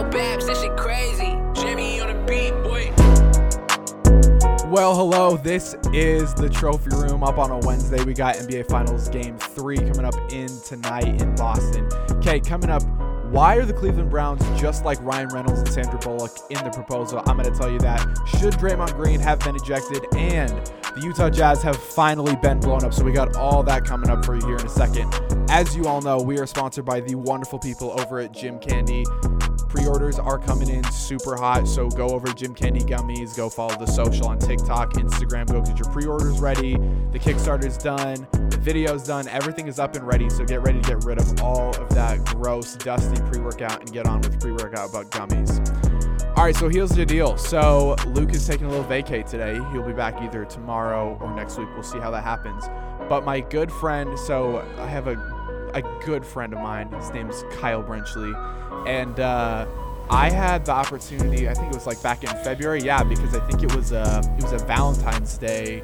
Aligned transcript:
Babs, 0.00 0.46
this 0.46 0.62
shit 0.62 0.74
crazy. 0.76 1.38
Jimmy 1.54 2.00
on 2.00 2.08
the 2.08 2.24
beat, 2.26 2.52
boy. 2.62 2.90
Well, 4.70 4.96
hello. 4.96 5.36
This 5.36 5.76
is 5.92 6.32
the 6.32 6.48
Trophy 6.48 6.96
Room 6.96 7.22
up 7.22 7.36
on 7.36 7.50
a 7.50 7.58
Wednesday. 7.58 8.02
We 8.02 8.14
got 8.14 8.36
NBA 8.36 8.70
Finals 8.70 9.10
Game 9.10 9.36
3 9.36 9.76
coming 9.76 10.04
up 10.06 10.14
in 10.32 10.48
tonight 10.62 11.20
in 11.20 11.34
Boston. 11.34 11.88
Okay, 12.12 12.40
coming 12.40 12.70
up, 12.70 12.82
why 13.30 13.56
are 13.56 13.66
the 13.66 13.74
Cleveland 13.74 14.08
Browns 14.08 14.42
just 14.58 14.82
like 14.82 14.98
Ryan 15.02 15.28
Reynolds 15.28 15.60
and 15.60 15.68
Sandra 15.68 15.98
Bullock 15.98 16.32
in 16.48 16.64
the 16.64 16.70
proposal? 16.70 17.22
I'm 17.26 17.36
going 17.36 17.52
to 17.52 17.58
tell 17.58 17.70
you 17.70 17.78
that. 17.80 18.00
Should 18.38 18.54
Draymond 18.54 18.94
Green 18.94 19.20
have 19.20 19.40
been 19.40 19.56
ejected? 19.56 20.06
And 20.16 20.50
the 20.94 21.02
Utah 21.02 21.28
Jazz 21.28 21.62
have 21.62 21.76
finally 21.76 22.36
been 22.36 22.58
blown 22.58 22.82
up. 22.82 22.94
So 22.94 23.04
we 23.04 23.12
got 23.12 23.36
all 23.36 23.62
that 23.64 23.84
coming 23.84 24.08
up 24.08 24.24
for 24.24 24.36
you 24.36 24.46
here 24.46 24.56
in 24.56 24.64
a 24.64 24.70
second. 24.70 25.14
As 25.50 25.76
you 25.76 25.84
all 25.84 26.00
know, 26.00 26.18
we 26.18 26.38
are 26.38 26.46
sponsored 26.46 26.86
by 26.86 27.00
the 27.00 27.14
wonderful 27.14 27.58
people 27.58 27.98
over 28.00 28.20
at 28.20 28.32
Gym 28.32 28.58
Candy. 28.58 29.04
Pre-orders 29.72 30.18
are 30.18 30.38
coming 30.38 30.68
in 30.68 30.84
super 30.92 31.34
hot, 31.34 31.66
so 31.66 31.88
go 31.88 32.10
over 32.10 32.26
Gym 32.26 32.54
Candy 32.54 32.80
Gummies. 32.80 33.34
Go 33.34 33.48
follow 33.48 33.74
the 33.74 33.86
social 33.86 34.28
on 34.28 34.38
TikTok, 34.38 34.92
Instagram. 34.92 35.50
Go 35.50 35.62
get 35.62 35.78
your 35.78 35.90
pre-orders 35.90 36.40
ready. 36.40 36.74
The 37.10 37.18
Kickstarter's 37.18 37.78
done. 37.78 38.26
The 38.50 38.58
video's 38.58 39.02
done. 39.02 39.28
Everything 39.28 39.68
is 39.68 39.78
up 39.78 39.96
and 39.96 40.06
ready. 40.06 40.28
So 40.28 40.44
get 40.44 40.60
ready 40.60 40.82
to 40.82 40.86
get 40.86 41.04
rid 41.04 41.18
of 41.18 41.42
all 41.42 41.74
of 41.76 41.88
that 41.94 42.22
gross, 42.26 42.76
dusty 42.76 43.18
pre-workout 43.22 43.80
and 43.80 43.90
get 43.90 44.04
on 44.04 44.20
with 44.20 44.38
pre-workout 44.38 44.90
about 44.90 45.10
gummies. 45.10 45.58
All 46.36 46.44
right, 46.44 46.54
so 46.54 46.68
here's 46.68 46.90
the 46.90 47.06
deal. 47.06 47.38
So 47.38 47.96
Luke 48.08 48.34
is 48.34 48.46
taking 48.46 48.66
a 48.66 48.68
little 48.68 48.84
vacay 48.84 49.24
today. 49.24 49.54
He'll 49.72 49.86
be 49.86 49.94
back 49.94 50.20
either 50.20 50.44
tomorrow 50.44 51.16
or 51.18 51.34
next 51.34 51.56
week. 51.56 51.68
We'll 51.72 51.82
see 51.82 51.98
how 51.98 52.10
that 52.10 52.24
happens. 52.24 52.68
But 53.08 53.24
my 53.24 53.40
good 53.40 53.72
friend, 53.72 54.18
so 54.18 54.58
I 54.76 54.86
have 54.86 55.06
a 55.06 55.41
a 55.74 55.82
good 56.04 56.24
friend 56.24 56.52
of 56.52 56.60
mine. 56.60 56.88
His 56.92 57.10
name 57.10 57.28
is 57.30 57.44
Kyle 57.52 57.82
Brenchley, 57.82 58.32
and 58.86 59.18
uh, 59.20 59.66
I 60.10 60.30
had 60.30 60.66
the 60.66 60.72
opportunity. 60.72 61.48
I 61.48 61.54
think 61.54 61.68
it 61.68 61.74
was 61.74 61.86
like 61.86 62.02
back 62.02 62.22
in 62.22 62.30
February. 62.44 62.82
Yeah, 62.82 63.02
because 63.02 63.34
I 63.34 63.40
think 63.46 63.62
it 63.62 63.74
was 63.74 63.92
a 63.92 64.20
it 64.38 64.42
was 64.42 64.52
a 64.60 64.64
Valentine's 64.66 65.38
Day. 65.38 65.80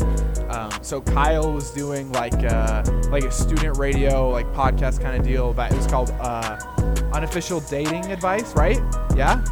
Um, 0.50 0.70
so 0.82 1.00
Kyle 1.00 1.52
was 1.52 1.70
doing 1.70 2.10
like 2.12 2.34
a, 2.42 2.82
like 3.10 3.24
a 3.24 3.30
student 3.30 3.76
radio 3.78 4.30
like 4.30 4.46
podcast 4.54 5.00
kind 5.00 5.16
of 5.16 5.24
deal. 5.24 5.52
But 5.52 5.72
it 5.72 5.76
was 5.76 5.86
called 5.86 6.10
uh, 6.20 6.58
unofficial 7.12 7.60
dating 7.60 8.06
advice, 8.06 8.54
right? 8.54 8.80
Yeah. 9.16 9.42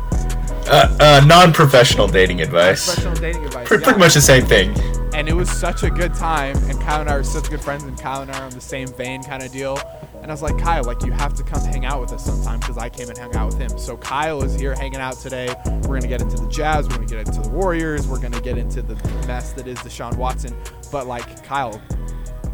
Uh, 0.68 0.96
uh, 0.98 1.24
non-professional 1.26 2.08
dating 2.08 2.40
advice. 2.40 2.84
Professional 2.86 3.14
dating 3.14 3.44
advice. 3.44 3.68
Pretty, 3.68 3.82
yeah. 3.82 3.86
pretty 3.86 4.00
much 4.00 4.14
the 4.14 4.20
same 4.20 4.44
thing. 4.46 4.74
and 5.14 5.28
it 5.28 5.32
was 5.32 5.48
such 5.48 5.82
a 5.84 5.90
good 5.90 6.12
time 6.12 6.56
and 6.68 6.78
kyle 6.80 7.00
and 7.00 7.08
i 7.08 7.14
are 7.14 7.22
such 7.24 7.48
good 7.48 7.60
friends 7.60 7.84
and 7.84 7.98
kyle 7.98 8.20
and 8.20 8.30
i 8.30 8.38
are 8.38 8.44
on 8.44 8.50
the 8.50 8.60
same 8.60 8.86
vein 8.88 9.22
kind 9.22 9.42
of 9.42 9.50
deal 9.50 9.78
and 10.26 10.32
i 10.32 10.34
was 10.34 10.42
like 10.42 10.58
kyle 10.58 10.82
like 10.82 11.04
you 11.04 11.12
have 11.12 11.34
to 11.34 11.44
come 11.44 11.60
hang 11.66 11.84
out 11.84 12.00
with 12.00 12.12
us 12.12 12.24
sometime 12.24 12.58
because 12.58 12.76
i 12.76 12.88
came 12.88 13.08
and 13.08 13.16
hung 13.16 13.32
out 13.36 13.46
with 13.46 13.60
him 13.60 13.78
so 13.78 13.96
kyle 13.96 14.42
is 14.42 14.58
here 14.58 14.74
hanging 14.74 14.98
out 14.98 15.16
today 15.20 15.54
we're 15.84 16.00
to 16.00 16.08
get 16.08 16.20
into 16.20 16.36
the 16.36 16.48
jazz 16.48 16.88
we're 16.88 16.96
to 16.96 17.06
get 17.06 17.28
into 17.28 17.40
the 17.42 17.48
warriors 17.50 18.08
we're 18.08 18.18
to 18.18 18.40
get 18.40 18.58
into 18.58 18.82
the 18.82 18.96
mess 19.28 19.52
that 19.52 19.68
is 19.68 19.78
deshaun 19.78 20.16
watson 20.16 20.52
but 20.90 21.06
like 21.06 21.44
kyle 21.44 21.80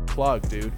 plug 0.06 0.46
dude 0.50 0.70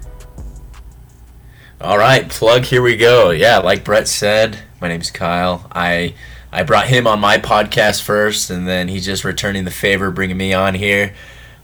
All 1.81 1.97
right, 1.97 2.29
plug. 2.29 2.63
Here 2.63 2.81
we 2.81 2.95
go. 2.95 3.31
Yeah, 3.31 3.57
like 3.57 3.83
Brett 3.83 4.07
said, 4.07 4.59
my 4.79 4.87
name's 4.87 5.11
Kyle. 5.11 5.67
I 5.73 6.15
I 6.49 6.63
brought 6.63 6.87
him 6.87 7.05
on 7.05 7.19
my 7.19 7.37
podcast 7.37 8.01
first, 8.01 8.49
and 8.49 8.65
then 8.65 8.87
he's 8.87 9.03
just 9.03 9.25
returning 9.25 9.65
the 9.65 9.71
favor, 9.71 10.09
bringing 10.11 10.37
me 10.37 10.53
on 10.53 10.73
here. 10.75 11.13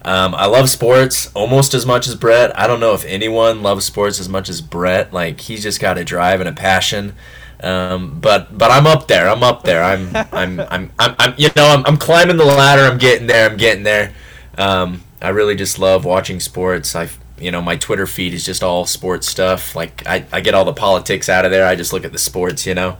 Um, 0.04 0.34
I 0.34 0.48
love 0.48 0.70
sports 0.70 1.32
almost 1.34 1.74
as 1.74 1.86
much 1.86 2.08
as 2.08 2.16
Brett. 2.16 2.58
I 2.58 2.66
don't 2.66 2.80
know 2.80 2.94
if 2.94 3.06
anyone 3.06 3.62
loves 3.62 3.86
sports 3.86 4.20
as 4.20 4.28
much 4.28 4.50
as 4.50 4.62
Brett. 4.62 5.14
Like 5.14 5.42
he's 5.42 5.62
just 5.62 5.80
got 5.80 5.98
a 5.98 6.04
drive 6.04 6.40
and 6.40 6.50
a 6.50 6.54
passion. 6.54 7.14
Um, 7.62 8.20
but 8.20 8.58
but 8.58 8.72
I'm 8.72 8.88
up 8.88 9.08
there. 9.08 9.30
I'm 9.30 9.44
up 9.44 9.64
there. 9.64 9.84
I'm 9.84 10.16
I'm 10.16 10.60
I'm 10.70 10.92
I'm, 10.98 11.16
I'm 11.20 11.34
you 11.38 11.50
know 11.56 11.68
I'm, 11.68 11.86
I'm 11.86 11.98
climbing 11.98 12.38
the 12.38 12.46
ladder. 12.46 12.84
I'm 12.84 12.98
getting 12.98 13.28
there. 13.28 13.50
I'm 13.50 13.58
getting 13.58 13.84
there. 13.84 14.14
Um, 14.58 15.04
I 15.22 15.30
really 15.30 15.56
just 15.56 15.78
love 15.78 16.04
watching 16.04 16.40
sports. 16.40 16.96
I 16.96 17.09
you 17.40 17.52
know 17.52 17.62
my 17.62 17.75
Twitter 17.75 18.08
feed 18.08 18.34
is 18.34 18.44
just 18.44 18.64
all 18.64 18.88
sports 18.88 19.28
stuff. 19.28 19.75
Like 19.75 20.06
I, 20.08 20.25
I 20.31 20.42
get 20.42 20.56
all 20.56 20.66
the 20.66 20.74
politics 20.74 21.30
out 21.30 21.46
of 21.46 21.52
there. 21.52 21.68
I 21.68 21.75
just 21.75 21.94
look 21.94 22.06
at 22.06 22.12
the 22.12 22.18
sports. 22.18 22.66
You 22.66 22.74
know 22.74 22.98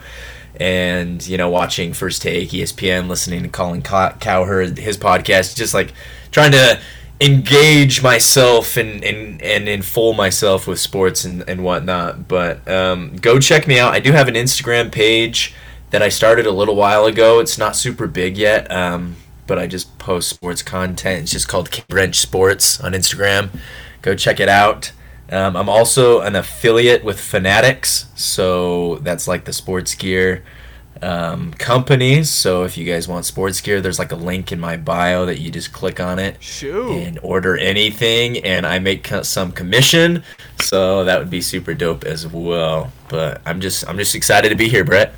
and 0.60 1.26
you 1.26 1.38
know 1.38 1.50
watching 1.50 1.94
first 1.94 2.22
take 2.22 2.50
espn 2.50 3.08
listening 3.08 3.42
to 3.42 3.48
colin 3.48 3.82
cowherd 3.82 4.78
his 4.78 4.98
podcast 4.98 5.56
just 5.56 5.74
like 5.74 5.94
trying 6.30 6.52
to 6.52 6.80
engage 7.22 8.02
myself 8.02 8.76
and 8.78 9.04
and, 9.04 9.42
and 9.42 9.68
infold 9.68 10.18
myself 10.18 10.68
with 10.68 10.80
sports 10.80 11.24
and, 11.24 11.48
and 11.48 11.64
whatnot. 11.64 12.28
But 12.28 12.68
um, 12.68 13.16
go 13.18 13.40
check 13.40 13.68
me 13.68 13.80
out. 13.80 13.94
I 13.94 14.00
do 14.00 14.12
have 14.12 14.28
an 14.28 14.34
instagram 14.34 14.92
page 14.92 15.54
that 15.92 16.02
i 16.02 16.10
started 16.10 16.46
a 16.46 16.52
little 16.52 16.76
while 16.76 17.06
ago. 17.06 17.40
It's 17.40 17.58
not 17.58 17.76
super 17.76 18.08
big 18.08 18.38
yet 18.38 18.70
um, 18.72 19.16
but 19.46 19.60
i 19.60 19.68
just 19.68 19.98
post 20.00 20.30
sports 20.30 20.64
content. 20.64 21.24
It's 21.24 21.32
just 21.32 21.48
called 21.48 21.84
wrench 21.90 22.20
sports 22.20 22.82
on 22.82 22.94
instagram. 22.94 23.50
Go 24.02 24.16
check 24.16 24.40
it 24.40 24.50
out. 24.50 24.92
Um, 25.30 25.56
I'm 25.56 25.70
also 25.70 26.20
an 26.20 26.36
affiliate 26.36 27.06
with 27.06 27.18
Fanatics, 27.18 28.08
so 28.16 28.98
that's 28.98 29.30
like 29.30 29.46
the 29.46 29.54
sports 29.54 29.96
gear 29.96 30.44
um, 31.02 31.54
company. 31.54 32.24
So 32.24 32.64
if 32.64 32.78
you 32.78 32.86
guys 32.86 33.08
want 33.08 33.26
sports 33.26 33.62
gear, 33.62 33.82
there's 33.82 34.00
like 34.00 34.12
a 34.12 34.16
link 34.16 34.52
in 34.52 34.60
my 34.60 34.78
bio 34.78 35.26
that 35.26 35.40
you 35.40 35.52
just 35.52 35.74
click 35.74 36.00
on 36.00 36.20
it 36.20 36.42
shoot 36.42 36.92
and 36.92 37.20
order 37.24 37.58
anything, 37.58 38.38
and 38.40 38.66
I 38.66 38.80
make 38.80 39.08
some 39.24 39.52
commission. 39.52 40.24
So 40.60 41.04
that 41.06 41.20
would 41.20 41.30
be 41.30 41.42
super 41.42 41.74
dope 41.74 42.04
as 42.04 42.28
well. 42.28 42.92
But 43.10 43.42
I'm 43.46 43.62
just 43.62 43.88
I'm 43.90 43.98
just 43.98 44.16
excited 44.16 44.50
to 44.50 44.56
be 44.56 44.70
here, 44.70 44.84
Brett. 44.84 45.14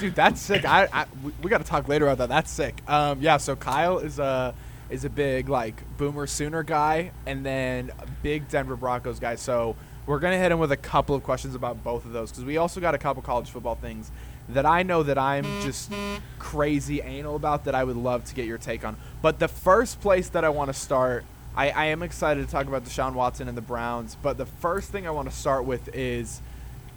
dude 0.00 0.14
that's 0.14 0.40
sick 0.40 0.64
i, 0.64 0.88
I 0.92 1.06
we, 1.22 1.32
we 1.42 1.48
got 1.48 1.58
to 1.58 1.64
talk 1.64 1.86
later 1.88 2.04
about 2.06 2.18
that 2.18 2.28
that's 2.28 2.50
sick 2.50 2.82
um 2.88 3.20
yeah 3.20 3.36
so 3.36 3.54
kyle 3.54 3.98
is 3.98 4.18
a 4.18 4.52
is 4.90 5.04
a 5.04 5.08
big 5.08 5.48
like 5.48 5.82
boomer 5.96 6.26
sooner 6.26 6.64
guy 6.64 7.12
and 7.26 7.46
then 7.46 7.92
a 8.00 8.06
big 8.22 8.48
denver 8.48 8.74
broncos 8.74 9.20
guy 9.20 9.36
so 9.36 9.76
we're 10.06 10.18
gonna 10.18 10.36
hit 10.36 10.50
him 10.50 10.58
with 10.58 10.72
a 10.72 10.76
couple 10.76 11.14
of 11.14 11.22
questions 11.22 11.54
about 11.54 11.82
both 11.84 12.04
of 12.04 12.12
those 12.12 12.30
because 12.32 12.44
we 12.44 12.56
also 12.56 12.80
got 12.80 12.94
a 12.94 12.98
couple 12.98 13.22
college 13.22 13.48
football 13.50 13.76
things 13.76 14.10
that 14.48 14.66
i 14.66 14.82
know 14.82 15.02
that 15.02 15.18
i'm 15.18 15.44
just 15.62 15.92
crazy 16.38 17.00
anal 17.00 17.36
about 17.36 17.64
that 17.64 17.74
i 17.74 17.82
would 17.82 17.96
love 17.96 18.24
to 18.24 18.34
get 18.34 18.46
your 18.46 18.58
take 18.58 18.84
on. 18.84 18.96
But 19.22 19.38
the 19.38 19.48
first 19.48 20.00
place 20.00 20.28
that 20.30 20.44
i 20.44 20.48
want 20.48 20.68
to 20.68 20.74
start 20.74 21.24
I, 21.56 21.70
I 21.70 21.84
am 21.86 22.02
excited 22.02 22.44
to 22.44 22.50
talk 22.50 22.66
about 22.66 22.84
deshaun 22.84 23.14
watson 23.14 23.48
and 23.48 23.56
the 23.56 23.62
browns 23.62 24.16
but 24.22 24.36
the 24.36 24.46
first 24.46 24.90
thing 24.90 25.06
i 25.06 25.10
want 25.10 25.30
to 25.30 25.34
start 25.34 25.64
with 25.64 25.94
is 25.94 26.40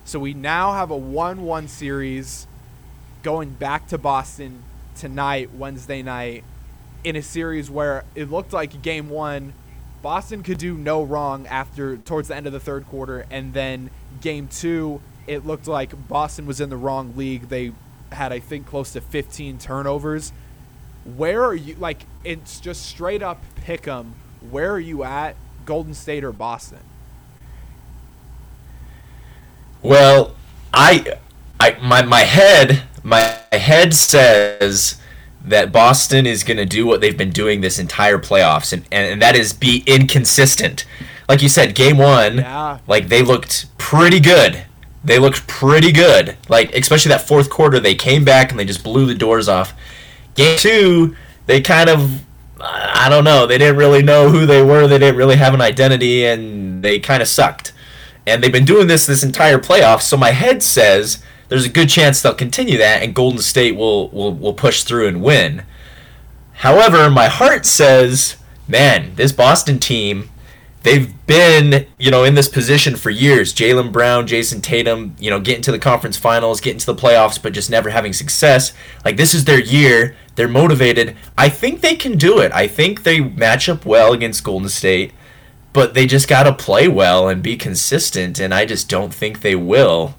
so 0.04 0.20
we 0.20 0.34
now 0.34 0.72
have 0.72 0.90
a 0.90 0.98
1-1 0.98 1.68
series 1.68 2.48
going 3.24 3.50
back 3.50 3.90
to 3.90 3.98
Boston 3.98 4.64
tonight, 4.96 5.54
Wednesday 5.54 6.02
night, 6.02 6.46
in 7.04 7.18
a 7.18 7.22
series 7.22 7.70
where 7.70 8.06
it 8.16 8.32
looked 8.32 8.54
like 8.54 8.82
game 8.82 9.10
one, 9.10 9.52
Boston 10.02 10.44
could 10.44 10.60
do 10.60 10.76
no 10.78 11.04
wrong 11.04 11.46
after 11.48 11.98
towards 11.98 12.30
the 12.30 12.36
end 12.38 12.48
of 12.48 12.54
the 12.54 12.60
third 12.62 12.86
quarter, 12.88 13.26
and 13.30 13.54
then 13.54 13.90
game 14.22 14.48
two, 14.48 15.02
it 15.28 15.46
looked 15.46 15.68
like 15.68 16.08
Boston 16.08 16.46
was 16.46 16.60
in 16.62 16.70
the 16.70 16.78
wrong 16.78 17.14
league. 17.16 17.50
They 17.50 17.74
had, 18.12 18.32
I 18.32 18.40
think, 18.40 18.66
close 18.66 18.94
to 18.94 19.02
15 19.02 19.58
turnovers. 19.60 20.32
Where 21.04 21.44
are 21.44 21.56
you? 21.56 21.76
Like, 21.76 22.06
it's 22.24 22.60
just 22.60 22.86
straight 22.86 23.22
up 23.22 23.42
pick 23.56 23.88
'em. 23.88 24.16
Where 24.50 24.72
are 24.74 24.80
you 24.80 25.04
at, 25.04 25.36
Golden 25.66 25.94
State 25.94 26.24
or 26.24 26.32
Boston? 26.32 26.80
Well, 29.82 30.36
I, 30.74 31.18
I 31.60 31.78
my 31.82 32.02
my 32.04 32.22
head 32.22 32.84
my 33.04 33.38
head 33.52 33.94
says 33.94 35.00
that 35.46 35.72
Boston 35.72 36.26
is 36.26 36.44
going 36.44 36.58
to 36.58 36.66
do 36.66 36.86
what 36.86 37.00
they've 37.00 37.18
been 37.18 37.30
doing 37.30 37.62
this 37.62 37.80
entire 37.80 38.18
playoffs, 38.18 38.74
and, 38.74 38.84
and, 38.92 39.14
and 39.14 39.22
that 39.22 39.36
is 39.36 39.54
be 39.54 39.84
inconsistent. 39.88 40.86
Like 41.30 41.42
you 41.42 41.48
said, 41.50 41.74
game 41.76 41.98
one, 41.98 42.38
Yeah. 42.38 42.80
like 42.88 43.08
they 43.08 43.22
looked 43.22 43.68
pretty 43.78 44.20
good. 44.20 44.64
They 45.08 45.20
looked 45.20 45.48
pretty 45.48 45.94
good. 45.94 46.36
Like 46.50 46.76
especially 46.76 47.10
that 47.10 47.28
fourth 47.28 47.50
quarter, 47.50 47.80
they 47.80 47.96
came 47.96 48.26
back 48.26 48.52
and 48.52 48.60
they 48.60 48.66
just 48.66 48.84
blew 48.84 49.06
the 49.06 49.16
doors 49.16 49.48
off. 49.48 49.74
Game 50.36 50.60
two, 50.60 51.16
they 51.46 51.62
kind 51.62 51.90
of 51.90 52.24
I 52.60 53.08
don't 53.10 53.24
know. 53.24 53.48
They 53.48 53.58
didn't 53.58 53.78
really 53.78 54.04
know 54.04 54.30
who 54.30 54.46
they 54.46 54.62
were. 54.62 54.88
They 54.88 55.00
didn't 55.00 55.16
really 55.16 55.38
have 55.38 55.54
an 55.54 55.62
identity, 55.62 56.26
and 56.26 56.84
they 56.84 57.00
kind 57.00 57.22
of 57.22 57.28
sucked. 57.28 57.72
And 58.26 58.44
they've 58.44 58.52
been 58.52 58.66
doing 58.66 58.88
this 58.88 59.06
this 59.06 59.24
entire 59.24 59.60
playoff. 59.60 60.02
So 60.02 60.18
my 60.18 60.32
head 60.32 60.62
says 60.62 61.24
there's 61.48 61.66
a 61.66 61.70
good 61.70 61.88
chance 61.88 62.22
they'll 62.22 62.34
continue 62.34 62.78
that, 62.78 63.02
and 63.02 63.16
Golden 63.16 63.42
State 63.42 63.78
will 63.78 64.10
will, 64.10 64.34
will 64.34 64.54
push 64.54 64.84
through 64.84 65.08
and 65.08 65.24
win. 65.24 65.64
However, 66.54 67.10
my 67.10 67.28
heart 67.28 67.66
says, 67.66 68.36
man, 68.68 69.16
this 69.16 69.32
Boston 69.32 69.80
team, 69.80 70.30
they've 70.88 71.28
been, 71.28 71.86
you 71.98 72.10
know, 72.10 72.24
in 72.24 72.34
this 72.34 72.48
position 72.48 72.96
for 72.96 73.10
years. 73.10 73.54
Jaylen 73.54 73.92
Brown, 73.92 74.26
Jayson 74.26 74.62
Tatum, 74.62 75.18
you 75.20 75.30
know, 75.30 75.40
getting 75.42 75.62
to 75.64 75.72
the 75.74 75.80
conference 75.80 76.16
finals, 76.16 76.62
getting 76.62 76.80
to 76.80 76.86
the 76.86 76.96
playoffs, 76.96 77.42
but 77.42 77.52
just 77.52 77.70
never 77.70 77.90
having 77.90 78.14
success. 78.14 78.72
Like 79.04 79.18
this 79.18 79.34
is 79.34 79.44
their 79.44 79.60
year. 79.60 80.16
They're 80.36 80.48
motivated. 80.48 81.18
I 81.38 81.50
think 81.50 81.82
they 81.82 81.96
can 81.96 82.18
do 82.18 82.40
it. 82.40 82.54
I 82.54 82.68
think 82.68 83.04
they 83.04 83.20
match 83.20 83.68
up 83.68 83.86
well 83.86 84.14
against 84.14 84.46
Golden 84.46 84.70
State, 84.70 85.12
but 85.74 85.94
they 85.94 86.08
just 86.08 86.30
got 86.30 86.44
to 86.44 86.54
play 86.54 86.88
well 86.88 87.28
and 87.28 87.44
be 87.44 87.58
consistent, 87.58 88.40
and 88.40 88.54
I 88.54 88.66
just 88.66 88.88
don't 88.88 89.14
think 89.14 89.42
they 89.42 89.56
will. 89.56 90.16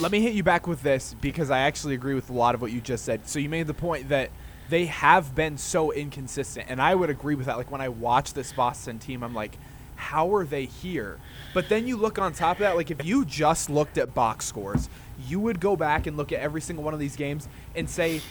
let 0.00 0.12
me 0.12 0.20
hit 0.20 0.34
you 0.34 0.42
back 0.42 0.66
with 0.66 0.82
this 0.82 1.14
because 1.22 1.50
I 1.50 1.60
actually 1.60 1.94
agree 1.94 2.14
with 2.14 2.28
a 2.28 2.34
lot 2.34 2.54
of 2.54 2.60
what 2.60 2.72
you 2.72 2.82
just 2.82 3.06
said. 3.06 3.26
So 3.26 3.38
you 3.38 3.48
made 3.48 3.68
the 3.68 3.74
point 3.74 4.10
that 4.10 4.30
they 4.72 4.86
have 4.86 5.34
been 5.34 5.58
so 5.58 5.92
inconsistent, 5.92 6.64
and 6.70 6.80
I 6.80 6.94
would 6.94 7.10
agree 7.10 7.34
with 7.34 7.44
that. 7.44 7.58
Like 7.58 7.70
when 7.70 7.82
I 7.82 7.90
watch 7.90 8.32
this 8.32 8.54
Boston 8.54 8.98
team, 8.98 9.22
I'm 9.22 9.34
like, 9.34 9.58
how 9.96 10.34
are 10.34 10.46
they 10.46 10.64
here? 10.64 11.18
But 11.52 11.68
then 11.68 11.86
you 11.86 11.98
look 11.98 12.18
on 12.18 12.32
top 12.32 12.56
of 12.56 12.60
that, 12.60 12.74
like 12.74 12.90
if 12.90 13.04
you 13.04 13.26
just 13.26 13.68
looked 13.68 13.98
at 13.98 14.14
box 14.14 14.46
scores, 14.46 14.88
you 15.28 15.40
would 15.40 15.60
go 15.60 15.76
back 15.76 16.06
and 16.06 16.16
look 16.16 16.32
at 16.32 16.40
every 16.40 16.62
single 16.62 16.82
one 16.82 16.94
of 16.94 17.00
these 17.00 17.16
games 17.16 17.48
and 17.76 17.88
say, 17.88 18.22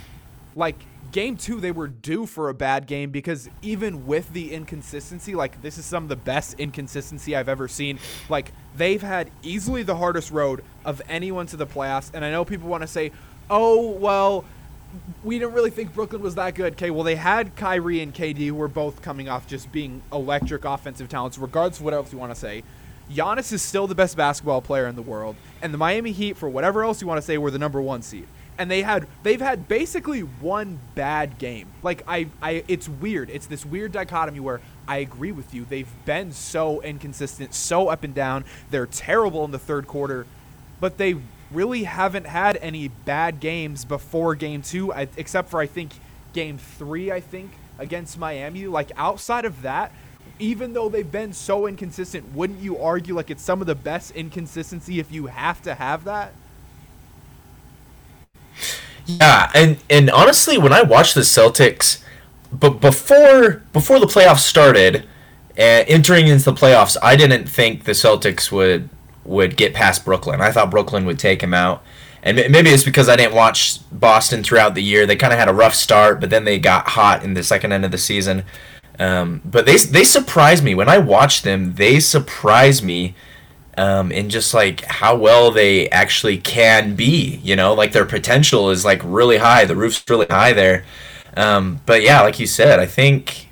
like 0.55 0.77
game 1.11 1.38
two 1.38 1.59
they 1.59 1.71
were 1.71 1.88
due 1.88 2.25
for 2.25 2.49
a 2.49 2.55
bad 2.55 2.88
game 2.88 3.11
because 3.11 3.47
even 3.61 4.07
with 4.07 4.31
the 4.33 4.53
inconsistency 4.53 5.35
like 5.35 5.61
this 5.61 5.77
is 5.77 5.85
some 5.85 6.03
of 6.03 6.09
the 6.09 6.15
best 6.15 6.57
inconsistency 6.57 7.35
i've 7.35 7.49
ever 7.49 7.67
seen 7.67 7.99
like 8.29 8.51
they've 8.77 9.01
had 9.01 9.29
easily 9.43 9.83
the 9.83 9.95
hardest 9.95 10.31
road 10.31 10.63
of 10.85 11.01
anyone 11.09 11.45
to 11.45 11.57
the 11.57 11.67
playoffs 11.67 12.11
and 12.13 12.23
i 12.23 12.31
know 12.31 12.45
people 12.45 12.69
want 12.69 12.81
to 12.81 12.88
say 12.88 13.11
oh 13.49 13.91
well 13.91 14.45
we 15.23 15.39
didn't 15.39 15.53
really 15.53 15.69
think 15.69 15.93
Brooklyn 15.93 16.21
was 16.21 16.35
that 16.35 16.55
good. 16.55 16.73
Okay, 16.73 16.91
well 16.91 17.03
they 17.03 17.15
had 17.15 17.55
Kyrie 17.55 18.01
and 18.01 18.13
KD 18.13 18.47
who 18.47 18.55
were 18.55 18.67
both 18.67 19.01
coming 19.01 19.29
off 19.29 19.47
just 19.47 19.71
being 19.71 20.01
electric 20.11 20.65
offensive 20.65 21.09
talents, 21.09 21.38
regardless 21.38 21.79
of 21.79 21.85
what 21.85 21.93
else 21.93 22.11
you 22.11 22.19
want 22.19 22.33
to 22.33 22.39
say. 22.39 22.63
Giannis 23.11 23.51
is 23.51 23.61
still 23.61 23.88
the 23.88 23.95
best 23.95 24.15
basketball 24.15 24.61
player 24.61 24.88
in 24.88 24.95
the 24.95 25.01
world, 25.01 25.35
and 25.61 25.73
the 25.73 25.77
Miami 25.77 26.11
Heat, 26.13 26.38
for 26.38 26.47
whatever 26.47 26.83
else 26.83 27.01
you 27.01 27.07
want 27.07 27.17
to 27.17 27.21
say, 27.21 27.38
were 27.38 27.51
the 27.51 27.59
number 27.59 27.81
one 27.81 28.01
seed 28.01 28.27
and 28.61 28.69
they 28.69 28.83
had 28.83 29.07
they've 29.23 29.41
had 29.41 29.67
basically 29.67 30.21
one 30.21 30.79
bad 30.93 31.39
game. 31.39 31.67
Like 31.81 32.03
I, 32.07 32.27
I 32.43 32.63
it's 32.67 32.88
weird. 32.88 33.31
It's 33.31 33.47
this 33.47 33.65
weird 33.65 33.91
dichotomy 33.91 34.39
where 34.39 34.61
I 34.88 34.97
agree 34.97 35.31
with 35.31 35.51
you. 35.53 35.65
They've 35.67 35.91
been 36.05 36.31
so 36.31 36.79
inconsistent, 36.81 37.55
so 37.55 37.88
up 37.88 38.03
and 38.03 38.13
down. 38.13 38.45
They're 38.69 38.85
terrible 38.85 39.45
in 39.45 39.51
the 39.51 39.57
third 39.57 39.88
quarter, 39.88 40.27
but 40.79 40.97
they 40.97 41.15
really 41.51 41.83
haven't 41.83 42.27
had 42.27 42.57
any 42.57 42.88
bad 42.88 43.39
games 43.39 43.86
before 43.86 44.36
game 44.36 44.62
2 44.62 44.94
I, 44.94 45.07
except 45.18 45.50
for 45.50 45.59
I 45.59 45.68
think 45.68 45.92
game 46.33 46.57
3 46.57 47.12
I 47.12 47.19
think 47.19 47.51
against 47.77 48.18
Miami. 48.18 48.68
Like 48.68 48.92
outside 48.95 49.45
of 49.45 49.62
that, 49.62 49.92
even 50.39 50.74
though 50.74 50.89
they've 50.89 51.12
been 51.12 51.33
so 51.33 51.68
inconsistent, 51.68 52.33
wouldn't 52.33 52.59
you 52.59 52.77
argue 52.77 53.15
like 53.15 53.30
it's 53.30 53.44
some 53.44 53.62
of 53.62 53.68
the 53.68 53.75
best 53.75 54.12
inconsistency 54.12 55.00
if 55.00 55.12
you 55.12 55.27
have 55.27 55.62
to 55.63 55.75
have 55.75 56.03
that? 56.06 56.33
Yeah, 59.06 59.51
and 59.53 59.77
and 59.89 60.09
honestly, 60.09 60.57
when 60.57 60.74
I 60.74 60.83
watched 60.83 61.15
the 61.15 61.21
Celtics, 61.21 62.03
but 62.51 62.80
before 62.81 63.63
before 63.74 64.00
the 64.00 64.06
playoffs 64.06 64.39
started, 64.39 65.07
and 65.57 65.88
entering 65.88 66.27
into 66.27 66.45
the 66.45 66.53
playoffs, 66.53 66.98
I 67.01 67.15
didn't 67.15 67.48
think 67.48 67.83
the 67.83 67.92
Celtics 67.92 68.51
would 68.51 68.89
would 69.23 69.57
get 69.57 69.73
past 69.73 70.06
Brooklyn. 70.06 70.41
I 70.41 70.51
thought 70.51 70.71
Brooklyn 70.71 71.06
would 71.06 71.19
take 71.19 71.41
him 71.41 71.53
out. 71.53 71.83
And 72.23 72.35
maybe 72.35 72.69
it's 72.69 72.83
because 72.83 73.09
I 73.09 73.15
didn't 73.15 73.33
watch 73.33 73.79
Boston 73.91 74.44
throughout 74.44 74.75
the 74.75 74.83
year. 74.83 75.07
They 75.07 75.15
kind 75.15 75.33
of 75.33 75.39
had 75.39 75.50
a 75.50 75.53
rough 75.53 75.73
start, 75.73 76.19
but 76.19 76.29
then 76.29 76.44
they 76.44 76.59
got 76.59 76.89
hot 76.89 77.23
in 77.23 77.33
the 77.33 77.44
second 77.44 77.71
end 77.71 77.83
of 77.83 77.91
the 77.91 77.97
season. 77.97 78.44
Um, 79.00 79.41
but 79.44 79.65
they 79.65 79.77
they 79.77 80.03
surprised 80.03 80.63
me 80.63 80.75
when 80.75 80.88
I 80.88 81.00
watched 81.00 81.44
them. 81.44 81.73
They 81.75 82.00
surprised 82.00 82.83
me 82.83 83.15
um, 83.77 84.12
and 84.12 84.29
just 84.29 84.53
like 84.53 84.85
how 84.85 85.15
well 85.15 85.50
they 85.50 85.89
actually 85.89 86.38
can 86.38 86.95
be. 86.95 87.39
You 87.44 87.56
know, 87.56 87.74
like 87.74 87.91
their 87.91 88.06
potential 88.06 88.69
is 88.69 88.85
like 88.85 89.01
really 89.03 89.38
high. 89.38 89.65
The 89.65 89.75
roof's 89.75 90.03
really 90.07 90.27
high 90.27 90.53
there. 90.53 90.85
Um, 91.35 91.79
but 91.88 92.03
yeah, 92.03 92.21
like 92.21 92.39
you 92.39 92.47
said, 92.47 92.79
I 92.79 92.85
think 92.85 93.47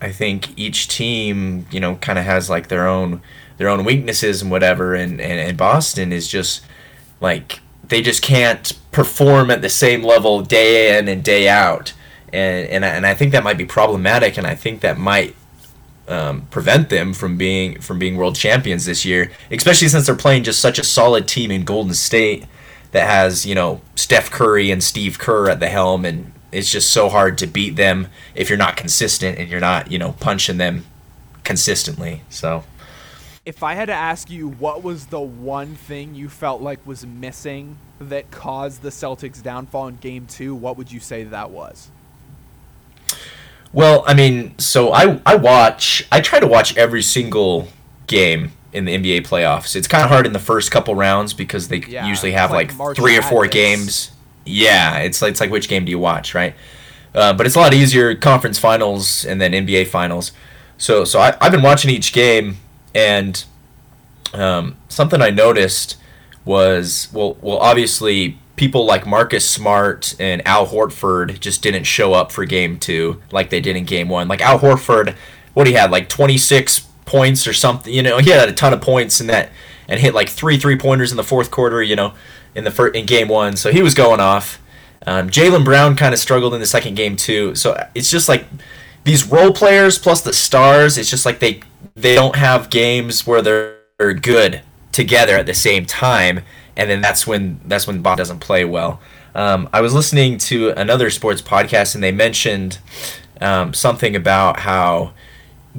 I 0.00 0.10
think 0.12 0.58
each 0.58 0.88
team, 0.88 1.66
you 1.70 1.80
know, 1.80 1.96
kind 1.96 2.18
of 2.18 2.24
has 2.24 2.48
like 2.48 2.68
their 2.68 2.86
own 2.88 3.20
their 3.56 3.68
own 3.68 3.84
weaknesses 3.84 4.42
and 4.42 4.50
whatever. 4.50 4.94
And, 4.94 5.20
and 5.20 5.40
and 5.40 5.56
Boston 5.56 6.12
is 6.12 6.28
just 6.28 6.64
like 7.20 7.60
they 7.88 8.02
just 8.02 8.22
can't 8.22 8.78
perform 8.90 9.50
at 9.50 9.62
the 9.62 9.68
same 9.68 10.02
level 10.02 10.42
day 10.42 10.98
in 10.98 11.08
and 11.08 11.22
day 11.22 11.48
out. 11.48 11.92
And, 12.32 12.68
and, 12.68 12.84
and 12.84 13.06
I 13.06 13.14
think 13.14 13.32
that 13.32 13.44
might 13.44 13.58
be 13.58 13.64
problematic, 13.64 14.36
and 14.36 14.46
I 14.46 14.54
think 14.54 14.80
that 14.80 14.98
might 14.98 15.36
um, 16.08 16.42
prevent 16.50 16.88
them 16.90 17.14
from 17.14 17.36
being 17.36 17.80
from 17.80 17.98
being 17.98 18.16
world 18.16 18.36
champions 18.36 18.84
this 18.84 19.04
year, 19.04 19.30
especially 19.50 19.88
since 19.88 20.06
they're 20.06 20.16
playing 20.16 20.44
just 20.44 20.60
such 20.60 20.78
a 20.78 20.84
solid 20.84 21.28
team 21.28 21.50
in 21.50 21.64
Golden 21.64 21.94
State 21.94 22.44
that 22.92 23.08
has 23.08 23.46
you 23.46 23.54
know 23.54 23.80
Steph 23.94 24.30
Curry 24.30 24.70
and 24.70 24.82
Steve 24.82 25.18
Kerr 25.18 25.48
at 25.48 25.60
the 25.60 25.68
helm, 25.68 26.04
and 26.04 26.32
it's 26.52 26.70
just 26.70 26.90
so 26.90 27.08
hard 27.08 27.38
to 27.38 27.46
beat 27.46 27.76
them 27.76 28.08
if 28.34 28.48
you're 28.48 28.58
not 28.58 28.76
consistent 28.76 29.38
and 29.38 29.48
you're 29.48 29.60
not 29.60 29.90
you 29.90 29.98
know 29.98 30.12
punching 30.20 30.58
them 30.58 30.84
consistently. 31.44 32.22
So. 32.30 32.64
If 33.46 33.62
I 33.62 33.74
had 33.74 33.86
to 33.86 33.94
ask 33.94 34.30
you 34.30 34.48
what 34.48 34.82
was 34.82 35.06
the 35.06 35.20
one 35.20 35.74
thing 35.74 36.14
you 36.14 36.28
felt 36.28 36.62
like 36.62 36.84
was 36.86 37.06
missing 37.06 37.76
that 38.00 38.30
caused 38.30 38.82
the 38.82 38.88
Celtics 38.88 39.42
downfall 39.42 39.88
in 39.88 39.96
game 39.96 40.26
2, 40.26 40.54
what 40.54 40.78
would 40.78 40.90
you 40.90 41.00
say 41.00 41.24
that 41.24 41.50
was? 41.50 41.90
Well, 43.74 44.04
I 44.06 44.14
mean, 44.14 44.56
so 44.58 44.92
I 44.92 45.20
I 45.26 45.34
watch 45.34 46.06
I 46.12 46.20
try 46.20 46.38
to 46.38 46.46
watch 46.46 46.76
every 46.76 47.02
single 47.02 47.68
game 48.06 48.52
in 48.72 48.84
the 48.84 48.96
NBA 48.96 49.26
playoffs. 49.26 49.74
It's 49.74 49.88
kind 49.88 50.04
of 50.04 50.10
hard 50.10 50.26
in 50.26 50.32
the 50.32 50.38
first 50.38 50.70
couple 50.70 50.94
rounds 50.94 51.34
because 51.34 51.68
they 51.68 51.78
yeah, 51.78 52.06
usually 52.06 52.32
have 52.32 52.50
like, 52.50 52.76
like 52.78 52.96
three 52.96 53.18
or 53.18 53.22
four 53.22 53.46
games. 53.46 54.12
Yeah, 54.46 54.98
it's 54.98 55.20
like, 55.20 55.32
it's 55.32 55.40
like 55.40 55.50
which 55.50 55.68
game 55.68 55.84
do 55.84 55.90
you 55.90 55.98
watch, 55.98 56.34
right? 56.34 56.54
Uh, 57.14 57.32
but 57.32 57.46
it's 57.46 57.56
a 57.56 57.58
lot 57.58 57.74
easier 57.74 58.14
conference 58.14 58.58
finals 58.58 59.24
and 59.24 59.40
then 59.40 59.52
NBA 59.52 59.88
finals. 59.88 60.32
So 60.78 61.04
so 61.04 61.18
I, 61.18 61.36
I've 61.40 61.52
been 61.52 61.62
watching 61.62 61.90
each 61.90 62.12
game 62.12 62.56
and 62.94 63.44
um, 64.32 64.76
something 64.88 65.20
I 65.20 65.30
noticed 65.30 65.96
was 66.44 67.08
well 67.12 67.38
well 67.40 67.56
obviously 67.58 68.38
people 68.56 68.84
like 68.84 69.06
Marcus 69.06 69.48
Smart 69.48 70.14
and 70.20 70.46
Al 70.46 70.66
Horford 70.66 71.40
just 71.40 71.62
didn't 71.62 71.84
show 71.84 72.12
up 72.12 72.30
for 72.30 72.44
game 72.44 72.78
two 72.78 73.20
like 73.32 73.50
they 73.50 73.60
did 73.60 73.76
in 73.76 73.84
game 73.84 74.08
one. 74.08 74.28
Like 74.28 74.40
Al 74.40 74.58
Horford, 74.58 75.16
what 75.54 75.66
he 75.66 75.72
had, 75.72 75.90
like 75.90 76.08
26 76.08 76.80
points 77.04 77.46
or 77.46 77.52
something. 77.52 77.92
You 77.92 78.02
know, 78.02 78.18
he 78.18 78.30
had 78.30 78.48
a 78.48 78.52
ton 78.52 78.72
of 78.72 78.80
points 78.80 79.20
in 79.20 79.26
that 79.28 79.50
and 79.88 80.00
hit 80.00 80.14
like 80.14 80.28
three 80.28 80.58
three 80.58 80.76
pointers 80.76 81.10
in 81.10 81.16
the 81.16 81.24
fourth 81.24 81.50
quarter. 81.50 81.82
You 81.82 81.96
know, 81.96 82.14
in 82.54 82.64
the 82.64 82.70
first, 82.70 82.94
in 82.94 83.06
game 83.06 83.28
one, 83.28 83.56
so 83.56 83.72
he 83.72 83.82
was 83.82 83.94
going 83.94 84.20
off. 84.20 84.60
Um, 85.06 85.28
Jaylen 85.28 85.64
Brown 85.64 85.96
kind 85.96 86.14
of 86.14 86.20
struggled 86.20 86.54
in 86.54 86.60
the 86.60 86.66
second 86.66 86.94
game 86.94 87.16
too. 87.16 87.54
So 87.54 87.88
it's 87.94 88.10
just 88.10 88.28
like 88.28 88.46
these 89.04 89.26
role 89.26 89.52
players 89.52 89.98
plus 89.98 90.22
the 90.22 90.32
stars. 90.32 90.96
It's 90.96 91.10
just 91.10 91.26
like 91.26 91.40
they 91.40 91.60
they 91.94 92.14
don't 92.14 92.36
have 92.36 92.70
games 92.70 93.26
where 93.26 93.42
they're 93.42 94.14
good 94.14 94.62
together 94.92 95.36
at 95.36 95.46
the 95.46 95.54
same 95.54 95.86
time 95.86 96.40
and 96.76 96.90
then 96.90 97.00
that's 97.00 97.26
when 97.26 97.60
that's 97.64 97.86
when 97.86 98.02
Bob 98.02 98.18
doesn't 98.18 98.40
play 98.40 98.64
well. 98.64 99.00
Um, 99.34 99.68
I 99.72 99.80
was 99.80 99.94
listening 99.94 100.38
to 100.38 100.70
another 100.70 101.10
sports 101.10 101.42
podcast, 101.42 101.94
and 101.94 102.02
they 102.02 102.12
mentioned 102.12 102.78
um, 103.40 103.74
something 103.74 104.14
about 104.14 104.60
how 104.60 105.12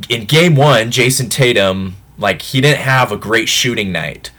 in 0.10 0.25
Game 0.25 0.55
One, 0.55 0.91
Jayson 0.91 1.29
Tatum 1.29 1.95
like 2.17 2.41
he 2.41 2.62
didn't 2.62 2.79
have 2.79 3.12
a 3.12 3.17
great 3.17 3.50
shooting 3.50 3.91
night, 3.91 4.31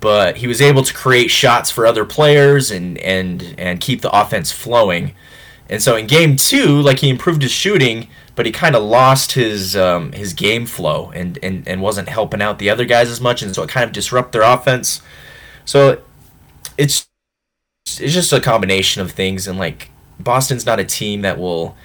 but 0.00 0.38
he 0.38 0.46
was 0.46 0.60
able 0.60 0.82
to 0.82 0.94
create 0.94 1.30
shots 1.30 1.70
for 1.70 1.86
other 1.86 2.04
players 2.04 2.70
and 2.70 2.98
and 2.98 3.54
and 3.58 3.80
keep 3.80 4.00
the 4.00 4.10
offense 4.10 4.52
flowing. 4.52 5.14
And 5.68 5.82
so 5.82 5.96
in 5.96 6.06
Game 6.06 6.36
Two, 6.36 6.80
like 6.80 6.98
he 6.98 7.08
improved 7.08 7.42
his 7.42 7.52
shooting, 7.52 8.08
but 8.36 8.46
he 8.46 8.52
kind 8.52 8.74
of 8.74 8.82
lost 8.82 9.32
his 9.32 9.76
um, 9.76 10.12
his 10.12 10.32
game 10.32 10.66
flow 10.66 11.10
and, 11.14 11.38
and 11.42 11.66
and 11.68 11.80
wasn't 11.80 12.08
helping 12.08 12.42
out 12.42 12.58
the 12.58 12.70
other 12.70 12.84
guys 12.84 13.08
as 13.10 13.20
much, 13.20 13.42
and 13.42 13.54
so 13.54 13.62
it 13.62 13.68
kind 13.68 13.84
of 13.84 13.92
disrupted 13.92 14.32
their 14.32 14.42
offense. 14.42 15.00
So 15.64 16.02
it's 16.76 17.06
it's 17.86 18.12
just 18.12 18.32
a 18.32 18.40
combination 18.40 19.02
of 19.02 19.12
things, 19.12 19.46
and 19.46 19.58
like 19.58 19.90
Boston's 20.18 20.66
not 20.66 20.80
a 20.80 20.84
team 20.84 21.22
that 21.22 21.38
will 21.38 21.76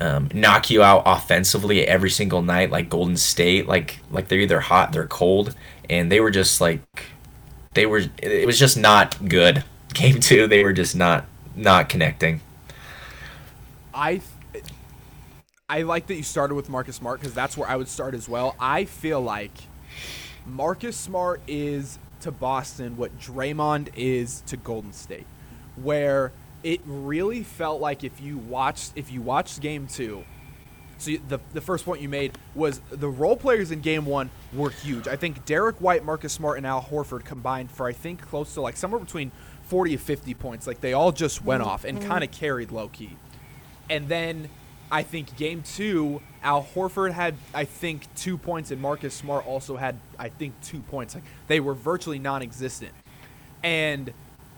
um, 0.00 0.30
knock 0.32 0.70
you 0.70 0.82
out 0.82 1.02
offensively 1.04 1.86
every 1.86 2.10
single 2.10 2.42
night 2.42 2.70
like 2.70 2.88
Golden 2.88 3.16
State. 3.16 3.66
Like 3.66 3.98
like 4.10 4.28
they're 4.28 4.40
either 4.40 4.60
hot, 4.60 4.92
they're 4.92 5.06
cold, 5.06 5.54
and 5.88 6.10
they 6.10 6.20
were 6.20 6.30
just 6.30 6.60
like 6.60 6.80
they 7.74 7.86
were. 7.86 8.02
It 8.22 8.46
was 8.46 8.58
just 8.58 8.76
not 8.76 9.28
good. 9.28 9.64
Game 9.92 10.20
two, 10.20 10.46
they 10.46 10.62
were 10.62 10.72
just 10.72 10.94
not 10.94 11.26
not 11.56 11.88
connecting. 11.88 12.40
I 13.92 14.20
I 15.70 15.82
like 15.82 16.08
that 16.08 16.16
you 16.16 16.24
started 16.24 16.56
with 16.56 16.68
Marcus 16.68 16.96
Smart 16.96 17.20
because 17.20 17.32
that's 17.32 17.56
where 17.56 17.68
I 17.68 17.76
would 17.76 17.86
start 17.86 18.12
as 18.12 18.28
well. 18.28 18.56
I 18.58 18.86
feel 18.86 19.20
like 19.20 19.52
Marcus 20.44 20.96
Smart 20.96 21.40
is 21.46 22.00
to 22.22 22.32
Boston 22.32 22.96
what 22.96 23.16
Draymond 23.20 23.90
is 23.94 24.40
to 24.48 24.56
Golden 24.56 24.92
State, 24.92 25.28
where 25.76 26.32
it 26.64 26.80
really 26.84 27.44
felt 27.44 27.80
like 27.80 28.02
if 28.02 28.20
you 28.20 28.36
watched 28.36 28.94
if 28.96 29.12
you 29.12 29.22
watched 29.22 29.60
game 29.60 29.86
two, 29.86 30.24
so 30.98 31.12
the 31.28 31.38
the 31.52 31.60
first 31.60 31.84
point 31.84 32.00
you 32.00 32.08
made 32.08 32.36
was 32.56 32.80
the 32.90 33.08
role 33.08 33.36
players 33.36 33.70
in 33.70 33.80
game 33.80 34.06
one 34.06 34.28
were 34.52 34.70
huge. 34.70 35.06
I 35.06 35.14
think 35.14 35.44
Derrick 35.44 35.80
White, 35.80 36.04
Marcus 36.04 36.32
Smart, 36.32 36.56
and 36.56 36.66
Al 36.66 36.82
Horford 36.82 37.24
combined 37.24 37.70
for 37.70 37.86
I 37.86 37.92
think 37.92 38.22
close 38.22 38.54
to 38.54 38.60
like 38.60 38.76
somewhere 38.76 38.98
between 38.98 39.30
40 39.68 39.92
and 39.92 40.02
50 40.02 40.34
points. 40.34 40.66
Like 40.66 40.80
they 40.80 40.94
all 40.94 41.12
just 41.12 41.44
went 41.44 41.62
mm-hmm. 41.62 41.70
off 41.70 41.84
and 41.84 42.00
mm-hmm. 42.00 42.08
kind 42.08 42.24
of 42.24 42.32
carried 42.32 42.72
low 42.72 42.88
key. 42.88 43.16
And 43.88 44.08
then 44.08 44.48
I 44.90 45.02
think 45.02 45.36
game 45.36 45.62
two, 45.62 46.20
Al 46.42 46.64
Horford 46.74 47.12
had 47.12 47.36
I 47.54 47.64
think 47.64 48.12
two 48.16 48.36
points, 48.36 48.70
and 48.70 48.80
Marcus 48.80 49.14
Smart 49.14 49.46
also 49.46 49.76
had 49.76 49.96
I 50.18 50.28
think 50.28 50.54
two 50.62 50.80
points. 50.80 51.14
Like 51.14 51.24
they 51.46 51.60
were 51.60 51.74
virtually 51.74 52.18
non-existent, 52.18 52.92
and 53.62 54.12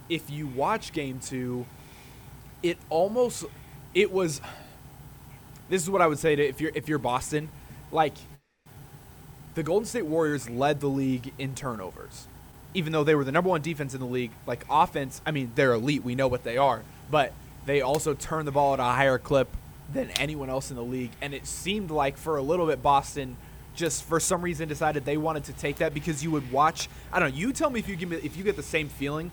if 0.08 0.30
you 0.30 0.46
watch 0.46 0.92
game 0.92 1.20
two, 1.20 1.66
it 2.62 2.78
almost 2.88 3.44
it 3.94 4.10
was. 4.10 4.40
This 5.68 5.82
is 5.82 5.90
what 5.90 6.02
I 6.02 6.06
would 6.06 6.18
say 6.18 6.34
to 6.34 6.42
if 6.42 6.60
you're 6.60 6.72
if 6.74 6.88
you're 6.88 6.98
Boston, 6.98 7.50
like 7.90 8.14
the 9.54 9.62
Golden 9.62 9.86
State 9.86 10.06
Warriors 10.06 10.48
led 10.48 10.80
the 10.80 10.88
league 10.88 11.32
in 11.38 11.54
turnovers, 11.54 12.26
even 12.72 12.92
though 12.92 13.04
they 13.04 13.14
were 13.14 13.24
the 13.24 13.32
number 13.32 13.50
one 13.50 13.60
defense 13.60 13.92
in 13.92 14.00
the 14.00 14.06
league. 14.06 14.32
Like 14.46 14.64
offense, 14.70 15.20
I 15.26 15.30
mean 15.30 15.52
they're 15.54 15.72
elite. 15.74 16.04
We 16.04 16.14
know 16.14 16.28
what 16.28 16.42
they 16.42 16.56
are, 16.56 16.82
but 17.10 17.34
they 17.66 17.82
also 17.82 18.14
turn 18.14 18.46
the 18.46 18.52
ball 18.52 18.74
at 18.74 18.80
a 18.80 18.84
higher 18.84 19.18
clip 19.18 19.48
than 19.92 20.10
anyone 20.12 20.50
else 20.50 20.70
in 20.70 20.76
the 20.76 20.82
league. 20.82 21.10
And 21.20 21.34
it 21.34 21.46
seemed 21.46 21.90
like 21.90 22.16
for 22.16 22.36
a 22.36 22.42
little 22.42 22.66
bit 22.66 22.82
Boston 22.82 23.36
just 23.74 24.04
for 24.04 24.20
some 24.20 24.42
reason 24.42 24.68
decided 24.68 25.04
they 25.04 25.16
wanted 25.16 25.44
to 25.44 25.52
take 25.52 25.76
that 25.76 25.94
because 25.94 26.22
you 26.22 26.30
would 26.30 26.50
watch. 26.52 26.88
I 27.12 27.18
don't 27.18 27.30
know. 27.30 27.36
You 27.36 27.52
tell 27.52 27.70
me 27.70 27.80
if 27.80 27.88
you 27.88 27.96
give 27.96 28.08
me 28.08 28.16
if 28.16 28.36
you 28.36 28.44
get 28.44 28.56
the 28.56 28.62
same 28.62 28.88
feeling, 28.88 29.30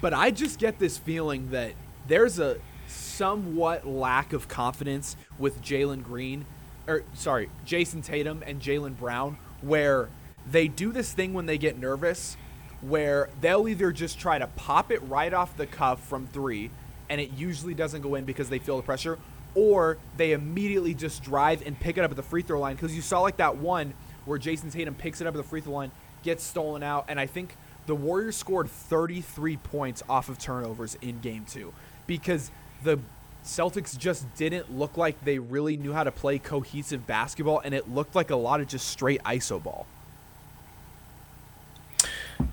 but 0.00 0.12
I 0.12 0.30
just 0.30 0.58
get 0.58 0.78
this 0.78 0.98
feeling 0.98 1.50
that 1.50 1.72
there's 2.06 2.38
a 2.38 2.58
somewhat 2.88 3.86
lack 3.86 4.32
of 4.32 4.48
confidence 4.48 5.16
with 5.38 5.62
Jalen 5.62 6.04
Green, 6.04 6.44
or 6.86 7.04
sorry, 7.14 7.48
Jayson 7.64 8.02
Tatum 8.02 8.42
and 8.46 8.60
Jaylen 8.60 8.96
Brown, 8.96 9.38
where 9.62 10.08
they 10.50 10.68
do 10.68 10.92
this 10.92 11.12
thing 11.12 11.32
when 11.32 11.46
they 11.46 11.56
get 11.56 11.78
nervous, 11.78 12.36
where 12.80 13.30
they'll 13.40 13.68
either 13.68 13.92
just 13.92 14.18
try 14.18 14.38
to 14.38 14.46
pop 14.48 14.90
it 14.90 15.00
right 15.04 15.32
off 15.32 15.56
the 15.56 15.66
cuff 15.66 16.06
from 16.06 16.26
three, 16.26 16.70
and 17.08 17.20
it 17.20 17.30
usually 17.32 17.74
doesn't 17.74 18.02
go 18.02 18.16
in 18.16 18.24
because 18.24 18.48
they 18.50 18.58
feel 18.58 18.76
the 18.76 18.82
pressure, 18.82 19.18
or 19.54 19.98
they 20.16 20.32
immediately 20.32 20.94
just 20.94 21.22
drive 21.22 21.64
and 21.66 21.78
pick 21.78 21.98
it 21.98 22.04
up 22.04 22.10
at 22.10 22.16
the 22.16 22.22
free 22.22 22.42
throw 22.42 22.60
line 22.60 22.74
because 22.74 22.94
you 22.94 23.02
saw 23.02 23.20
like 23.20 23.36
that 23.36 23.56
one 23.56 23.94
where 24.24 24.38
Jayson 24.38 24.70
Tatum 24.70 24.94
picks 24.94 25.20
it 25.20 25.26
up 25.26 25.34
at 25.34 25.36
the 25.36 25.42
free 25.42 25.60
throw 25.60 25.74
line, 25.74 25.90
gets 26.22 26.44
stolen 26.44 26.82
out, 26.82 27.06
and 27.08 27.18
I 27.18 27.26
think 27.26 27.56
the 27.86 27.94
Warriors 27.94 28.36
scored 28.36 28.68
33 28.68 29.56
points 29.58 30.02
off 30.08 30.28
of 30.28 30.38
turnovers 30.38 30.96
in 31.02 31.20
game 31.20 31.44
two 31.48 31.72
because 32.06 32.50
the 32.84 32.98
Celtics 33.44 33.98
just 33.98 34.32
didn't 34.36 34.72
look 34.72 34.96
like 34.96 35.24
they 35.24 35.38
really 35.38 35.76
knew 35.76 35.92
how 35.92 36.04
to 36.04 36.12
play 36.12 36.38
cohesive 36.38 37.06
basketball, 37.06 37.60
and 37.64 37.74
it 37.74 37.90
looked 37.90 38.14
like 38.14 38.30
a 38.30 38.36
lot 38.36 38.60
of 38.60 38.68
just 38.68 38.88
straight 38.88 39.22
ISO 39.24 39.62
ball. 39.62 39.86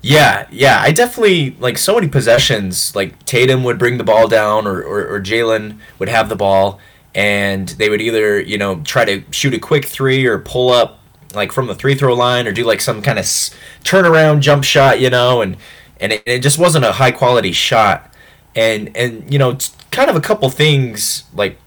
Yeah, 0.02 0.46
yeah, 0.50 0.80
I 0.80 0.92
definitely 0.92 1.56
like 1.60 1.76
so 1.78 1.94
many 1.94 2.08
possessions. 2.08 2.94
Like 2.96 3.24
Tatum 3.24 3.64
would 3.64 3.78
bring 3.78 3.98
the 3.98 4.04
ball 4.04 4.28
down, 4.28 4.66
or, 4.66 4.82
or, 4.82 5.06
or 5.06 5.20
Jaylen 5.20 5.78
would 5.98 6.08
have 6.08 6.28
the 6.28 6.36
ball, 6.36 6.80
and 7.14 7.68
they 7.70 7.88
would 7.88 8.00
either 8.00 8.40
you 8.40 8.58
know 8.58 8.80
try 8.82 9.04
to 9.04 9.22
shoot 9.32 9.54
a 9.54 9.58
quick 9.58 9.84
three 9.84 10.26
or 10.26 10.38
pull 10.38 10.70
up 10.70 10.98
like 11.34 11.52
from 11.52 11.66
the 11.66 11.74
three 11.74 11.94
throw 11.94 12.14
line 12.14 12.46
or 12.46 12.52
do 12.52 12.64
like 12.64 12.80
some 12.80 13.02
kind 13.02 13.18
of 13.18 13.24
s- 13.24 13.54
turnaround 13.84 14.40
jump 14.40 14.64
shot, 14.64 15.00
you 15.00 15.10
know, 15.10 15.42
and 15.42 15.56
and 16.00 16.12
it, 16.12 16.22
it 16.26 16.38
just 16.42 16.58
wasn't 16.58 16.84
a 16.84 16.92
high 16.92 17.12
quality 17.12 17.52
shot, 17.52 18.12
and 18.54 18.94
and 18.96 19.32
you 19.32 19.38
know 19.38 19.50
it's 19.50 19.76
kind 19.90 20.10
of 20.10 20.16
a 20.16 20.20
couple 20.20 20.48
things 20.50 21.24
like 21.34 21.58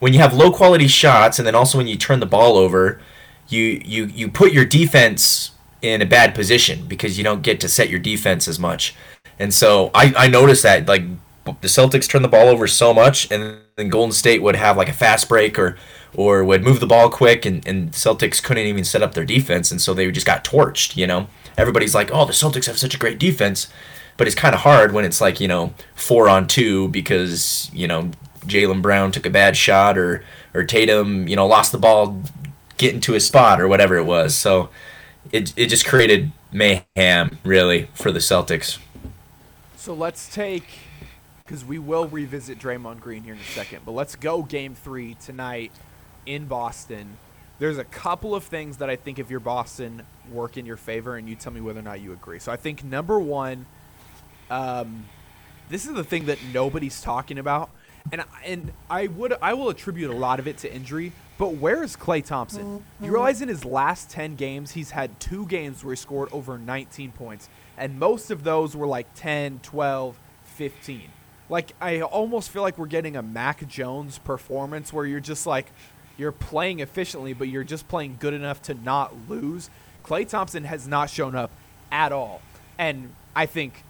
when 0.00 0.12
you 0.12 0.18
have 0.20 0.34
low 0.34 0.50
quality 0.52 0.88
shots, 0.88 1.38
and 1.38 1.46
then 1.46 1.54
also 1.54 1.78
when 1.78 1.86
you 1.86 1.96
turn 1.96 2.20
the 2.20 2.26
ball 2.26 2.56
over, 2.56 3.00
you 3.48 3.80
you 3.84 4.06
you 4.06 4.28
put 4.28 4.52
your 4.52 4.64
defense 4.64 5.52
in 5.82 6.02
a 6.02 6.06
bad 6.06 6.34
position 6.34 6.86
because 6.86 7.18
you 7.18 7.24
don't 7.24 7.42
get 7.42 7.60
to 7.60 7.68
set 7.68 7.88
your 7.88 8.00
defense 8.00 8.48
as 8.48 8.58
much. 8.58 8.94
And 9.38 9.54
so 9.54 9.90
I, 9.94 10.12
I 10.16 10.28
noticed 10.28 10.62
that 10.64 10.88
like 10.88 11.04
the 11.60 11.68
Celtics 11.68 12.08
turn 12.08 12.22
the 12.22 12.28
ball 12.28 12.48
over 12.48 12.66
so 12.66 12.92
much 12.92 13.30
and 13.30 13.58
then 13.76 13.88
Golden 13.88 14.12
State 14.12 14.42
would 14.42 14.56
have 14.56 14.76
like 14.76 14.88
a 14.88 14.92
fast 14.92 15.28
break 15.28 15.58
or 15.58 15.76
or 16.14 16.42
would 16.42 16.64
move 16.64 16.80
the 16.80 16.86
ball 16.86 17.10
quick 17.10 17.44
and, 17.44 17.66
and 17.66 17.92
Celtics 17.92 18.42
couldn't 18.42 18.66
even 18.66 18.84
set 18.84 19.02
up 19.02 19.14
their 19.14 19.24
defense 19.24 19.70
and 19.70 19.80
so 19.80 19.94
they 19.94 20.10
just 20.10 20.26
got 20.26 20.44
torched, 20.44 20.96
you 20.96 21.06
know. 21.06 21.28
Everybody's 21.56 21.94
like, 21.94 22.10
Oh, 22.12 22.24
the 22.24 22.32
Celtics 22.32 22.66
have 22.66 22.78
such 22.78 22.94
a 22.94 22.98
great 22.98 23.18
defense 23.18 23.68
but 24.16 24.26
it's 24.26 24.36
kinda 24.36 24.56
hard 24.56 24.92
when 24.92 25.04
it's 25.04 25.20
like, 25.20 25.40
you 25.40 25.48
know, 25.48 25.72
four 25.94 26.28
on 26.28 26.46
two 26.46 26.88
because, 26.88 27.70
you 27.72 27.86
know, 27.86 28.10
Jaylen 28.46 28.82
Brown 28.82 29.12
took 29.12 29.26
a 29.26 29.30
bad 29.30 29.56
shot 29.56 29.96
or 29.96 30.24
or 30.54 30.64
Tatum, 30.64 31.28
you 31.28 31.36
know, 31.36 31.46
lost 31.46 31.72
the 31.72 31.78
ball 31.78 32.20
getting 32.78 33.00
to 33.00 33.12
his 33.12 33.26
spot 33.26 33.60
or 33.60 33.68
whatever 33.68 33.96
it 33.96 34.04
was. 34.04 34.34
So 34.34 34.70
it 35.32 35.52
it 35.56 35.66
just 35.66 35.86
created 35.86 36.32
mayhem 36.52 37.38
really 37.44 37.88
for 37.94 38.10
the 38.10 38.18
Celtics. 38.18 38.78
So 39.76 39.94
let's 39.94 40.28
take, 40.28 40.64
because 41.48 41.64
we 41.64 41.78
will 41.78 42.06
revisit 42.06 42.58
Draymond 42.58 43.00
Green 43.00 43.22
here 43.24 43.32
in 43.32 43.40
a 43.40 43.44
second, 43.44 43.80
but 43.86 43.92
let's 43.92 44.14
go 44.16 44.42
game 44.42 44.74
three 44.74 45.14
tonight 45.14 45.72
in 46.26 46.44
Boston. 46.44 47.16
There's 47.58 47.78
a 47.78 47.84
couple 47.84 48.34
of 48.34 48.44
things 48.44 48.76
that 48.76 48.90
I 48.90 48.96
think 48.96 49.18
if 49.18 49.30
you're 49.30 49.40
Boston 49.40 50.02
work 50.30 50.58
in 50.58 50.66
your 50.66 50.76
favor, 50.76 51.16
and 51.16 51.26
you 51.26 51.34
tell 51.34 51.50
me 51.50 51.62
whether 51.62 51.80
or 51.80 51.84
not 51.84 52.00
you 52.00 52.12
agree. 52.12 52.38
So 52.38 52.52
I 52.52 52.56
think 52.56 52.84
number 52.84 53.18
one, 53.18 53.64
um, 54.50 55.06
this 55.70 55.86
is 55.86 55.94
the 55.94 56.04
thing 56.04 56.26
that 56.26 56.38
nobody's 56.52 57.00
talking 57.00 57.38
about, 57.38 57.70
and 58.12 58.22
and 58.44 58.70
I 58.90 59.06
would 59.06 59.34
I 59.40 59.54
will 59.54 59.70
attribute 59.70 60.10
a 60.10 60.16
lot 60.16 60.40
of 60.40 60.46
it 60.46 60.58
to 60.58 60.72
injury. 60.72 61.12
But 61.38 61.54
where 61.54 61.82
is 61.82 61.96
Klay 61.96 62.22
Thompson? 62.22 62.84
You 63.00 63.10
realize 63.10 63.40
in 63.40 63.48
his 63.48 63.64
last 63.64 64.10
10 64.10 64.34
games, 64.34 64.72
he's 64.72 64.90
had 64.90 65.18
two 65.20 65.46
games 65.46 65.82
where 65.82 65.94
he 65.94 65.96
scored 65.96 66.28
over 66.32 66.58
19 66.58 67.12
points. 67.12 67.48
And 67.76 67.96
most 67.96 68.32
of 68.32 68.42
those 68.42 68.74
were 68.74 68.88
like 68.88 69.06
10, 69.14 69.60
12, 69.62 70.18
15. 70.56 71.02
Like, 71.48 71.72
I 71.80 72.00
almost 72.02 72.50
feel 72.50 72.62
like 72.62 72.76
we're 72.78 72.86
getting 72.86 73.16
a 73.16 73.22
Mac 73.22 73.66
Jones 73.68 74.18
performance 74.18 74.92
where 74.92 75.06
you're 75.06 75.20
just 75.20 75.46
like, 75.46 75.66
you're 76.16 76.32
playing 76.32 76.80
efficiently, 76.80 77.32
but 77.32 77.48
you're 77.48 77.64
just 77.64 77.88
playing 77.88 78.16
good 78.20 78.34
enough 78.34 78.60
to 78.62 78.74
not 78.74 79.14
lose. 79.28 79.70
Klay 80.04 80.28
Thompson 80.28 80.64
has 80.64 80.86
not 80.86 81.10
shown 81.10 81.34
up 81.34 81.50
at 81.90 82.12
all. 82.12 82.42
And 82.78 83.14
I 83.34 83.46
think 83.46 83.84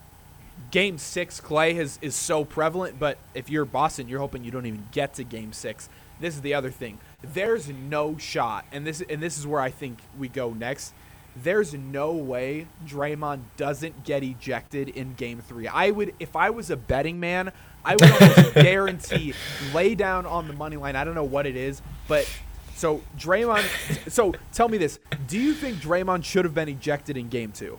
game 0.71 0.99
six, 0.99 1.41
Klay 1.41 1.75
has, 1.77 1.99
is 2.03 2.15
so 2.15 2.45
prevalent, 2.45 2.99
but 2.99 3.19
if 3.35 3.50
you're 3.50 3.65
Boston, 3.65 4.09
you're 4.09 4.21
hoping 4.21 4.45
you 4.45 4.50
don't 4.50 4.67
even 4.67 4.87
get 4.93 5.15
to 5.15 5.25
game 5.25 5.53
six. 5.53 5.88
This 6.21 6.35
is 6.35 6.41
the 6.43 6.55
other 6.55 6.71
thing. 6.71 6.99
There's 7.23 7.69
no 7.69 8.19
shot, 8.19 8.65
and 8.73 8.87
this 8.87 9.00
and 9.09 9.23
this 9.23 9.38
is 9.38 9.47
where 9.47 9.61
I 9.61 9.71
think 9.71 9.99
we 10.19 10.29
go 10.29 10.53
next. 10.53 10.93
There's 11.42 11.75
no 11.75 12.12
way 12.12 12.66
Draymond 12.87 13.40
doesn't 13.57 14.04
get 14.04 14.23
ejected 14.23 14.88
in 14.88 15.14
game 15.14 15.40
three. 15.40 15.68
I 15.68 15.90
would 15.90 16.14
if 16.18 16.35
I 16.37 16.50
was 16.50 16.71
a 16.71 16.76
betting 16.76 17.21
man, 17.21 17.52
I 17.85 17.95
would 17.95 18.11
almost 18.11 18.54
guarantee 18.54 19.35
lay 19.75 19.95
down 19.95 20.26
on 20.26 20.49
the 20.49 20.54
money 20.54 20.76
line. 20.76 20.97
I 20.97 21.04
don't 21.04 21.14
know 21.14 21.25
what 21.25 21.47
it 21.47 21.57
is, 21.57 21.83
but 22.07 22.28
so 22.75 23.02
Draymond 23.16 24.11
so 24.11 24.35
tell 24.52 24.68
me 24.68 24.78
this. 24.78 24.99
Do 25.26 25.38
you 25.38 25.54
think 25.54 25.78
Draymond 25.78 26.25
should 26.25 26.45
have 26.45 26.54
been 26.54 26.68
ejected 26.68 27.16
in 27.16 27.28
game 27.28 27.52
two? 27.52 27.78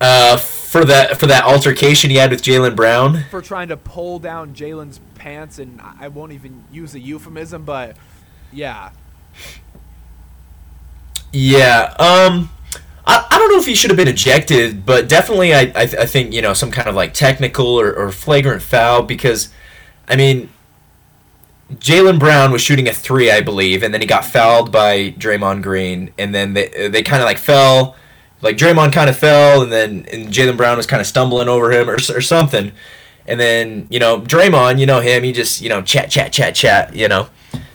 Uh, 0.00 0.36
for 0.36 0.84
that 0.84 1.16
for 1.16 1.26
that 1.26 1.44
altercation 1.44 2.10
he 2.10 2.16
had 2.16 2.32
with 2.32 2.42
Jaylen 2.42 2.74
Brown. 2.74 3.24
for 3.30 3.40
trying 3.40 3.68
to 3.68 3.76
pull 3.76 4.18
down 4.18 4.52
Jaylen's 4.52 5.00
pants, 5.14 5.58
and 5.60 5.80
I 5.80 5.94
I 6.00 6.08
won't 6.08 6.32
even 6.32 6.64
use 6.72 6.94
a 6.96 7.00
euphemism, 7.00 7.64
but 7.64 7.96
yeah, 8.52 8.90
Yeah. 11.32 11.94
Um. 11.98 12.50
I, 13.04 13.26
I 13.30 13.38
don't 13.38 13.50
know 13.50 13.58
if 13.58 13.66
he 13.66 13.74
should 13.74 13.90
have 13.90 13.96
been 13.96 14.06
ejected, 14.06 14.86
but 14.86 15.08
definitely 15.08 15.52
I, 15.52 15.62
I, 15.74 15.82
I 15.82 16.06
think 16.06 16.32
you 16.32 16.40
know 16.40 16.54
some 16.54 16.70
kind 16.70 16.88
of 16.88 16.94
like 16.94 17.12
technical 17.12 17.66
or, 17.66 17.92
or 17.92 18.12
flagrant 18.12 18.62
foul 18.62 19.02
because, 19.02 19.48
I 20.06 20.14
mean, 20.14 20.50
Jaylen 21.74 22.20
Brown 22.20 22.52
was 22.52 22.60
shooting 22.62 22.86
a 22.86 22.92
three, 22.92 23.30
I 23.30 23.40
believe, 23.40 23.82
and 23.82 23.92
then 23.92 24.00
he 24.00 24.06
got 24.06 24.24
fouled 24.24 24.70
by 24.70 25.10
Draymond 25.12 25.62
Green, 25.62 26.12
and 26.16 26.32
then 26.32 26.52
they 26.54 26.88
they 26.88 27.02
kind 27.02 27.20
of 27.22 27.26
like 27.26 27.38
fell, 27.38 27.96
like 28.40 28.56
Draymond 28.56 28.92
kind 28.92 29.10
of 29.10 29.18
fell, 29.18 29.62
and 29.62 29.72
then 29.72 30.06
and 30.12 30.28
Jaylen 30.28 30.56
Brown 30.56 30.76
was 30.76 30.86
kind 30.86 31.00
of 31.00 31.06
stumbling 31.06 31.48
over 31.48 31.72
him 31.72 31.90
or 31.90 31.94
or 31.94 32.20
something, 32.20 32.70
and 33.26 33.40
then 33.40 33.88
you 33.90 33.98
know 33.98 34.20
Draymond, 34.20 34.78
you 34.78 34.86
know 34.86 35.00
him, 35.00 35.24
he 35.24 35.32
just 35.32 35.60
you 35.60 35.68
know 35.68 35.82
chat 35.82 36.08
chat 36.08 36.32
chat 36.32 36.54
chat, 36.54 36.94
you 36.94 37.08
know, 37.08 37.28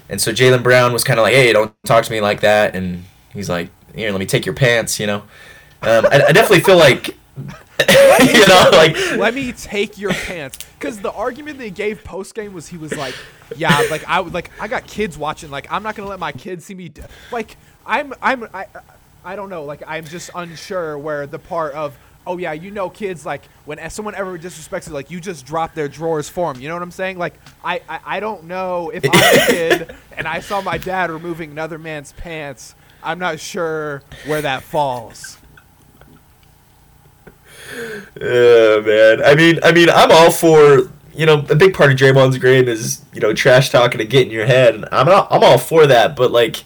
and 0.07 0.21
so 0.21 0.31
Jaylen 0.31 0.63
Brown 0.63 0.93
was 0.93 1.03
kind 1.03 1.19
of 1.19 1.23
like, 1.23 1.33
hey, 1.33 1.51
don't 1.51 1.73
talk 1.85 2.05
to 2.05 2.11
me 2.13 2.21
like 2.21 2.39
that, 2.39 2.77
and 2.77 3.03
he's 3.37 3.49
like, 3.49 3.69
here, 3.95 4.11
let 4.11 4.19
me 4.19 4.25
take 4.25 4.45
your 4.45 4.55
pants, 4.55 4.99
you 4.99 5.07
know. 5.07 5.23
Um, 5.81 6.05
I, 6.07 6.25
I 6.27 6.31
definitely 6.31 6.61
feel 6.61 6.77
like, 6.77 7.07
you 7.37 8.47
know, 8.47 8.69
like 8.73 8.95
let 9.17 9.33
me 9.33 9.51
take 9.51 9.97
your 9.97 10.11
pants. 10.11 10.59
Because 10.77 10.99
the 10.99 11.11
argument 11.11 11.59
they 11.59 11.69
gave 11.69 12.03
post 12.03 12.33
game 12.33 12.53
was 12.53 12.67
he 12.67 12.77
was 12.77 12.95
like, 12.95 13.15
yeah, 13.55 13.85
like 13.91 14.03
I 14.07 14.19
would 14.19 14.33
like 14.33 14.51
I 14.59 14.67
got 14.67 14.87
kids 14.87 15.17
watching, 15.17 15.51
like 15.51 15.71
I'm 15.71 15.83
not 15.83 15.95
gonna 15.95 16.09
let 16.09 16.19
my 16.19 16.31
kids 16.31 16.65
see 16.65 16.75
me. 16.75 16.89
d-" 16.89 17.03
Like 17.31 17.57
I'm 17.85 18.13
I'm 18.21 18.47
I 18.53 18.65
I 19.23 19.35
don't 19.35 19.49
know, 19.49 19.63
like 19.63 19.83
I'm 19.85 20.05
just 20.05 20.29
unsure 20.33 20.97
where 20.97 21.27
the 21.27 21.39
part 21.39 21.73
of. 21.73 21.97
Oh 22.25 22.37
yeah, 22.37 22.51
you 22.51 22.71
know, 22.71 22.89
kids 22.89 23.25
like 23.25 23.43
when 23.63 23.89
someone 23.89 24.13
ever 24.13 24.37
disrespects 24.37 24.87
it, 24.87 24.91
like 24.91 25.09
you 25.09 25.21
just 25.21 25.45
drop 25.45 25.73
their 25.75 25.87
drawers 25.87 26.27
for 26.27 26.51
them. 26.51 26.61
You 26.61 26.67
know 26.67 26.75
what 26.75 26.83
I'm 26.83 26.91
saying? 26.91 27.17
Like 27.17 27.35
I, 27.63 27.81
I, 27.87 27.99
I 28.05 28.19
don't 28.19 28.43
know 28.45 28.89
if 28.89 29.05
I'm 29.05 29.11
a 29.13 29.45
kid 29.45 29.95
and 30.17 30.27
I 30.27 30.41
saw 30.41 30.59
my 30.59 30.77
dad 30.77 31.09
removing 31.09 31.51
another 31.51 31.77
man's 31.77 32.11
pants. 32.11 32.75
I'm 33.07 33.19
not 33.19 33.39
sure 33.39 34.03
where 34.25 34.41
that 34.41 34.63
falls. 34.63 35.37
Oh 38.19 38.81
man, 38.81 39.23
I 39.23 39.33
mean, 39.33 39.59
I 39.63 39.71
mean, 39.71 39.89
I'm 39.89 40.11
all 40.11 40.29
for 40.29 40.89
you 41.13 41.25
know 41.25 41.45
a 41.49 41.55
big 41.55 41.73
part 41.73 41.89
of 41.89 41.97
Draymond's 41.97 42.37
game 42.37 42.67
is 42.67 43.05
you 43.13 43.21
know 43.21 43.33
trash 43.33 43.69
talking 43.69 43.99
to 43.99 44.05
get 44.05 44.27
in 44.27 44.31
your 44.31 44.45
head, 44.45 44.75
and 44.75 44.89
I'm 44.91 45.05
not, 45.05 45.29
I'm 45.31 45.41
all 45.41 45.57
for 45.57 45.87
that. 45.87 46.17
But 46.17 46.31
like, 46.31 46.65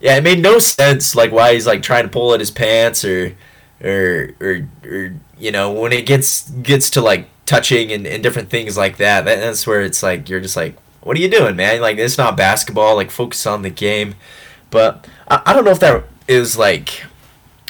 yeah, 0.00 0.16
it 0.16 0.24
made 0.24 0.40
no 0.40 0.58
sense 0.58 1.14
like 1.14 1.32
why 1.32 1.52
he's 1.52 1.66
like 1.66 1.82
trying 1.82 2.04
to 2.04 2.10
pull 2.10 2.32
at 2.32 2.40
his 2.40 2.50
pants 2.50 3.04
or 3.04 3.36
or 3.82 4.30
or 4.40 4.66
or 4.86 5.14
you 5.38 5.52
know 5.52 5.70
when 5.70 5.92
it 5.92 6.06
gets 6.06 6.48
gets 6.50 6.88
to 6.90 7.02
like 7.02 7.28
touching 7.44 7.92
and, 7.92 8.06
and 8.06 8.22
different 8.22 8.48
things 8.48 8.74
like 8.78 8.96
that, 8.96 9.26
that 9.26 9.36
that's 9.40 9.66
where 9.66 9.82
it's 9.82 10.02
like 10.02 10.30
you're 10.30 10.40
just 10.40 10.56
like 10.56 10.78
what 11.02 11.14
are 11.14 11.20
you 11.20 11.28
doing 11.28 11.54
man 11.54 11.82
like 11.82 11.98
it's 11.98 12.16
not 12.16 12.38
basketball 12.38 12.96
like 12.96 13.10
focus 13.10 13.44
on 13.46 13.60
the 13.60 13.68
game 13.68 14.14
but 14.70 15.06
I, 15.28 15.42
I 15.46 15.52
don't 15.52 15.64
know 15.64 15.70
if 15.70 15.80
that 15.80 16.04
is 16.28 16.56
like 16.56 17.04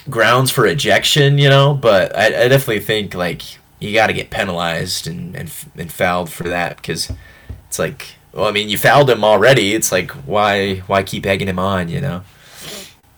grounds 0.09 0.51
for 0.51 0.67
ejection 0.67 1.39
you 1.39 1.49
know 1.49 1.75
but 1.75 2.15
i, 2.17 2.27
I 2.27 2.49
definitely 2.49 2.81
think 2.81 3.15
like 3.15 3.43
you 3.81 3.93
got 3.95 4.09
to 4.09 4.13
get 4.13 4.31
penalized 4.31 5.07
and, 5.07 5.35
and 5.35 5.51
and 5.77 5.93
fouled 5.93 6.31
for 6.31 6.45
that 6.45 6.77
because 6.77 7.11
it's 7.67 7.79
like 7.79 8.17
well 8.33 8.47
i 8.47 8.51
mean 8.51 8.69
you 8.69 8.77
fouled 8.77 9.09
him 9.09 9.25
already 9.25 9.75
it's 9.75 9.91
like 9.91 10.11
why 10.11 10.77
why 10.87 11.03
keep 11.03 11.25
egging 11.25 11.49
him 11.49 11.59
on 11.59 11.89
you 11.89 12.01
know 12.01 12.23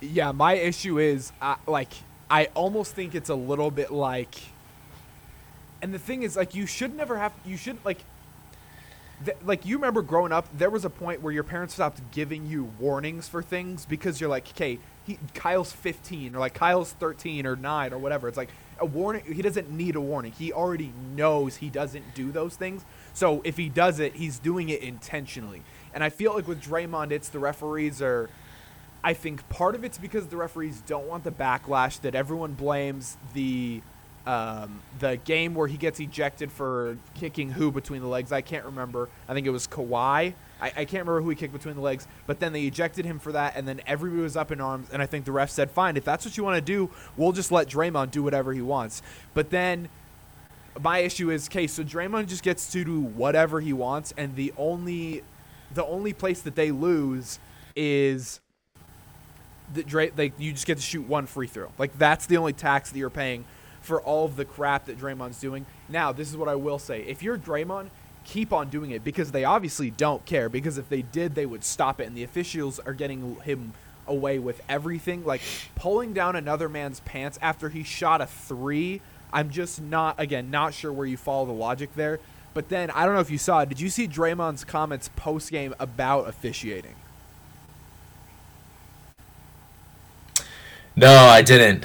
Yeah, 0.01 0.33
my 0.33 0.55
issue 0.55 0.99
is 0.99 1.33
uh, 1.41 1.57
like 1.67 1.89
I 2.31 2.47
almost 2.55 2.95
think 2.95 3.15
it's 3.15 3.31
a 3.31 3.35
little 3.35 3.71
bit 3.71 3.91
like, 3.91 4.35
and 5.81 5.93
the 5.93 5.99
thing 5.99 6.23
is 6.23 6.37
like 6.37 6.55
you 6.55 6.67
should 6.67 6.95
never 6.95 7.19
have 7.19 7.33
you 7.45 7.57
shouldn't 7.57 7.85
like. 7.85 7.99
Th- 9.25 9.37
like 9.45 9.65
you 9.65 9.77
remember 9.77 10.03
growing 10.03 10.33
up, 10.33 10.47
there 10.57 10.71
was 10.71 10.85
a 10.85 10.91
point 10.91 11.23
where 11.23 11.33
your 11.33 11.43
parents 11.43 11.75
stopped 11.75 12.01
giving 12.13 12.47
you 12.47 12.71
warnings 12.79 13.29
for 13.29 13.43
things 13.43 13.87
because 13.87 14.21
you're 14.21 14.31
like, 14.31 14.49
okay, 14.51 14.79
he 15.07 15.19
Kyle's 15.35 15.73
15 15.73 16.35
or 16.35 16.39
like 16.39 16.55
Kyle's 16.55 16.93
13 16.93 17.47
or 17.47 17.57
nine 17.57 17.93
or 17.93 17.99
whatever. 17.99 18.29
It's 18.29 18.37
like 18.37 18.51
a 18.79 18.85
warning. 18.87 19.23
He 19.33 19.41
doesn't 19.41 19.71
need 19.71 19.97
a 19.97 20.01
warning. 20.01 20.33
He 20.33 20.53
already 20.53 20.93
knows 21.15 21.57
he 21.57 21.71
doesn't 21.71 22.15
do 22.15 22.31
those 22.31 22.57
things. 22.57 22.85
So 23.15 23.41
if 23.45 23.57
he 23.57 23.69
does 23.69 24.01
it, 24.01 24.17
he's 24.17 24.39
doing 24.39 24.69
it 24.69 24.83
intentionally. 24.83 25.63
And 25.95 26.05
I 26.05 26.11
feel 26.11 26.35
like 26.35 26.47
with 26.47 26.63
Draymond, 26.63 27.11
it's 27.11 27.29
the 27.29 27.39
referees 27.39 28.03
are. 28.03 28.29
I 29.05 29.15
think 29.15 29.49
part 29.49 29.77
of 29.77 29.85
it's 29.85 29.99
because 29.99 30.27
the 30.27 30.37
referees 30.37 30.83
don't 30.85 31.07
want 31.07 31.23
the 31.23 31.31
backlash 31.31 32.01
that 32.01 32.17
everyone 32.17 32.55
blames 32.55 33.17
the 33.35 33.81
um, 34.27 34.81
the 34.99 35.17
game 35.19 35.55
where 35.55 35.69
he 35.69 35.77
gets 35.77 36.01
ejected 36.01 36.51
for 36.51 36.99
kicking 37.15 37.51
who 37.51 37.71
between 37.71 38.01
the 38.01 38.09
legs. 38.09 38.33
I 38.33 38.41
can't 38.41 38.65
remember. 38.65 39.09
I 39.29 39.35
think 39.35 39.47
it 39.47 39.51
was 39.51 39.67
Kawhi. 39.69 40.35
I, 40.61 40.67
I 40.67 40.71
can't 40.71 41.07
remember 41.07 41.21
who 41.21 41.31
he 41.31 41.37
kicked 41.37 41.53
between 41.53 41.77
the 41.77 41.81
legs, 41.81 42.09
but 42.27 42.41
then 42.41 42.53
they 42.53 42.63
ejected 42.63 43.05
him 43.05 43.19
for 43.19 43.33
that, 43.33 43.57
and 43.57 43.69
then 43.69 43.81
everybody 43.87 44.23
was 44.23 44.37
up 44.37 44.51
in 44.51 44.61
arms. 44.61 44.89
And 44.93 45.01
I 45.01 45.07
think 45.07 45.27
the 45.27 45.33
ref 45.33 45.51
said, 45.51 45.71
"Fine, 45.71 45.97
if 45.97 46.05
that's 46.05 46.25
what 46.25 46.37
you 46.37 46.43
want 46.43 46.57
to 46.57 46.61
do, 46.61 46.91
we'll 47.17 47.33
just 47.33 47.53
let 47.53 47.69
Draymond 47.69 48.11
do 48.11 48.23
whatever 48.23 48.53
he 48.53 48.63
wants." 48.63 49.03
But 49.33 49.51
then 49.51 49.89
my 50.81 50.99
issue 50.99 51.31
is, 51.31 51.49
okay, 51.49 51.67
so 51.67 51.83
Draymond 51.83 52.27
just 52.27 52.43
gets 52.43 52.71
to 52.73 52.85
do 52.85 53.01
whatever 53.01 53.61
he 53.61 53.73
wants, 53.73 54.13
and 54.17 54.35
the 54.35 54.53
only 54.57 55.23
the 55.73 55.85
only 55.85 56.13
place 56.13 56.41
that 56.43 56.57
they 56.57 56.71
lose 56.71 57.39
is 57.75 58.41
that 59.75 59.87
Dray, 59.87 60.11
like 60.17 60.33
you 60.39 60.53
just 60.53 60.67
get 60.67 60.79
to 60.79 60.83
shoot 60.83 61.07
one 61.07 61.27
free 61.27 61.47
throw. 61.47 61.71
Like 61.79 61.97
that's 61.99 62.27
the 62.27 62.39
only 62.39 62.53
tax 62.53 62.91
that 62.91 62.99
you're 62.99 63.11
paying 63.11 63.45
for 63.87 64.01
all 64.01 64.25
of 64.25 64.37
the 64.37 64.45
crap 64.45 64.87
that 64.87 64.99
Draymond's 64.99 65.41
doing. 65.41 65.67
Now, 65.89 66.13
this 66.13 66.31
is 66.31 66.37
what 66.37 66.49
I 66.49 66.55
will 66.55 66.79
say: 66.79 67.03
if 67.03 67.23
you're 67.23 67.39
Draymond, 67.39 67.89
keep 68.25 68.53
on 68.53 68.69
doing 68.69 68.91
it 68.91 69.05
because 69.05 69.33
they 69.33 69.45
obviously 69.45 69.91
don't 69.91 70.25
care. 70.27 70.49
Because 70.49 70.79
if 70.79 70.89
they 70.89 71.03
did, 71.03 71.35
they 71.35 71.47
would 71.47 71.65
stop 71.65 72.01
it, 72.01 72.07
and 72.07 72.17
the 72.17 72.25
officials 72.25 72.79
are 72.81 72.93
getting 72.93 73.37
him 73.41 73.73
away 74.07 74.39
with 74.39 74.61
everything. 74.69 75.25
Like 75.25 75.41
pulling 75.75 76.13
down 76.13 76.37
another 76.37 76.69
man's 76.69 77.01
pants 77.01 77.39
after 77.41 77.69
he 77.69 77.83
shot 77.83 78.21
a 78.21 78.27
three. 78.27 79.01
I'm 79.33 79.51
just 79.51 79.81
not 79.81 80.21
again 80.21 80.51
not 80.51 80.75
sure 80.75 80.93
where 80.93 81.07
you 81.07 81.17
follow 81.17 81.47
the 81.47 81.53
logic 81.53 81.95
there. 81.95 82.21
But 82.55 82.69
then 82.71 82.91
I 82.91 83.05
don't 83.05 83.15
know 83.15 83.21
if 83.21 83.31
you 83.31 83.39
saw. 83.39 83.65
Did 83.65 83.81
you 83.81 83.91
see 83.91 84.09
Draymond's 84.09 84.65
comments 84.65 85.11
post 85.15 85.51
game 85.51 85.75
about 85.79 86.29
officiating? 86.29 86.95
no 90.99 91.11
i 91.11 91.43
didn't 91.43 91.85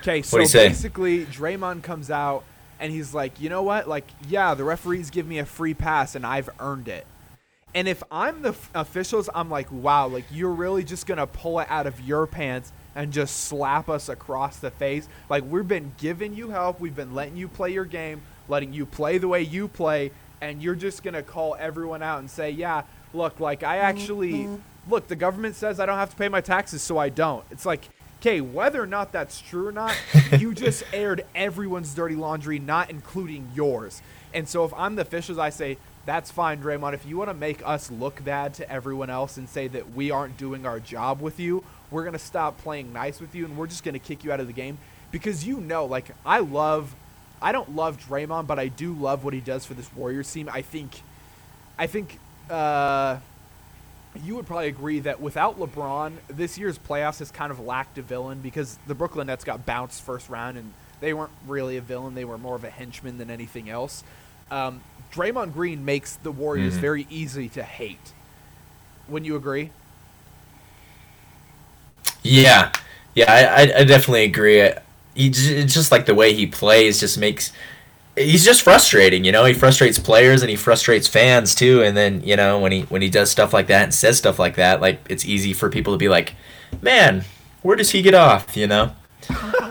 Okay, 0.00 0.22
so 0.22 0.36
What'd 0.36 0.48
he 0.48 0.50
say? 0.50 0.68
basically, 0.68 1.26
Draymond 1.26 1.82
comes 1.82 2.10
out 2.10 2.44
and 2.78 2.90
he's 2.90 3.12
like, 3.12 3.40
you 3.40 3.50
know 3.50 3.62
what? 3.62 3.88
Like, 3.88 4.06
yeah, 4.28 4.54
the 4.54 4.64
referees 4.64 5.10
give 5.10 5.26
me 5.26 5.38
a 5.38 5.44
free 5.44 5.74
pass 5.74 6.14
and 6.14 6.24
I've 6.24 6.48
earned 6.58 6.88
it. 6.88 7.06
And 7.74 7.86
if 7.86 8.02
I'm 8.10 8.42
the 8.42 8.50
f- 8.50 8.70
officials, 8.74 9.28
I'm 9.34 9.50
like, 9.50 9.70
wow, 9.70 10.08
like 10.08 10.24
you're 10.30 10.50
really 10.50 10.82
just 10.82 11.06
gonna 11.06 11.26
pull 11.26 11.60
it 11.60 11.66
out 11.70 11.86
of 11.86 12.00
your 12.00 12.26
pants 12.26 12.72
and 12.96 13.12
just 13.12 13.44
slap 13.44 13.88
us 13.88 14.08
across 14.08 14.58
the 14.58 14.70
face. 14.70 15.08
Like 15.28 15.44
we've 15.48 15.68
been 15.68 15.92
giving 15.98 16.34
you 16.34 16.50
help, 16.50 16.80
we've 16.80 16.96
been 16.96 17.14
letting 17.14 17.36
you 17.36 17.46
play 17.46 17.72
your 17.72 17.84
game, 17.84 18.22
letting 18.48 18.72
you 18.72 18.86
play 18.86 19.18
the 19.18 19.28
way 19.28 19.42
you 19.42 19.68
play, 19.68 20.10
and 20.40 20.62
you're 20.62 20.74
just 20.74 21.04
gonna 21.04 21.22
call 21.22 21.56
everyone 21.60 22.02
out 22.02 22.18
and 22.18 22.28
say, 22.28 22.50
yeah, 22.50 22.82
look, 23.12 23.38
like 23.38 23.62
I 23.62 23.76
mm-hmm. 23.76 23.86
actually 23.86 24.48
look, 24.88 25.08
the 25.08 25.16
government 25.16 25.54
says 25.54 25.80
I 25.80 25.86
don't 25.86 25.98
have 25.98 26.10
to 26.10 26.16
pay 26.16 26.28
my 26.28 26.40
taxes, 26.40 26.82
so 26.82 26.98
I 26.98 27.08
don't. 27.08 27.44
It's 27.50 27.66
like, 27.66 27.88
okay, 28.20 28.42
whether 28.42 28.82
or 28.82 28.86
not 28.86 29.12
that's 29.12 29.40
true 29.40 29.66
or 29.66 29.72
not, 29.72 29.96
you 30.38 30.52
just 30.52 30.84
aired 30.92 31.24
everyone's 31.34 31.94
dirty 31.94 32.14
laundry, 32.14 32.58
not 32.58 32.90
including 32.90 33.50
yours. 33.54 34.02
And 34.34 34.46
so 34.46 34.64
if 34.64 34.74
I'm 34.74 34.94
the 34.94 35.02
officials, 35.02 35.38
I 35.38 35.48
say, 35.50 35.78
that's 36.04 36.30
fine, 36.30 36.62
Draymond. 36.62 36.92
If 36.92 37.06
you 37.06 37.16
want 37.16 37.30
to 37.30 37.34
make 37.34 37.66
us 37.66 37.90
look 37.90 38.22
bad 38.22 38.54
to 38.54 38.70
everyone 38.70 39.10
else 39.10 39.36
and 39.38 39.48
say 39.48 39.68
that 39.68 39.94
we 39.94 40.10
aren't 40.10 40.36
doing 40.36 40.66
our 40.66 40.80
job 40.80 41.20
with 41.20 41.40
you, 41.40 41.64
we're 41.90 42.02
going 42.02 42.12
to 42.12 42.18
stop 42.18 42.58
playing 42.58 42.92
nice 42.92 43.20
with 43.20 43.34
you 43.34 43.44
and 43.46 43.56
we're 43.56 43.66
just 43.66 43.84
going 43.84 43.94
to 43.94 43.98
kick 43.98 44.22
you 44.22 44.32
out 44.32 44.40
of 44.40 44.46
the 44.46 44.52
game. 44.52 44.78
Because 45.10 45.46
you 45.46 45.58
know, 45.60 45.86
like, 45.86 46.10
I 46.24 46.40
love, 46.40 46.94
I 47.40 47.52
don't 47.52 47.74
love 47.74 48.06
Draymond, 48.06 48.46
but 48.46 48.58
I 48.58 48.68
do 48.68 48.92
love 48.92 49.24
what 49.24 49.32
he 49.34 49.40
does 49.40 49.64
for 49.64 49.74
this 49.74 49.92
Warriors 49.94 50.30
team. 50.30 50.48
I 50.52 50.62
think, 50.62 51.02
I 51.78 51.86
think, 51.86 52.18
uh, 52.50 53.18
you 54.24 54.34
would 54.36 54.46
probably 54.46 54.68
agree 54.68 55.00
that 55.00 55.20
without 55.20 55.58
LeBron, 55.58 56.12
this 56.28 56.58
year's 56.58 56.78
playoffs 56.78 57.20
has 57.20 57.30
kind 57.30 57.52
of 57.52 57.60
lacked 57.60 57.98
a 57.98 58.02
villain 58.02 58.40
because 58.40 58.78
the 58.86 58.94
Brooklyn 58.94 59.28
Nets 59.28 59.44
got 59.44 59.64
bounced 59.64 60.02
first 60.02 60.28
round 60.28 60.58
and 60.58 60.72
they 61.00 61.14
weren't 61.14 61.30
really 61.46 61.76
a 61.76 61.80
villain. 61.80 62.14
They 62.14 62.24
were 62.24 62.38
more 62.38 62.56
of 62.56 62.64
a 62.64 62.70
henchman 62.70 63.18
than 63.18 63.30
anything 63.30 63.70
else. 63.70 64.02
Um, 64.50 64.80
Draymond 65.12 65.52
Green 65.52 65.84
makes 65.84 66.16
the 66.16 66.32
Warriors 66.32 66.76
Mhm. 66.76 66.80
very 66.80 67.06
easy 67.08 67.48
to 67.50 67.62
hate. 67.62 68.12
Wouldn't 69.08 69.26
you 69.26 69.36
agree? 69.36 69.70
Yeah, 72.22 72.72
yeah, 73.14 73.32
I, 73.32 73.80
I, 73.80 73.84
definitely 73.84 74.24
agree. 74.24 74.70
He 75.14 75.28
it's 75.28 75.74
just 75.74 75.90
like 75.90 76.06
the 76.06 76.14
way 76.14 76.34
he 76.34 76.46
plays 76.46 77.00
just 77.00 77.18
makes. 77.18 77.52
He's 78.16 78.44
just 78.44 78.62
frustrating, 78.62 79.24
you 79.24 79.32
know. 79.32 79.44
He 79.44 79.54
frustrates 79.54 79.98
players 79.98 80.42
and 80.42 80.50
he 80.50 80.56
frustrates 80.56 81.06
fans 81.06 81.54
too. 81.54 81.82
And 81.82 81.96
then 81.96 82.22
you 82.22 82.36
know 82.36 82.58
when 82.58 82.72
he 82.72 82.82
when 82.82 83.02
he 83.02 83.08
does 83.08 83.30
stuff 83.30 83.52
like 83.52 83.68
that 83.68 83.84
and 83.84 83.94
says 83.94 84.18
stuff 84.18 84.38
like 84.38 84.56
that, 84.56 84.80
like 84.80 85.00
it's 85.08 85.24
easy 85.24 85.52
for 85.52 85.70
people 85.70 85.92
to 85.94 85.98
be 85.98 86.08
like, 86.08 86.34
"Man, 86.82 87.24
where 87.62 87.76
does 87.76 87.90
he 87.90 88.02
get 88.02 88.14
off?" 88.14 88.56
You 88.56 88.66
know. 88.66 88.92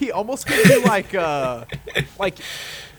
He 0.00 0.10
almost 0.10 0.46
gives 0.46 0.66
you 0.70 0.82
like 0.82 1.14
uh 1.14 1.66
like 2.18 2.38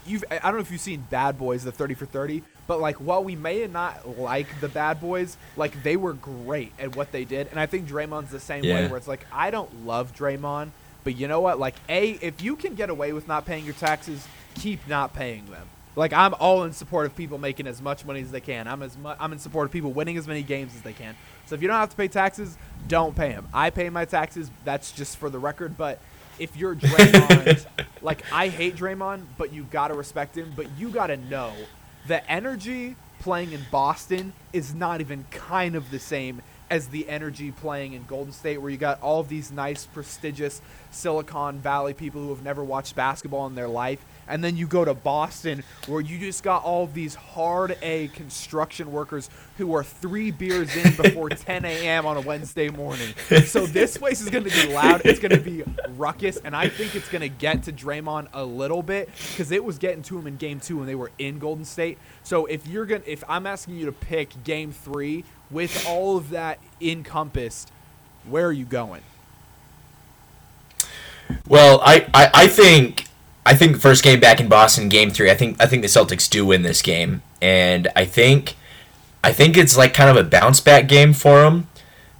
you've 0.06 0.24
I 0.30 0.38
don't 0.38 0.54
know 0.54 0.60
if 0.60 0.72
you've 0.72 0.80
seen 0.80 1.04
Bad 1.10 1.36
Boys 1.36 1.64
the 1.64 1.72
30 1.72 1.96
for 1.96 2.06
30 2.06 2.44
but 2.68 2.80
like 2.80 2.98
while 2.98 3.24
we 3.24 3.36
may 3.36 3.66
not 3.66 4.20
like 4.20 4.46
the 4.62 4.70
Bad 4.70 5.02
Boys 5.02 5.36
like 5.58 5.82
they 5.82 5.98
were 5.98 6.14
great 6.14 6.74
at 6.78 6.96
what 6.96 7.12
they 7.12 7.26
did 7.26 7.48
and 7.48 7.60
I 7.60 7.66
think 7.66 7.90
Draymond's 7.90 8.30
the 8.30 8.40
same 8.40 8.64
way 8.64 8.88
where 8.88 8.98
it's 8.98 9.08
like 9.08 9.26
I 9.34 9.50
don't 9.50 9.88
love 9.88 10.16
Draymond 10.16 10.70
but 11.04 11.16
you 11.16 11.28
know 11.28 11.42
what? 11.42 11.60
Like 11.60 11.76
a 11.90 12.12
if 12.22 12.42
you 12.42 12.56
can 12.56 12.76
get 12.76 12.90
away 12.90 13.14
with 13.14 13.28
not 13.28 13.46
paying 13.46 13.66
your 13.66 13.74
taxes 13.74 14.28
keep 14.56 14.88
not 14.88 15.14
paying 15.14 15.46
them. 15.48 15.68
Like 15.96 16.14
I'm 16.14 16.34
all 16.36 16.64
in 16.64 16.74
support 16.74 17.06
of 17.06 17.16
people 17.16 17.38
making 17.38 17.68
as 17.68 17.82
much 17.82 18.06
money 18.06 18.22
as 18.22 18.32
they 18.32 18.42
can. 18.42 18.68
I'm 18.68 18.82
as 18.82 18.98
mu- 18.98 19.14
I'm 19.20 19.34
in 19.34 19.40
support 19.40 19.66
of 19.66 19.72
people 19.72 19.92
winning 19.92 20.18
as 20.18 20.28
many 20.28 20.44
games 20.44 20.74
as 20.76 20.82
they 20.82 20.94
can. 20.94 21.16
So 21.46 21.56
if 21.56 21.62
you 21.62 21.68
don't 21.68 21.78
have 21.78 21.90
to 21.90 21.96
pay 21.98 22.08
taxes 22.08 22.58
don't 22.88 23.16
pay 23.16 23.30
them 23.30 23.48
I 23.54 23.70
pay 23.70 23.90
my 23.90 24.06
taxes 24.06 24.50
that's 24.66 24.92
just 24.92 25.18
for 25.18 25.30
the 25.30 25.38
record 25.38 25.78
but 25.78 26.00
if 26.40 26.58
you're 26.58 26.76
Draymond, 26.76 27.66
like 28.02 28.24
I 28.32 28.48
hate 28.48 28.76
Draymond, 28.76 29.24
but 29.38 29.54
you 29.54 29.64
gotta 29.70 29.94
respect 29.94 30.36
him. 30.36 30.52
But 30.56 30.68
you 30.78 30.90
gotta 30.90 31.18
know 31.18 31.54
the 32.08 32.30
energy 32.30 32.96
playing 33.20 33.52
in 33.52 33.62
Boston 33.70 34.34
is 34.52 34.74
not 34.74 35.02
even 35.02 35.26
kind 35.30 35.76
of 35.76 35.92
the 35.92 36.00
same 36.00 36.42
as 36.72 36.88
the 36.88 37.08
energy 37.10 37.52
playing 37.52 37.94
in 37.94 38.04
Golden 38.06 38.32
State, 38.32 38.58
where 38.60 38.72
you 38.72 38.78
got 38.78 39.00
all 39.02 39.20
of 39.20 39.28
these 39.28 39.52
nice, 39.52 39.86
prestigious 39.86 40.62
Silicon 40.90 41.60
Valley 41.60 41.94
people 41.94 42.22
who 42.22 42.30
have 42.30 42.44
never 42.44 42.64
watched 42.64 42.96
basketball 42.96 43.46
in 43.48 43.56
their 43.56 43.68
life. 43.68 44.04
And 44.28 44.42
then 44.42 44.56
you 44.56 44.68
go 44.68 44.86
to 44.86 44.94
Boston, 44.94 45.64
where 45.88 46.00
you 46.00 46.18
just 46.18 46.44
got 46.44 46.64
all 46.64 46.86
of 46.86 46.94
these 46.94 47.14
hard 47.14 47.78
A 47.82 48.08
construction 48.10 48.94
workers 48.94 49.30
who 49.58 49.74
are 49.76 49.84
three 49.84 50.32
beers 50.32 50.74
in 50.78 50.96
before 50.96 51.30
10 51.30 51.66
a.m. 51.66 52.06
on 52.06 52.16
a 52.16 52.22
Wednesday 52.22 52.70
morning. 52.70 53.14
So 53.46 53.66
this 53.66 53.98
place 53.98 54.22
is 54.22 54.30
going 54.30 54.46
to 54.46 54.50
be 54.50 54.74
loud. 54.74 55.02
It's 55.04 55.20
going 55.20 55.32
to 55.32 55.42
be 55.42 55.64
ruckus, 55.98 56.38
and 56.38 56.56
I 56.56 56.70
think 56.70 56.96
it's 56.96 57.10
going 57.10 57.22
to 57.22 57.30
get 57.30 57.64
to 57.64 57.74
Draymond 57.74 58.30
a 58.34 58.46
little 58.46 58.82
bit 58.82 59.10
because 59.32 59.52
it 59.52 59.62
was 59.64 59.78
getting 59.78 60.04
to 60.04 60.18
him 60.18 60.26
in 60.26 60.38
Game 60.38 60.62
Two 60.62 60.78
when 60.78 60.88
they 60.88 60.96
were 60.96 61.12
in 61.20 61.38
Golden 61.38 61.66
State. 61.66 61.98
So 62.24 62.46
if 62.46 62.66
you're 62.66 62.86
gonna, 62.86 63.04
if 63.06 63.26
I'm 63.28 63.46
asking 63.46 63.76
you 63.76 63.86
to 63.88 63.92
pick 63.92 64.42
Game 64.46 64.72
Three 64.72 65.26
with 65.52 65.86
all 65.88 66.18
of 66.18 66.30
that 66.30 66.60
encompassed, 66.80 67.72
where 68.28 68.48
are 68.48 68.54
you 68.54 68.66
going? 68.66 69.02
Well, 71.48 71.82
I, 71.84 72.08
I, 72.14 72.30
I 72.34 72.48
think 72.48 73.06
I 73.46 73.56
think 73.56 73.80
first 73.80 74.04
game 74.04 74.20
back 74.20 74.40
in 74.40 74.48
Boston, 74.48 74.90
game 74.90 75.10
three. 75.12 75.32
I 75.32 75.36
think 75.36 75.62
I 75.62 75.66
think 75.66 75.82
the 75.82 75.88
Celtics 75.88 76.30
do 76.30 76.46
win 76.46 76.62
this 76.62 76.82
game, 76.82 77.22
and 77.42 77.88
I 77.96 78.06
think 78.06 78.56
I 79.24 79.32
think 79.32 79.58
it's 79.58 79.78
like 79.78 79.94
kind 79.94 80.10
of 80.10 80.18
a 80.18 80.28
bounce 80.28 80.60
back 80.60 80.88
game 80.88 81.14
for 81.14 81.42
them 81.42 81.68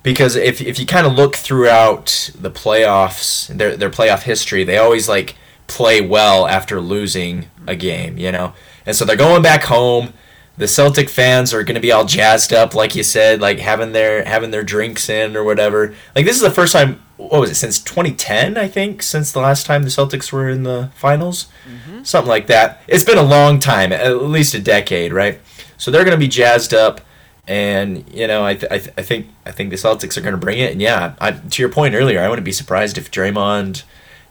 because 0.04 0.36
if 0.36 0.62
if 0.62 0.80
you 0.80 0.86
kind 0.86 1.06
of 1.06 1.14
look 1.14 1.36
throughout 1.36 2.32
the 2.36 2.52
playoffs, 2.52 3.48
their 3.48 3.76
their 3.78 3.90
playoff 3.90 4.24
history, 4.24 4.64
they 4.64 4.78
always 4.78 5.08
like 5.08 5.36
play 5.68 6.02
well 6.02 6.48
after 6.48 6.82
losing 6.82 7.48
a 7.68 7.76
game, 7.76 8.18
you 8.18 8.32
know. 8.32 8.54
And 8.86 8.96
so 8.96 9.06
they're 9.06 9.16
going 9.16 9.44
back 9.44 9.64
home. 9.64 10.14
The 10.62 10.68
Celtic 10.68 11.10
fans 11.10 11.56
are 11.56 11.64
going 11.64 11.74
to 11.74 11.82
be 11.82 11.92
all 11.92 12.06
jazzed 12.06 12.54
up, 12.54 12.76
like 12.76 12.96
you 12.96 13.02
said, 13.02 13.42
like 13.42 13.58
having 13.58 13.94
their 13.94 14.24
having 14.24 14.52
their 14.52 14.62
drinks 14.62 15.10
in 15.10 15.36
or 15.36 15.44
whatever. 15.44 15.96
Like 16.16 16.24
this 16.24 16.36
is 16.36 16.44
the 16.44 16.52
first 16.52 16.72
time. 16.72 17.02
What 17.18 17.42
was 17.42 17.50
it 17.50 17.56
since 17.56 17.80
2010? 17.80 18.58
I 18.58 18.68
think 18.68 19.02
since 19.02 19.32
the 19.32 19.40
last 19.40 19.66
time 19.66 19.82
the 19.82 19.90
Celtics 19.90 20.32
were 20.32 20.48
in 20.48 20.62
the 20.62 20.92
finals, 20.94 21.48
mm-hmm. 21.68 22.04
something 22.04 22.30
like 22.30 22.46
that. 22.46 22.84
It's 22.88 23.04
been 23.04 23.18
a 23.18 23.24
long 23.24 23.60
time, 23.60 23.92
at 23.92 24.22
least 24.22 24.54
a 24.54 24.60
decade, 24.60 25.12
right? 25.14 25.40
So 25.80 25.90
they're 25.90 26.04
going 26.04 26.16
to 26.16 26.24
be 26.24 26.28
jazzed 26.28 26.76
up 26.76 27.02
and 27.48 28.08
you 28.14 28.28
know, 28.28 28.46
I, 28.46 28.54
th- 28.54 28.72
I, 28.72 28.78
th- 28.78 28.94
I 29.00 29.02
think 29.02 29.30
I 29.48 29.52
think 29.52 29.72
the 29.72 29.78
Celtics 29.78 30.16
are 30.16 30.22
going 30.22 30.36
to 30.36 30.38
bring 30.38 30.60
it. 30.60 30.74
And 30.74 30.80
yeah, 30.80 31.16
I, 31.20 31.32
to 31.32 31.62
your 31.64 31.72
point 31.72 31.96
earlier, 31.96 32.22
I 32.22 32.30
wouldn't 32.30 32.46
be 32.46 32.52
surprised 32.52 33.00
if 33.00 33.10
Draymond, 33.10 33.82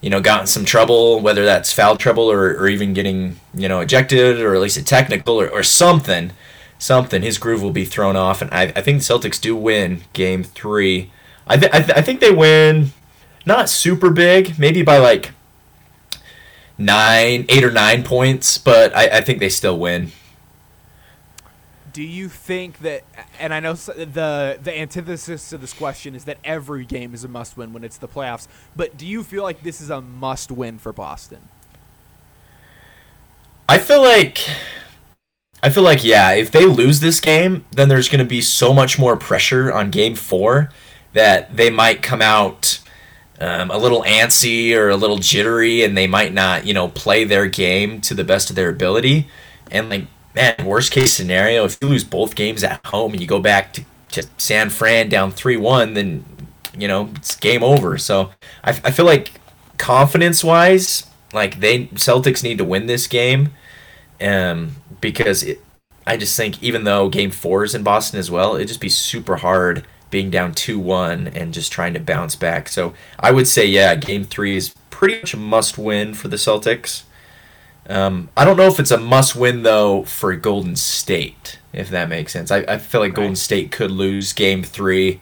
you 0.01 0.11
know, 0.11 0.21
gotten 0.21 0.47
some 0.47 0.65
trouble, 0.65 1.21
whether 1.21 1.45
that's 1.45 1.73
foul 1.73 1.97
trouble 1.97 2.31
or, 2.31 2.55
or 2.57 2.69
even 2.69 2.95
getting 2.95 3.39
you 3.55 3.69
know 3.69 3.81
ejected 3.81 4.41
or 4.41 4.55
at 4.55 4.61
least 4.61 4.77
a 4.77 4.85
technical 4.85 5.41
or, 5.41 5.49
or 5.49 5.63
something, 5.63 6.33
something. 6.79 7.23
His 7.23 7.39
groove 7.39 7.63
will 7.63 7.71
be 7.71 7.85
thrown 7.85 8.17
off, 8.17 8.43
and 8.43 8.51
I, 8.53 8.73
I 8.77 8.83
think 8.83 9.03
the 9.03 9.15
Celtics 9.15 9.41
do 9.41 9.55
win 9.57 10.03
Game 10.13 10.43
Three. 10.45 11.11
I 11.47 11.57
th- 11.57 11.73
I, 11.73 11.81
th- 11.83 11.99
I 11.99 12.03
think 12.03 12.21
they 12.21 12.31
win, 12.31 12.93
not 13.45 13.69
super 13.69 14.11
big, 14.11 14.59
maybe 14.59 14.83
by 14.83 14.99
like 14.99 15.33
nine, 16.79 17.45
eight 17.49 17.65
or 17.65 17.71
nine 17.71 18.03
points, 18.03 18.57
but 18.59 18.97
I, 18.97 19.19
I 19.19 19.21
think 19.21 19.41
they 19.41 19.49
still 19.49 19.79
win 19.79 20.13
do 22.01 22.07
you 22.07 22.31
think 22.31 22.79
that 22.79 23.03
and 23.39 23.53
i 23.53 23.61
know 23.61 23.75
the 23.75 24.59
the 24.63 24.75
antithesis 24.75 25.51
to 25.51 25.59
this 25.59 25.75
question 25.75 26.15
is 26.15 26.25
that 26.25 26.39
every 26.45 26.87
game 26.87 27.13
is 27.13 27.25
a 27.25 27.29
must 27.29 27.59
win 27.59 27.75
when 27.75 27.85
it's 27.85 27.99
the 27.99 28.09
playoffs 28.09 28.49
but 28.75 28.97
do 28.97 29.07
you 29.07 29.23
feel 29.23 29.43
like 29.43 29.63
this 29.63 29.83
is 29.83 29.91
a 29.91 30.01
must 30.01 30.51
win 30.51 30.79
for 30.79 30.95
boston? 30.95 31.41
I 33.69 33.77
feel 33.77 34.01
like 34.01 34.39
i 35.63 35.69
feel 35.69 35.83
like 35.83 36.03
yeah 36.03 36.31
if 36.31 36.51
they 36.51 36.65
lose 36.65 37.01
this 37.01 37.21
game 37.21 37.67
then 37.73 37.91
there's 37.91 38.09
going 38.09 38.21
to 38.21 38.25
be 38.25 38.41
so 38.41 38.73
much 38.73 38.99
more 38.99 39.15
pressure 39.15 39.71
on 39.71 39.91
game 39.91 40.15
four 40.15 40.71
that 41.13 41.55
they 41.55 41.69
might 41.69 42.01
come 42.01 42.23
out 42.23 42.81
um, 43.41 43.71
a 43.71 43.77
little 43.77 44.03
antsy 44.05 44.75
or 44.75 44.89
a 44.89 44.97
little 44.97 45.19
jittery 45.19 45.85
and 45.85 45.99
they 45.99 46.07
might 46.07 46.33
not 46.33 46.67
you 46.67 46.73
know 46.73 46.89
play 46.89 47.25
their 47.25 47.47
game 47.47 48.01
to 48.01 48.15
the 48.15 48.25
best 48.25 48.49
of 48.51 48.57
their 48.57 48.69
ability. 48.69 49.29
And 49.71 49.89
like 49.89 50.07
man, 50.35 50.55
worst 50.65 50.93
case 50.93 51.13
scenario, 51.13 51.65
if 51.65 51.79
you 51.81 51.89
lose 51.89 52.05
both 52.05 52.35
games 52.35 52.65
at 52.65 52.85
home 52.87 53.13
and 53.13 53.21
you 53.21 53.27
go 53.27 53.41
back 53.41 53.73
to, 53.75 53.85
to 54.13 54.27
San 54.39 54.71
Fran 54.71 55.09
down 55.09 55.33
3 55.33 55.57
1, 55.57 55.95
then, 55.95 56.25
you 56.77 56.89
know, 56.89 57.11
it's 57.17 57.37
game 57.37 57.63
over. 57.63 57.99
So 57.99 58.31
I, 58.63 58.71
I 58.71 58.91
feel 58.91 59.07
like 59.07 59.33
confidence 59.79 60.45
wise, 60.45 61.07
like 61.33 61.61
they 61.61 61.87
Celtics 61.87 62.43
need 62.43 62.59
to 62.59 62.65
win 62.65 62.87
this 62.87 63.07
game 63.07 63.51
um, 64.21 64.77
because 65.01 65.43
it, 65.43 65.61
I 66.07 66.17
just 66.17 66.37
think 66.37 66.63
even 66.63 66.85
though 66.85 67.09
game 67.09 67.31
four 67.31 67.65
is 67.65 67.75
in 67.75 67.83
Boston 67.83 68.19
as 68.19 68.31
well, 68.31 68.57
it'd 68.57 68.69
just 68.69 68.81
be 68.81 68.89
super 68.89 69.37
hard 69.37 69.87
being 70.11 70.31
down 70.31 70.53
2 70.53 70.79
1 70.79 71.29
and 71.29 71.55
just 71.55 71.73
trying 71.73 71.95
to 71.95 72.01
bounce 72.01 72.37
back. 72.37 72.69
So 72.69 72.95
I 73.19 73.31
would 73.31 73.47
say, 73.47 73.67
yeah, 73.67 73.95
game 73.95 74.25
three 74.25 74.57
is 74.57 74.75
pretty 74.91 75.21
much 75.21 75.35
a 75.35 75.37
must 75.37 75.79
win 75.79 76.15
for 76.15 76.29
the 76.29 76.37
Celtics. 76.37 77.05
Um, 77.91 78.29
I 78.37 78.45
don't 78.45 78.57
know 78.57 78.69
if 78.69 78.79
it's 78.79 78.93
a 78.93 78.99
must 78.99 79.35
win 79.35 79.65
though 79.65 80.05
for 80.05 80.35
Golden 80.37 80.77
State, 80.77 81.59
if 81.73 81.91
that 81.91 82.09
makes 82.09 82.33
sense. 82.33 82.53
I, 82.53 82.59
I 82.59 82.79
feel 82.79 83.01
like 83.01 83.11
right. 83.11 83.17
Golden 83.17 83.35
State 83.35 83.73
could 83.73 83.91
lose 83.91 84.33
Game 84.33 84.63
Three 84.63 85.21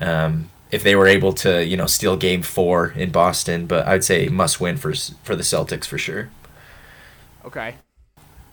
um, 0.00 0.48
if 0.70 0.82
they 0.82 0.96
were 0.96 1.06
able 1.06 1.34
to, 1.34 1.62
you 1.62 1.76
know, 1.76 1.84
steal 1.84 2.16
Game 2.16 2.40
Four 2.40 2.92
in 2.92 3.10
Boston. 3.10 3.66
But 3.66 3.86
I'd 3.86 4.04
say 4.04 4.26
must 4.28 4.58
win 4.58 4.78
for 4.78 4.94
for 5.22 5.36
the 5.36 5.42
Celtics 5.42 5.84
for 5.84 5.98
sure. 5.98 6.30
Okay, 7.44 7.74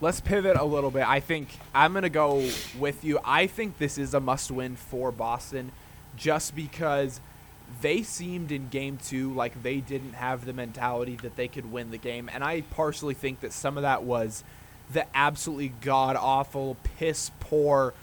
let's 0.01 0.19
pivot 0.19 0.57
a 0.57 0.65
little 0.65 0.91
bit. 0.91 1.07
I 1.07 1.21
think 1.21 1.47
I'm 1.73 1.93
gonna 1.93 2.09
go 2.09 2.45
with 2.77 3.05
you. 3.05 3.19
I 3.23 3.47
think 3.47 3.77
this 3.77 3.97
is 3.97 4.13
a 4.13 4.19
must 4.19 4.51
win 4.51 4.75
for 4.75 5.13
Boston, 5.13 5.71
just 6.17 6.57
because 6.57 7.21
they 7.81 8.03
seemed 8.03 8.51
in 8.51 8.69
game 8.69 8.97
two 8.97 9.33
like 9.33 9.61
they 9.63 9.77
didn't 9.77 10.13
have 10.13 10.45
the 10.45 10.53
mentality 10.53 11.17
that 11.21 11.35
they 11.35 11.47
could 11.47 11.71
win 11.71 11.91
the 11.91 11.97
game. 11.97 12.29
And 12.33 12.43
I 12.43 12.61
partially 12.61 13.13
think 13.13 13.41
that 13.41 13.53
some 13.53 13.77
of 13.77 13.83
that 13.83 14.03
was 14.03 14.43
the 14.91 15.05
absolutely 15.15 15.73
god 15.81 16.15
awful, 16.15 16.77
piss 16.97 17.31
poor. 17.39 17.93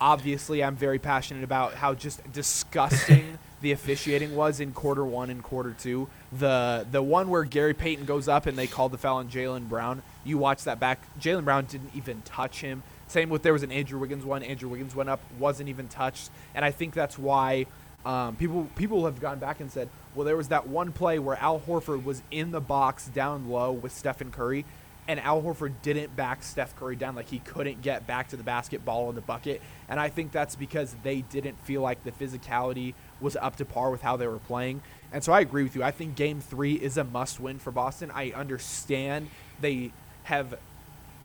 Obviously, 0.00 0.64
I'm 0.64 0.74
very 0.74 0.98
passionate 0.98 1.44
about 1.44 1.74
how 1.74 1.94
just 1.94 2.20
disgusting 2.32 3.38
the 3.60 3.72
officiating 3.72 4.34
was 4.34 4.58
in 4.58 4.72
quarter 4.72 5.04
one 5.04 5.30
and 5.30 5.42
quarter 5.42 5.74
two. 5.78 6.08
The 6.32 6.86
the 6.90 7.02
one 7.02 7.28
where 7.28 7.44
Gary 7.44 7.74
Payton 7.74 8.04
goes 8.04 8.26
up 8.26 8.46
and 8.46 8.58
they 8.58 8.66
called 8.66 8.92
the 8.92 8.98
foul 8.98 9.18
on 9.18 9.28
Jaylen 9.28 9.68
Brown. 9.68 10.02
You 10.24 10.38
watch 10.38 10.64
that 10.64 10.80
back. 10.80 11.00
Jaylen 11.20 11.44
Brown 11.44 11.66
didn't 11.66 11.92
even 11.94 12.22
touch 12.22 12.62
him. 12.62 12.82
Same 13.06 13.28
with 13.28 13.42
there 13.42 13.52
was 13.52 13.62
an 13.62 13.70
Andrew 13.70 13.98
Wiggins 14.00 14.24
one. 14.24 14.42
Andrew 14.42 14.68
Wiggins 14.68 14.94
went 14.94 15.08
up, 15.08 15.20
wasn't 15.38 15.68
even 15.68 15.86
touched, 15.86 16.30
and 16.54 16.64
I 16.64 16.70
think 16.70 16.94
that's 16.94 17.18
why 17.18 17.66
um, 18.04 18.36
people 18.36 18.68
people 18.74 19.04
have 19.04 19.20
gone 19.20 19.38
back 19.38 19.60
and 19.60 19.70
said, 19.70 19.88
well, 20.14 20.24
there 20.24 20.36
was 20.36 20.48
that 20.48 20.66
one 20.66 20.92
play 20.92 21.18
where 21.18 21.36
Al 21.36 21.60
Horford 21.60 22.04
was 22.04 22.22
in 22.30 22.50
the 22.50 22.60
box 22.60 23.06
down 23.06 23.48
low 23.48 23.72
with 23.72 23.92
Stephen 23.92 24.30
Curry, 24.30 24.64
and 25.08 25.18
Al 25.20 25.42
Horford 25.42 25.74
didn't 25.82 26.14
back 26.14 26.42
Steph 26.42 26.76
Curry 26.76 26.96
down, 26.96 27.14
like 27.14 27.28
he 27.28 27.38
couldn't 27.38 27.82
get 27.82 28.06
back 28.06 28.28
to 28.28 28.36
the 28.36 28.42
basketball 28.42 29.08
in 29.08 29.14
the 29.14 29.20
bucket. 29.20 29.60
And 29.88 29.98
I 29.98 30.08
think 30.08 30.32
that's 30.32 30.56
because 30.56 30.94
they 31.02 31.22
didn't 31.22 31.58
feel 31.64 31.82
like 31.82 32.04
the 32.04 32.12
physicality 32.12 32.94
was 33.20 33.36
up 33.36 33.56
to 33.56 33.64
par 33.64 33.90
with 33.90 34.02
how 34.02 34.16
they 34.16 34.26
were 34.26 34.38
playing. 34.38 34.82
And 35.12 35.22
so 35.22 35.32
I 35.32 35.40
agree 35.40 35.62
with 35.62 35.76
you. 35.76 35.82
I 35.82 35.90
think 35.90 36.14
Game 36.14 36.40
Three 36.40 36.74
is 36.74 36.96
a 36.96 37.04
must-win 37.04 37.58
for 37.58 37.70
Boston. 37.70 38.10
I 38.14 38.32
understand 38.32 39.28
they 39.60 39.92
have 40.24 40.58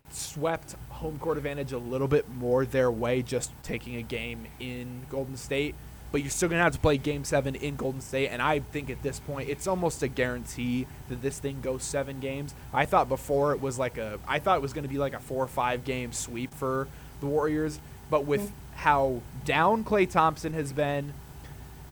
swept 0.09 0.75
home 0.89 1.19
court 1.19 1.37
advantage 1.37 1.71
a 1.71 1.77
little 1.77 2.07
bit 2.07 2.29
more 2.29 2.65
their 2.65 2.89
way 2.89 3.21
just 3.21 3.51
taking 3.63 3.95
a 3.97 4.01
game 4.01 4.47
in 4.59 5.05
Golden 5.09 5.37
State 5.37 5.75
but 6.11 6.21
you're 6.21 6.29
still 6.29 6.49
going 6.49 6.59
to 6.59 6.63
have 6.63 6.73
to 6.73 6.79
play 6.79 6.97
game 6.97 7.23
seven 7.23 7.55
in 7.55 7.75
Golden 7.75 8.01
State. 8.01 8.29
And 8.29 8.41
I 8.41 8.59
think 8.59 8.89
at 8.89 9.01
this 9.03 9.19
point, 9.19 9.49
it's 9.49 9.67
almost 9.67 10.03
a 10.03 10.07
guarantee 10.07 10.87
that 11.09 11.21
this 11.21 11.39
thing 11.39 11.61
goes 11.61 11.83
seven 11.83 12.19
games. 12.19 12.53
I 12.73 12.85
thought 12.85 13.09
before 13.09 13.53
it 13.53 13.61
was 13.61 13.77
like 13.77 13.97
a, 13.97 14.19
I 14.27 14.39
thought 14.39 14.57
it 14.57 14.61
was 14.61 14.73
going 14.73 14.83
to 14.83 14.89
be 14.89 14.97
like 14.97 15.13
a 15.13 15.19
four 15.19 15.43
or 15.43 15.47
five 15.47 15.83
game 15.83 16.11
sweep 16.11 16.53
for 16.53 16.87
the 17.19 17.25
Warriors. 17.25 17.79
But 18.09 18.25
with 18.25 18.41
mm-hmm. 18.41 18.75
how 18.75 19.21
down 19.43 19.83
Klay 19.83 20.09
Thompson 20.09 20.53
has 20.53 20.71
been 20.71 21.13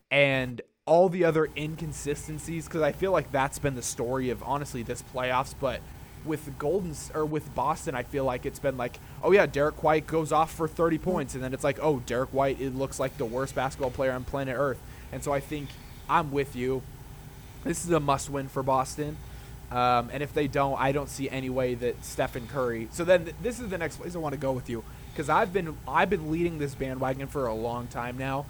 and 0.09 0.61
all 0.85 1.09
the 1.09 1.23
other 1.23 1.49
inconsistencies, 1.57 2.65
because 2.65 2.81
I 2.81 2.91
feel 2.91 3.11
like 3.11 3.31
that's 3.31 3.59
been 3.59 3.75
the 3.75 3.81
story 3.81 4.29
of 4.29 4.43
honestly 4.43 4.83
this 4.83 5.03
playoffs, 5.13 5.53
but 5.59 5.81
with 6.25 6.57
Golden 6.57 6.93
or 7.13 7.25
with 7.25 7.53
Boston, 7.55 7.95
I 7.95 8.03
feel 8.03 8.25
like 8.25 8.45
it's 8.45 8.59
been 8.59 8.77
like, 8.77 8.99
oh 9.23 9.31
yeah, 9.31 9.45
Derrick 9.45 9.83
White 9.83 10.07
goes 10.07 10.31
off 10.31 10.53
for 10.53 10.67
30 10.67 10.97
points, 10.97 11.35
and 11.35 11.43
then 11.43 11.53
it's 11.53 11.63
like, 11.63 11.79
oh, 11.81 11.99
Derrick 12.05 12.33
White, 12.33 12.59
it 12.59 12.75
looks 12.75 12.99
like 12.99 13.17
the 13.17 13.25
worst 13.25 13.55
basketball 13.55 13.91
player 13.91 14.11
on 14.11 14.23
planet 14.23 14.55
Earth. 14.57 14.79
And 15.11 15.23
so 15.23 15.31
I 15.31 15.39
think 15.39 15.69
I'm 16.09 16.31
with 16.31 16.55
you. 16.55 16.81
This 17.63 17.85
is 17.85 17.91
a 17.91 17.99
must-win 17.99 18.47
for 18.47 18.63
Boston. 18.63 19.17
Um, 19.71 20.09
and 20.13 20.21
if 20.21 20.33
they 20.33 20.47
don't, 20.47 20.79
I 20.79 20.91
don't 20.91 21.09
see 21.09 21.29
any 21.29 21.49
way 21.49 21.73
that 21.75 22.05
Stephen 22.05 22.47
Curry. 22.47 22.87
So 22.91 23.03
then 23.03 23.25
th- 23.25 23.35
this 23.41 23.59
is 23.59 23.69
the 23.69 23.77
next 23.77 23.97
place 23.97 24.15
I 24.15 24.19
want 24.19 24.33
to 24.33 24.39
go 24.39 24.51
with 24.51 24.69
you 24.69 24.83
because 25.11 25.29
I've 25.29 25.51
been 25.51 25.75
I've 25.87 26.09
been 26.09 26.31
leading 26.31 26.59
this 26.59 26.75
bandwagon 26.75 27.27
for 27.27 27.47
a 27.47 27.53
long 27.53 27.87
time 27.87 28.17
now. 28.17 28.45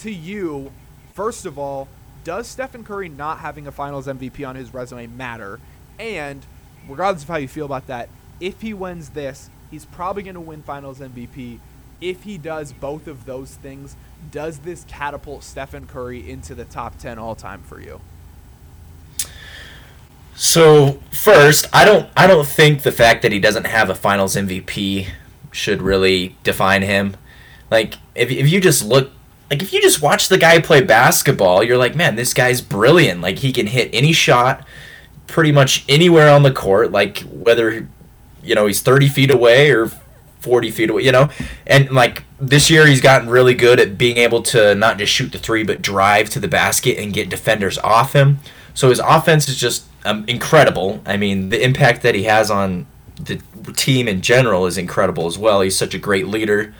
To 0.00 0.10
you, 0.12 0.72
first 1.14 1.46
of 1.46 1.58
all, 1.58 1.88
does 2.22 2.46
Stephen 2.46 2.84
Curry 2.84 3.08
not 3.08 3.38
having 3.38 3.66
a 3.66 3.72
Finals 3.72 4.06
MVP 4.06 4.46
on 4.46 4.56
his 4.56 4.74
resume 4.74 5.06
matter? 5.06 5.58
And 5.98 6.44
regardless 6.88 7.22
of 7.22 7.28
how 7.28 7.36
you 7.36 7.48
feel 7.48 7.66
about 7.66 7.86
that, 7.86 8.08
if 8.40 8.60
he 8.60 8.74
wins 8.74 9.10
this, 9.10 9.50
he's 9.70 9.84
probably 9.84 10.22
going 10.22 10.34
to 10.34 10.40
win 10.40 10.62
Finals 10.62 11.00
MVP. 11.00 11.58
If 12.00 12.24
he 12.24 12.38
does 12.38 12.72
both 12.72 13.06
of 13.06 13.24
those 13.24 13.54
things, 13.54 13.96
does 14.30 14.58
this 14.58 14.84
catapult 14.86 15.44
Stephen 15.44 15.86
Curry 15.86 16.28
into 16.28 16.54
the 16.54 16.64
top 16.64 16.98
10 16.98 17.18
all 17.18 17.34
time 17.34 17.62
for 17.62 17.80
you? 17.80 18.00
So 20.34 21.00
first, 21.10 21.66
I 21.72 21.86
don't 21.86 22.10
I 22.14 22.26
don't 22.26 22.46
think 22.46 22.82
the 22.82 22.92
fact 22.92 23.22
that 23.22 23.32
he 23.32 23.40
doesn't 23.40 23.66
have 23.66 23.88
a 23.88 23.94
Finals 23.94 24.36
MVP 24.36 25.08
should 25.50 25.80
really 25.80 26.36
define 26.42 26.82
him. 26.82 27.16
Like 27.70 27.94
if 28.14 28.30
if 28.30 28.50
you 28.50 28.60
just 28.60 28.84
look 28.84 29.10
like 29.50 29.62
if 29.62 29.72
you 29.72 29.80
just 29.80 30.02
watch 30.02 30.28
the 30.28 30.36
guy 30.36 30.60
play 30.60 30.82
basketball, 30.82 31.62
you're 31.62 31.78
like, 31.78 31.96
man, 31.96 32.16
this 32.16 32.34
guy's 32.34 32.60
brilliant. 32.60 33.22
Like 33.22 33.38
he 33.38 33.50
can 33.50 33.66
hit 33.66 33.88
any 33.94 34.12
shot 34.12 34.66
pretty 35.26 35.52
much 35.52 35.84
anywhere 35.88 36.30
on 36.30 36.42
the 36.42 36.52
court, 36.52 36.92
like 36.92 37.20
whether 37.20 37.88
you 38.42 38.54
know 38.54 38.66
he's 38.66 38.80
30 38.80 39.08
feet 39.08 39.30
away 39.30 39.70
or 39.70 39.90
40 40.40 40.70
feet 40.70 40.90
away, 40.90 41.02
you 41.02 41.12
know, 41.12 41.28
and 41.66 41.90
like 41.90 42.24
this 42.40 42.70
year 42.70 42.86
he's 42.86 43.00
gotten 43.00 43.28
really 43.28 43.54
good 43.54 43.80
at 43.80 43.98
being 43.98 44.16
able 44.18 44.42
to 44.42 44.74
not 44.74 44.98
just 44.98 45.12
shoot 45.12 45.32
the 45.32 45.38
three 45.38 45.64
but 45.64 45.82
drive 45.82 46.30
to 46.30 46.40
the 46.40 46.48
basket 46.48 46.98
and 46.98 47.12
get 47.12 47.28
defenders 47.28 47.78
off 47.78 48.12
him. 48.12 48.38
So 48.74 48.90
his 48.90 49.00
offense 49.00 49.48
is 49.48 49.56
just 49.56 49.86
um, 50.04 50.24
incredible. 50.28 51.00
I 51.06 51.16
mean, 51.16 51.48
the 51.48 51.62
impact 51.62 52.02
that 52.02 52.14
he 52.14 52.24
has 52.24 52.50
on 52.50 52.86
the 53.20 53.40
team 53.72 54.06
in 54.06 54.20
general 54.20 54.66
is 54.66 54.78
incredible 54.78 55.26
as 55.26 55.38
well. 55.38 55.62
He's 55.62 55.76
such 55.76 55.94
a 55.94 55.98
great 55.98 56.28
leader, 56.28 56.74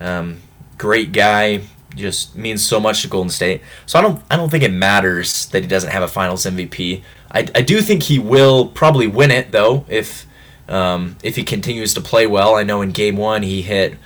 um, 0.00 0.40
great 0.78 1.12
guy. 1.12 1.62
just 1.94 2.34
means 2.34 2.66
so 2.66 2.80
much 2.80 3.02
to 3.02 3.08
Golden 3.08 3.30
State. 3.30 3.60
So 3.86 3.98
I 3.98 4.02
don't 4.02 4.22
I 4.30 4.36
don't 4.36 4.50
think 4.50 4.64
it 4.64 4.72
matters 4.72 5.46
that 5.46 5.62
he 5.62 5.68
doesn't 5.68 5.90
have 5.90 6.02
a 6.02 6.08
Finals 6.08 6.44
MVP. 6.46 7.02
I, 7.32 7.48
I 7.54 7.62
do 7.62 7.80
think 7.80 8.04
he 8.04 8.18
will 8.18 8.68
probably 8.68 9.06
win 9.06 9.30
it 9.30 9.50
though 9.50 9.84
if 9.88 10.26
um, 10.68 11.16
if 11.22 11.36
he 11.36 11.44
continues 11.44 11.94
to 11.94 12.00
play 12.00 12.26
well. 12.26 12.54
I 12.54 12.62
know 12.62 12.82
in 12.82 12.90
Game 12.90 13.16
One 13.16 13.42
he 13.42 13.62
hit 13.62 13.96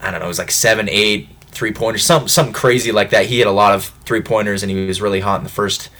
I 0.00 0.10
don't 0.10 0.20
know 0.20 0.26
it 0.26 0.28
was 0.28 0.38
like 0.38 0.50
seven 0.50 0.88
eight 0.88 1.28
three 1.48 1.72
pointers 1.72 2.04
something 2.04 2.28
something 2.28 2.54
crazy 2.54 2.92
like 2.92 3.10
that. 3.10 3.26
He 3.26 3.38
hit 3.38 3.46
a 3.46 3.52
lot 3.52 3.74
of 3.74 3.84
three 4.04 4.22
pointers 4.22 4.62
and 4.62 4.70
he 4.70 4.86
was 4.86 5.00
really 5.00 5.20
hot 5.20 5.38
in 5.38 5.44
the 5.44 5.50
first 5.50 5.90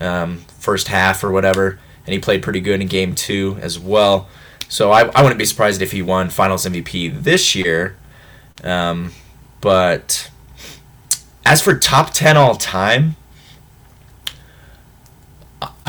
um, 0.00 0.38
first 0.58 0.88
half 0.88 1.22
or 1.22 1.30
whatever, 1.30 1.78
and 2.06 2.12
he 2.12 2.18
played 2.18 2.42
pretty 2.42 2.60
good 2.60 2.80
in 2.80 2.88
Game 2.88 3.14
Two 3.14 3.58
as 3.60 3.78
well. 3.78 4.28
So 4.68 4.92
I, 4.92 5.08
I 5.08 5.22
wouldn't 5.22 5.38
be 5.38 5.44
surprised 5.44 5.82
if 5.82 5.90
he 5.90 6.00
won 6.00 6.30
Finals 6.30 6.64
MVP 6.64 7.22
this 7.22 7.56
year. 7.56 7.96
Um, 8.62 9.12
but 9.60 10.30
as 11.44 11.60
for 11.60 11.76
top 11.76 12.12
10 12.12 12.36
all 12.36 12.54
time, 12.54 13.16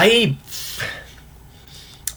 I 0.01 0.37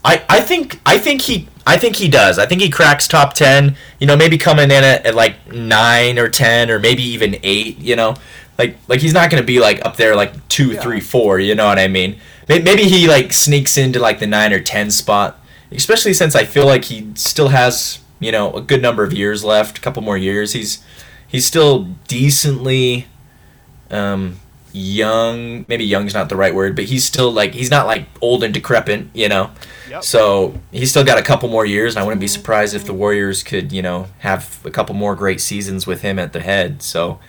I 0.05 0.23
I 0.29 0.41
think 0.41 0.81
I 0.87 0.99
think 0.99 1.23
he 1.23 1.49
I 1.67 1.77
think 1.79 1.97
he 1.97 2.09
does. 2.09 2.39
I 2.39 2.47
think 2.47 2.61
he 2.61 2.69
cracks 2.69 3.09
top 3.09 3.33
10, 3.35 3.77
you 3.99 4.07
know, 4.07 4.17
maybe 4.17 4.37
coming 4.37 4.65
in 4.71 4.85
at, 4.85 5.07
at 5.07 5.15
like 5.15 5.51
9 5.53 6.19
or 6.19 6.29
10 6.29 6.71
or 6.71 6.79
maybe 6.79 7.03
even 7.03 7.37
8, 7.43 7.79
you 7.79 7.97
know. 7.97 8.15
Like 8.59 8.77
like 8.89 9.01
he's 9.01 9.15
not 9.15 9.31
going 9.31 9.43
to 9.43 9.47
be 9.47 9.61
like 9.61 9.85
up 9.85 9.97
there 9.97 10.15
like 10.15 10.47
two, 10.49 10.73
Yeah. 10.73 10.81
three, 10.83 11.01
four. 11.01 11.41
you 11.41 11.55
know 11.55 11.67
what 11.67 11.79
I 11.79 11.89
mean? 11.89 12.17
Maybe 12.49 12.85
he 12.85 13.09
like 13.09 13.33
sneaks 13.33 13.77
into 13.79 13.99
like 13.99 14.19
the 14.19 14.27
9 14.27 14.53
or 14.53 14.61
10 14.61 14.91
spot, 14.91 15.41
especially 15.73 16.13
since 16.13 16.35
I 16.37 16.45
feel 16.45 16.67
like 16.67 16.85
he 16.85 17.09
still 17.15 17.49
has, 17.49 17.99
you 18.21 18.31
know, 18.31 18.53
a 18.53 18.61
good 18.61 18.83
number 18.83 19.03
of 19.05 19.13
years 19.15 19.43
left, 19.43 19.79
a 19.79 19.81
couple 19.81 20.03
more 20.03 20.19
years. 20.19 20.53
He's 20.53 20.85
he's 21.27 21.47
still 21.47 21.85
decently 22.07 23.07
um, 23.91 24.39
young. 24.75 25.65
Maybe 25.69 25.85
young's 25.85 26.15
not 26.15 26.29
the 26.29 26.37
right 26.37 26.55
word, 26.55 26.77
but 26.77 26.85
he's 26.85 27.05
still 27.05 27.31
like 27.31 27.55
he's 27.55 27.71
not 27.71 27.87
like 27.87 28.07
old 28.21 28.43
and 28.43 28.53
decrepit, 28.53 29.07
you 29.15 29.29
know. 29.29 29.51
Yep. 29.89 30.05
So 30.05 30.61
he's 30.73 30.91
still 30.91 31.05
got 31.05 31.19
a 31.19 31.23
couple 31.23 31.49
more 31.49 31.65
years, 31.65 31.95
and 31.95 32.03
I 32.03 32.07
wouldn't 32.07 32.21
be 32.21 32.29
surprised 32.29 32.75
if 32.75 32.85
the 32.85 32.93
Warriors 32.93 33.43
could, 33.43 33.73
you 33.73 33.83
know, 33.83 34.09
have 34.19 34.61
a 34.65 34.71
couple 34.71 34.95
more 34.95 35.15
great 35.15 35.41
seasons 35.41 35.87
with 35.87 36.03
him 36.03 36.19
at 36.19 36.33
the 36.33 36.41
head. 36.41 36.83
So, 36.83 37.21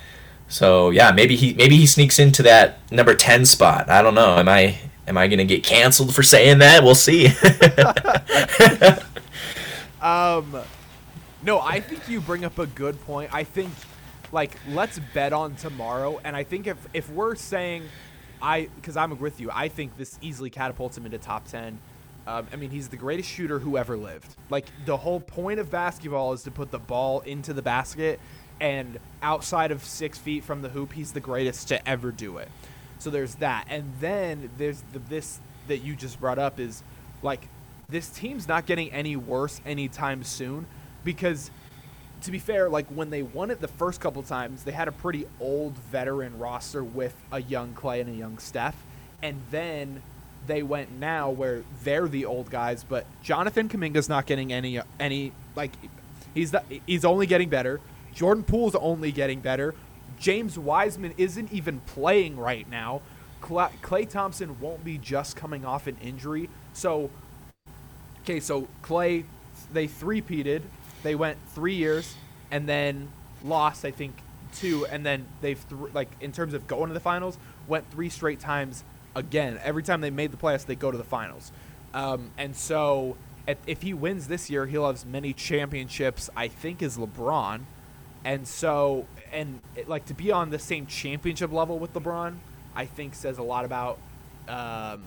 so 0.48 0.90
yeah, 0.90 1.12
maybe 1.12 1.36
he 1.36 1.54
maybe 1.54 1.78
he 1.78 1.86
sneaks 1.86 2.20
into 2.20 2.44
that 2.44 2.80
number 2.92 3.16
ten 3.16 3.46
spot. 3.46 3.90
I 3.90 4.02
don't 4.02 4.16
know. 4.16 4.38
Am 4.38 4.50
I 4.50 4.78
am 5.08 5.18
I 5.18 5.28
gonna 5.28 5.46
get 5.46 5.64
canceled 5.64 6.14
for 6.14 6.24
saying 6.24 6.60
that? 6.60 6.84
We'll 6.84 6.96
see. 6.96 7.30
Um, 10.06 10.56
no, 11.42 11.60
I 11.60 11.80
think 11.80 12.08
you 12.08 12.22
bring 12.22 12.46
up 12.46 12.60
a 12.60 12.68
good 12.68 13.02
point. 13.02 13.34
I 13.34 13.44
think, 13.44 13.72
like, 14.36 14.52
let's 14.70 15.00
bet 15.14 15.32
on 15.32 15.56
tomorrow. 15.56 16.20
And 16.24 16.36
I 16.36 16.44
think 16.44 16.68
if 16.68 16.78
if 16.94 17.10
we're 17.10 17.36
saying, 17.36 17.84
I 18.42 18.70
because 18.76 18.98
I'm 18.98 19.18
with 19.18 19.40
you, 19.40 19.50
I 19.52 19.70
think 19.70 19.98
this 19.98 20.20
easily 20.22 20.50
catapults 20.52 20.98
him 20.98 21.06
into 21.06 21.18
top 21.18 21.48
ten. 21.48 21.80
Um, 22.28 22.46
I 22.52 22.56
mean, 22.58 22.70
he's 22.70 22.90
the 22.90 22.98
greatest 22.98 23.30
shooter 23.30 23.60
who 23.60 23.78
ever 23.78 23.96
lived. 23.98 24.36
Like 24.50 24.66
the 24.86 24.98
whole 24.98 25.22
point 25.22 25.60
of 25.60 25.72
basketball 25.72 26.34
is 26.34 26.44
to 26.44 26.52
put 26.52 26.70
the 26.70 26.80
ball 26.80 27.22
into 27.22 27.54
the 27.54 27.62
basket, 27.62 28.20
and 28.60 29.00
outside 29.22 29.72
of 29.72 29.84
six 29.84 30.18
feet 30.18 30.44
from 30.44 30.62
the 30.62 30.70
hoop, 30.70 30.92
he's 30.92 31.14
the 31.14 31.22
greatest 31.22 31.70
to 31.70 31.88
ever 31.88 32.12
do 32.12 32.38
it. 32.38 32.50
So 33.00 33.10
there's 33.10 33.36
that, 33.36 33.66
and 33.70 33.94
then 34.02 34.50
there's 34.58 34.84
the, 34.92 35.00
this 35.00 35.40
that 35.68 35.78
you 35.78 35.96
just 35.96 36.20
brought 36.20 36.40
up 36.40 36.60
is 36.60 36.84
like 37.24 37.48
this 37.88 38.10
team's 38.10 38.50
not 38.50 38.66
getting 38.66 38.92
any 38.92 39.16
worse 39.16 39.62
anytime 39.66 40.24
soon 40.24 40.66
because 41.06 41.52
to 42.26 42.32
be 42.32 42.40
fair, 42.40 42.70
like 42.70 42.88
when 42.88 43.10
they 43.10 43.24
won 43.24 43.52
it 43.52 43.62
the 43.62 43.68
first 43.68 44.02
couple 44.02 44.22
times, 44.24 44.64
they 44.64 44.72
had 44.72 44.88
a 44.88 44.92
pretty 44.92 45.26
old 45.40 45.74
veteran 45.74 46.38
roster 46.38 46.84
with 46.84 47.16
a 47.32 47.42
young 47.42 47.74
Klay 47.74 48.02
and 48.02 48.10
a 48.10 48.14
young 48.14 48.38
Steph, 48.38 48.76
and 49.22 49.42
then 49.52 50.02
they 50.48 50.62
went 50.64 50.92
now 51.00 51.30
where 51.30 51.64
they're 51.84 52.08
the 52.08 52.26
old 52.26 52.50
guys, 52.50 52.84
but 52.84 53.06
Jonathan 53.24 53.70
Kuminga's 53.70 54.10
not 54.10 54.26
getting 54.26 54.54
any 54.54 54.80
any 55.00 55.32
like 55.56 55.72
he's 56.34 56.52
the, 56.52 56.64
he's 56.86 57.06
only 57.06 57.26
getting 57.26 57.50
better. 57.50 57.80
Jordan 58.14 58.44
Poole's 58.44 58.76
only 58.76 59.12
getting 59.12 59.40
better. 59.40 59.74
James 60.20 60.58
Wiseman 60.58 61.14
isn't 61.18 61.52
even 61.52 61.80
playing 61.82 62.38
right 62.38 62.70
now. 62.70 63.02
Cla- 63.42 63.72
Klay 63.82 64.10
Thompson 64.10 64.60
won't 64.60 64.84
be 64.84 64.98
just 64.98 65.36
coming 65.36 65.66
off 65.66 65.88
an 65.88 65.98
injury, 66.02 66.50
so 66.74 67.10
Okay, 68.24 68.40
so 68.40 68.68
Klay, 68.82 69.24
they 69.72 69.86
three-peated. 69.86 70.64
They 71.06 71.14
went 71.14 71.38
three 71.54 71.76
years 71.76 72.16
and 72.50 72.68
then 72.68 73.10
lost, 73.44 73.86
I 73.86 73.92
think, 73.92 74.16
two, 74.56 74.88
and 74.88 75.06
then 75.06 75.28
they've 75.40 75.64
th- 75.70 75.94
like 75.94 76.10
in 76.20 76.32
terms 76.32 76.56
of 76.56 76.66
going 76.66 76.88
to 76.88 76.96
the 76.96 77.00
finals, 77.00 77.38
went 77.68 77.92
three 77.92 78.10
straight 78.10 78.40
times 78.40 78.84
again. 79.16 79.60
Every 79.64 79.84
time 79.84 80.02
they 80.02 80.10
made 80.10 80.32
the 80.32 80.38
playoffs, 80.38 80.66
they 80.66 80.74
go 80.74 80.90
to 80.90 80.98
the 80.98 81.04
finals. 81.04 81.52
Um, 81.94 82.32
and 82.40 82.56
so, 82.56 83.18
if, 83.48 83.60
if 83.68 83.84
he 83.84 83.94
wins 83.94 84.28
this 84.28 84.50
year, 84.50 84.66
he'll 84.66 84.88
have 84.88 84.96
as 84.96 85.06
many 85.06 85.32
championships, 85.32 86.28
I 86.36 86.48
think, 86.48 86.82
as 86.82 86.98
LeBron. 86.98 87.62
And 88.24 88.48
so, 88.48 89.06
and 89.32 89.60
it, 89.76 89.88
like 89.88 90.06
to 90.08 90.16
be 90.16 90.32
on 90.32 90.50
the 90.50 90.58
same 90.58 90.88
championship 90.88 91.52
level 91.52 91.78
with 91.78 91.94
LeBron, 91.94 92.38
I 92.76 92.88
think 92.88 93.14
says 93.14 93.38
a 93.38 93.44
lot 93.44 93.64
about 93.64 94.00
um, 94.48 95.04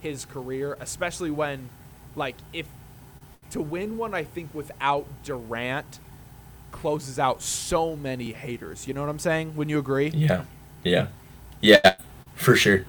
his 0.00 0.24
career, 0.24 0.76
especially 0.80 1.30
when, 1.30 1.68
like, 2.16 2.34
if 2.52 2.66
to 3.50 3.60
win 3.60 3.96
one, 3.96 4.14
I 4.14 4.24
think 4.24 4.54
without 4.54 5.06
Durant 5.24 6.00
closes 6.70 7.18
out 7.18 7.42
so 7.42 7.96
many 7.96 8.32
haters. 8.32 8.86
You 8.86 8.94
know 8.94 9.00
what 9.00 9.10
I'm 9.10 9.18
saying? 9.18 9.56
When 9.56 9.68
you 9.68 9.78
agree? 9.78 10.10
yeah, 10.10 10.44
yeah, 10.84 11.08
yeah, 11.60 11.96
for 12.34 12.54
sure. 12.56 12.84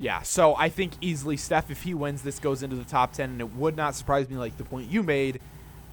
Yeah, 0.00 0.22
so 0.22 0.54
I 0.54 0.68
think 0.68 0.92
easily 1.00 1.36
Steph, 1.36 1.70
if 1.70 1.82
he 1.82 1.92
wins, 1.92 2.22
this 2.22 2.38
goes 2.38 2.62
into 2.62 2.76
the 2.76 2.84
top 2.84 3.12
ten, 3.12 3.30
and 3.30 3.40
it 3.40 3.52
would 3.54 3.76
not 3.76 3.96
surprise 3.96 4.28
me, 4.30 4.36
like 4.36 4.56
the 4.56 4.64
point 4.64 4.90
you 4.90 5.02
made, 5.02 5.40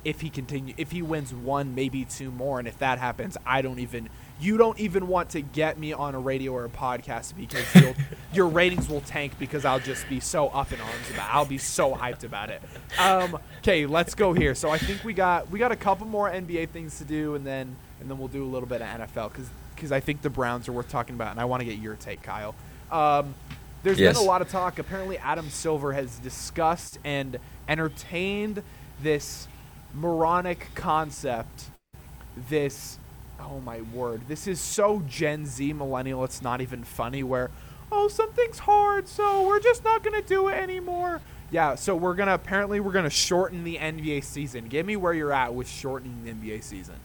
if 0.03 0.21
he 0.21 0.29
continue, 0.29 0.75
if 0.77 0.91
he 0.91 1.01
wins 1.01 1.33
one, 1.33 1.73
maybe 1.73 2.05
two 2.05 2.29
more, 2.29 2.59
and 2.59 2.67
if 2.67 2.77
that 2.77 2.99
happens, 2.99 3.35
I 3.45 3.63
don't 3.63 3.79
even, 3.79 4.09
you 4.39 4.57
don't 4.57 4.77
even 4.79 5.07
want 5.07 5.29
to 5.31 5.41
get 5.41 5.77
me 5.79 5.93
on 5.93 6.13
a 6.13 6.19
radio 6.19 6.51
or 6.51 6.65
a 6.65 6.69
podcast 6.69 7.35
because 7.37 7.63
you'll, 7.75 7.95
your 8.33 8.47
ratings 8.47 8.89
will 8.89 9.01
tank 9.01 9.33
because 9.39 9.63
I'll 9.63 9.79
just 9.79 10.07
be 10.09 10.19
so 10.19 10.49
up 10.49 10.73
in 10.73 10.81
arms 10.81 11.09
about. 11.13 11.29
it. 11.29 11.35
I'll 11.35 11.45
be 11.45 11.57
so 11.57 11.95
hyped 11.95 12.23
about 12.25 12.49
it. 12.49 12.61
Um, 12.99 13.37
okay, 13.59 13.85
let's 13.85 14.13
go 14.13 14.33
here. 14.33 14.53
So 14.53 14.69
I 14.69 14.77
think 14.77 15.03
we 15.03 15.13
got 15.13 15.49
we 15.49 15.57
got 15.59 15.71
a 15.71 15.75
couple 15.77 16.05
more 16.07 16.29
NBA 16.29 16.69
things 16.69 16.97
to 16.97 17.05
do, 17.05 17.35
and 17.35 17.45
then 17.45 17.75
and 18.01 18.09
then 18.09 18.17
we'll 18.17 18.27
do 18.27 18.43
a 18.43 18.47
little 18.47 18.67
bit 18.67 18.81
of 18.81 18.87
NFL 18.87 19.31
because 19.31 19.49
because 19.75 19.91
I 19.91 19.99
think 19.99 20.21
the 20.21 20.29
Browns 20.29 20.67
are 20.67 20.71
worth 20.73 20.89
talking 20.89 21.15
about, 21.15 21.31
and 21.31 21.39
I 21.39 21.45
want 21.45 21.61
to 21.61 21.65
get 21.65 21.77
your 21.79 21.95
take, 21.95 22.21
Kyle. 22.21 22.55
Um, 22.91 23.33
there's 23.83 23.99
Yes. 23.99 24.17
been 24.17 24.23
a 24.25 24.27
lot 24.27 24.41
of 24.41 24.49
talk. 24.49 24.79
Apparently, 24.79 25.17
Adam 25.19 25.49
Silver 25.49 25.93
has 25.93 26.17
discussed 26.19 26.97
and 27.03 27.37
entertained 27.69 28.63
this 29.01 29.47
moronic 29.93 30.67
concept. 30.75 31.65
This, 32.49 32.97
oh 33.39 33.59
my 33.59 33.81
word, 33.81 34.21
this 34.27 34.47
is 34.47 34.59
so 34.59 35.03
Gen 35.07 35.45
Z 35.45 35.73
millennial. 35.73 36.23
It's 36.23 36.41
not 36.41 36.61
even 36.61 36.83
funny. 36.83 37.23
Where, 37.23 37.51
oh, 37.91 38.07
something's 38.07 38.59
hard, 38.59 39.07
so 39.07 39.47
we're 39.47 39.59
just 39.59 39.83
not 39.83 40.03
gonna 40.03 40.21
do 40.21 40.47
it 40.47 40.55
anymore. 40.55 41.21
Yeah, 41.51 41.75
so 41.75 41.95
we're 41.95 42.15
gonna 42.15 42.33
apparently 42.33 42.79
we're 42.79 42.91
gonna 42.91 43.09
shorten 43.09 43.63
the 43.63 43.77
NBA 43.77 44.23
season. 44.23 44.67
Give 44.67 44.85
me 44.85 44.95
where 44.95 45.13
you're 45.13 45.33
at 45.33 45.53
with 45.53 45.67
shortening 45.67 46.23
the 46.23 46.31
NBA 46.31 46.63
season. 46.63 46.95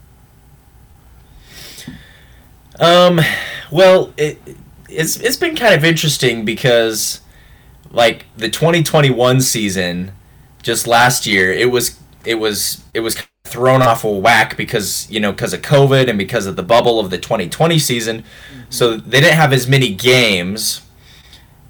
Um, 2.78 3.20
well, 3.70 4.12
it 4.16 4.40
it's 4.88 5.16
it's 5.18 5.36
been 5.36 5.56
kind 5.56 5.74
of 5.74 5.84
interesting 5.84 6.44
because, 6.44 7.20
like 7.90 8.26
the 8.36 8.48
2021 8.48 9.40
season, 9.40 10.12
just 10.62 10.86
last 10.86 11.26
year, 11.26 11.52
it 11.52 11.70
was 11.70 11.98
it 12.24 12.36
was 12.36 12.82
it 12.94 13.00
was 13.00 13.16
thrown 13.50 13.82
off 13.82 14.04
a 14.04 14.10
whack 14.10 14.56
because 14.56 15.10
you 15.10 15.20
know 15.20 15.32
because 15.32 15.52
of 15.52 15.62
COVID 15.62 16.08
and 16.08 16.18
because 16.18 16.46
of 16.46 16.56
the 16.56 16.62
bubble 16.62 17.00
of 17.00 17.10
the 17.10 17.18
2020 17.18 17.78
season, 17.78 18.24
so 18.68 18.96
they 18.96 19.20
didn't 19.20 19.36
have 19.36 19.52
as 19.52 19.66
many 19.66 19.94
games, 19.94 20.82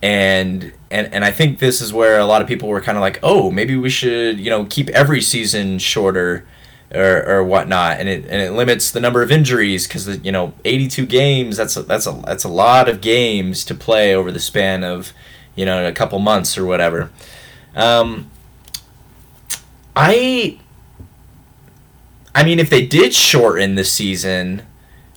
and 0.02 0.72
and 0.90 1.12
and 1.12 1.24
I 1.24 1.30
think 1.30 1.58
this 1.58 1.80
is 1.80 1.92
where 1.92 2.18
a 2.18 2.26
lot 2.26 2.42
of 2.42 2.48
people 2.48 2.68
were 2.68 2.80
kind 2.80 2.98
of 2.98 3.02
like, 3.02 3.18
oh, 3.22 3.50
maybe 3.50 3.76
we 3.76 3.90
should 3.90 4.38
you 4.38 4.50
know 4.50 4.64
keep 4.66 4.88
every 4.90 5.20
season 5.20 5.78
shorter 5.78 6.46
or, 6.92 7.24
or 7.24 7.44
whatnot, 7.44 7.98
and 7.98 8.08
it 8.08 8.24
and 8.24 8.42
it 8.42 8.52
limits 8.52 8.90
the 8.90 9.00
number 9.00 9.22
of 9.22 9.30
injuries 9.30 9.86
because 9.86 10.22
you 10.24 10.32
know 10.32 10.52
82 10.64 11.06
games 11.06 11.56
that's 11.56 11.76
a, 11.76 11.82
that's 11.82 12.06
a 12.06 12.12
that's 12.26 12.44
a 12.44 12.48
lot 12.48 12.88
of 12.88 13.00
games 13.00 13.64
to 13.64 13.74
play 13.74 14.14
over 14.14 14.32
the 14.32 14.40
span 14.40 14.82
of 14.82 15.12
you 15.54 15.64
know 15.64 15.86
a 15.86 15.92
couple 15.92 16.18
months 16.18 16.58
or 16.58 16.64
whatever. 16.64 17.10
Um, 17.74 18.30
I 19.94 20.58
I 22.34 22.44
mean, 22.44 22.58
if 22.58 22.70
they 22.70 22.86
did 22.86 23.12
shorten 23.12 23.74
the 23.74 23.84
season, 23.84 24.62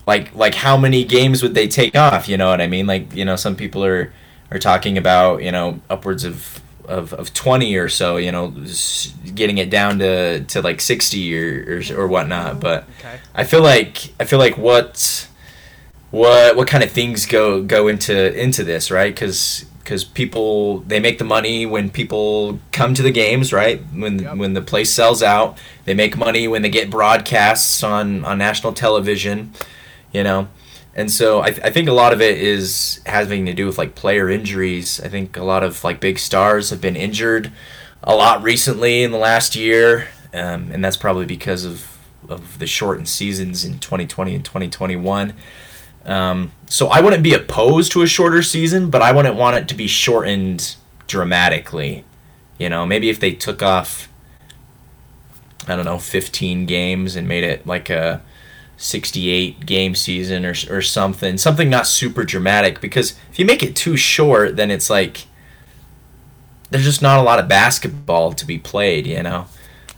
like 0.08 0.34
like 0.36 0.56
how 0.56 0.78
many 0.78 1.04
games 1.04 1.44
would 1.44 1.54
they 1.54 1.68
take 1.68 1.96
off? 1.96 2.28
You 2.28 2.38
know 2.38 2.50
what 2.50 2.62
I 2.62 2.68
mean? 2.68 2.88
Like 2.88 3.14
you 3.14 3.26
know, 3.26 3.36
some 3.36 3.56
people 3.56 3.84
are 3.84 4.12
are 4.52 4.60
talking 4.60 4.98
about 4.98 5.44
you 5.44 5.52
know 5.52 5.80
upwards 5.90 6.24
of 6.24 6.62
of, 6.86 7.14
of 7.14 7.34
20 7.34 7.78
or 7.78 7.88
so 7.88 8.18
you 8.18 8.30
know 8.30 8.54
getting 9.34 9.58
it 9.58 9.70
down 9.70 10.00
to, 10.00 10.44
to 10.44 10.62
like 10.62 10.82
60 10.82 11.40
or, 11.40 11.80
or 11.80 11.98
or 11.98 12.08
whatnot 12.10 12.52
mm-hmm. 12.52 12.60
but 12.60 12.84
Okay. 13.00 13.20
I 13.34 13.46
feel 13.46 13.62
like 13.62 14.14
I 14.20 14.26
feel 14.26 14.40
like 14.40 14.58
what 14.58 15.30
what 16.14 16.56
what 16.56 16.68
kind 16.68 16.84
of 16.84 16.92
things 16.92 17.26
go 17.26 17.64
go 17.64 17.88
into 17.88 18.40
into 18.40 18.64
this, 18.64 18.92
right? 18.92 19.14
Because 19.14 19.66
because 19.84 20.04
people 20.04 20.80
they 20.80 21.00
make 21.00 21.18
the 21.18 21.24
money 21.26 21.66
when 21.66 21.90
people 21.90 22.60
come 22.72 22.94
to 22.94 23.02
the 23.02 23.12
games, 23.12 23.52
right? 23.52 23.82
When 23.94 24.20
Yep. 24.20 24.38
when 24.38 24.54
the 24.54 24.62
place 24.62 24.90
sells 24.90 25.22
out, 25.22 25.58
they 25.86 25.94
make 25.94 26.18
money 26.18 26.48
when 26.48 26.62
they 26.62 26.70
get 26.70 26.90
broadcasts 26.90 27.84
on 27.84 28.24
on 28.26 28.38
national 28.38 28.74
television, 28.74 29.54
you 30.12 30.24
know. 30.24 30.48
And 30.96 31.10
so 31.12 31.42
I, 31.42 31.48
I 31.48 31.70
think 31.72 31.90
a 31.90 31.94
lot 31.94 32.14
of 32.14 32.22
it 32.22 32.38
is 32.38 33.02
having 33.06 33.46
to 33.48 33.54
do 33.54 33.66
with 33.66 33.78
like 33.78 33.96
player 33.96 34.30
injuries. 34.30 35.02
I 35.02 35.10
think 35.10 35.38
a 35.38 35.44
lot 35.44 35.64
of 35.64 35.84
like 35.84 36.00
big 36.00 36.20
stars 36.20 36.70
have 36.70 36.82
been 36.82 36.96
injured 36.96 37.52
a 38.04 38.16
lot 38.16 38.44
recently 38.44 39.02
in 39.04 39.12
the 39.12 39.18
last 39.18 39.56
year, 39.56 40.08
um, 40.34 40.70
and 40.72 40.84
that's 40.84 40.98
probably 40.98 41.26
because 41.26 41.66
of 41.66 41.98
of 42.30 42.60
the 42.60 42.68
shortened 42.68 43.10
seasons 43.10 43.66
in 43.66 43.80
2020 43.80 44.36
and 44.36 44.46
2021. 44.46 45.34
Um, 46.06 46.52
so 46.68 46.88
I 46.88 47.02
wouldn't 47.02 47.24
be 47.24 47.34
opposed 47.34 47.92
to 47.94 48.02
a 48.02 48.08
shorter 48.08 48.42
season, 48.42 48.90
but 48.90 49.02
I 49.02 49.12
wouldn't 49.12 49.36
want 49.36 49.58
it 49.58 49.68
to 49.70 49.76
be 49.76 49.88
shortened 49.88 50.76
dramatically. 51.08 52.04
You 52.58 52.70
know, 52.70 52.86
maybe 52.86 53.10
if 53.10 53.20
they 53.20 53.32
took 53.32 53.62
off, 53.62 54.10
I 55.68 55.76
don't 55.76 55.86
know, 55.86 56.00
15 56.00 56.66
games 56.66 57.16
and 57.16 57.28
made 57.28 57.44
it 57.44 57.66
like 57.66 57.90
a 57.90 58.22
68 58.78 59.66
game 59.66 59.96
season 59.96 60.46
or, 60.46 60.54
or 60.70 60.82
something, 60.82 61.38
something 61.38 61.70
not 61.70 61.88
super 61.88 62.24
dramatic. 62.24 62.82
Because 62.82 63.16
if 63.32 63.40
you 63.40 63.46
make 63.46 63.64
it 63.64 63.76
too 63.76 63.96
short, 63.96 64.56
then 64.56 64.72
it's 64.72 64.90
like 64.90 65.28
there's 66.70 66.84
just 66.84 67.02
not 67.02 67.20
a 67.20 67.24
lot 67.24 67.40
of 67.40 67.48
basketball 67.48 68.34
to 68.34 68.46
be 68.46 68.58
played, 68.58 69.08
you 69.08 69.24
know. 69.24 69.46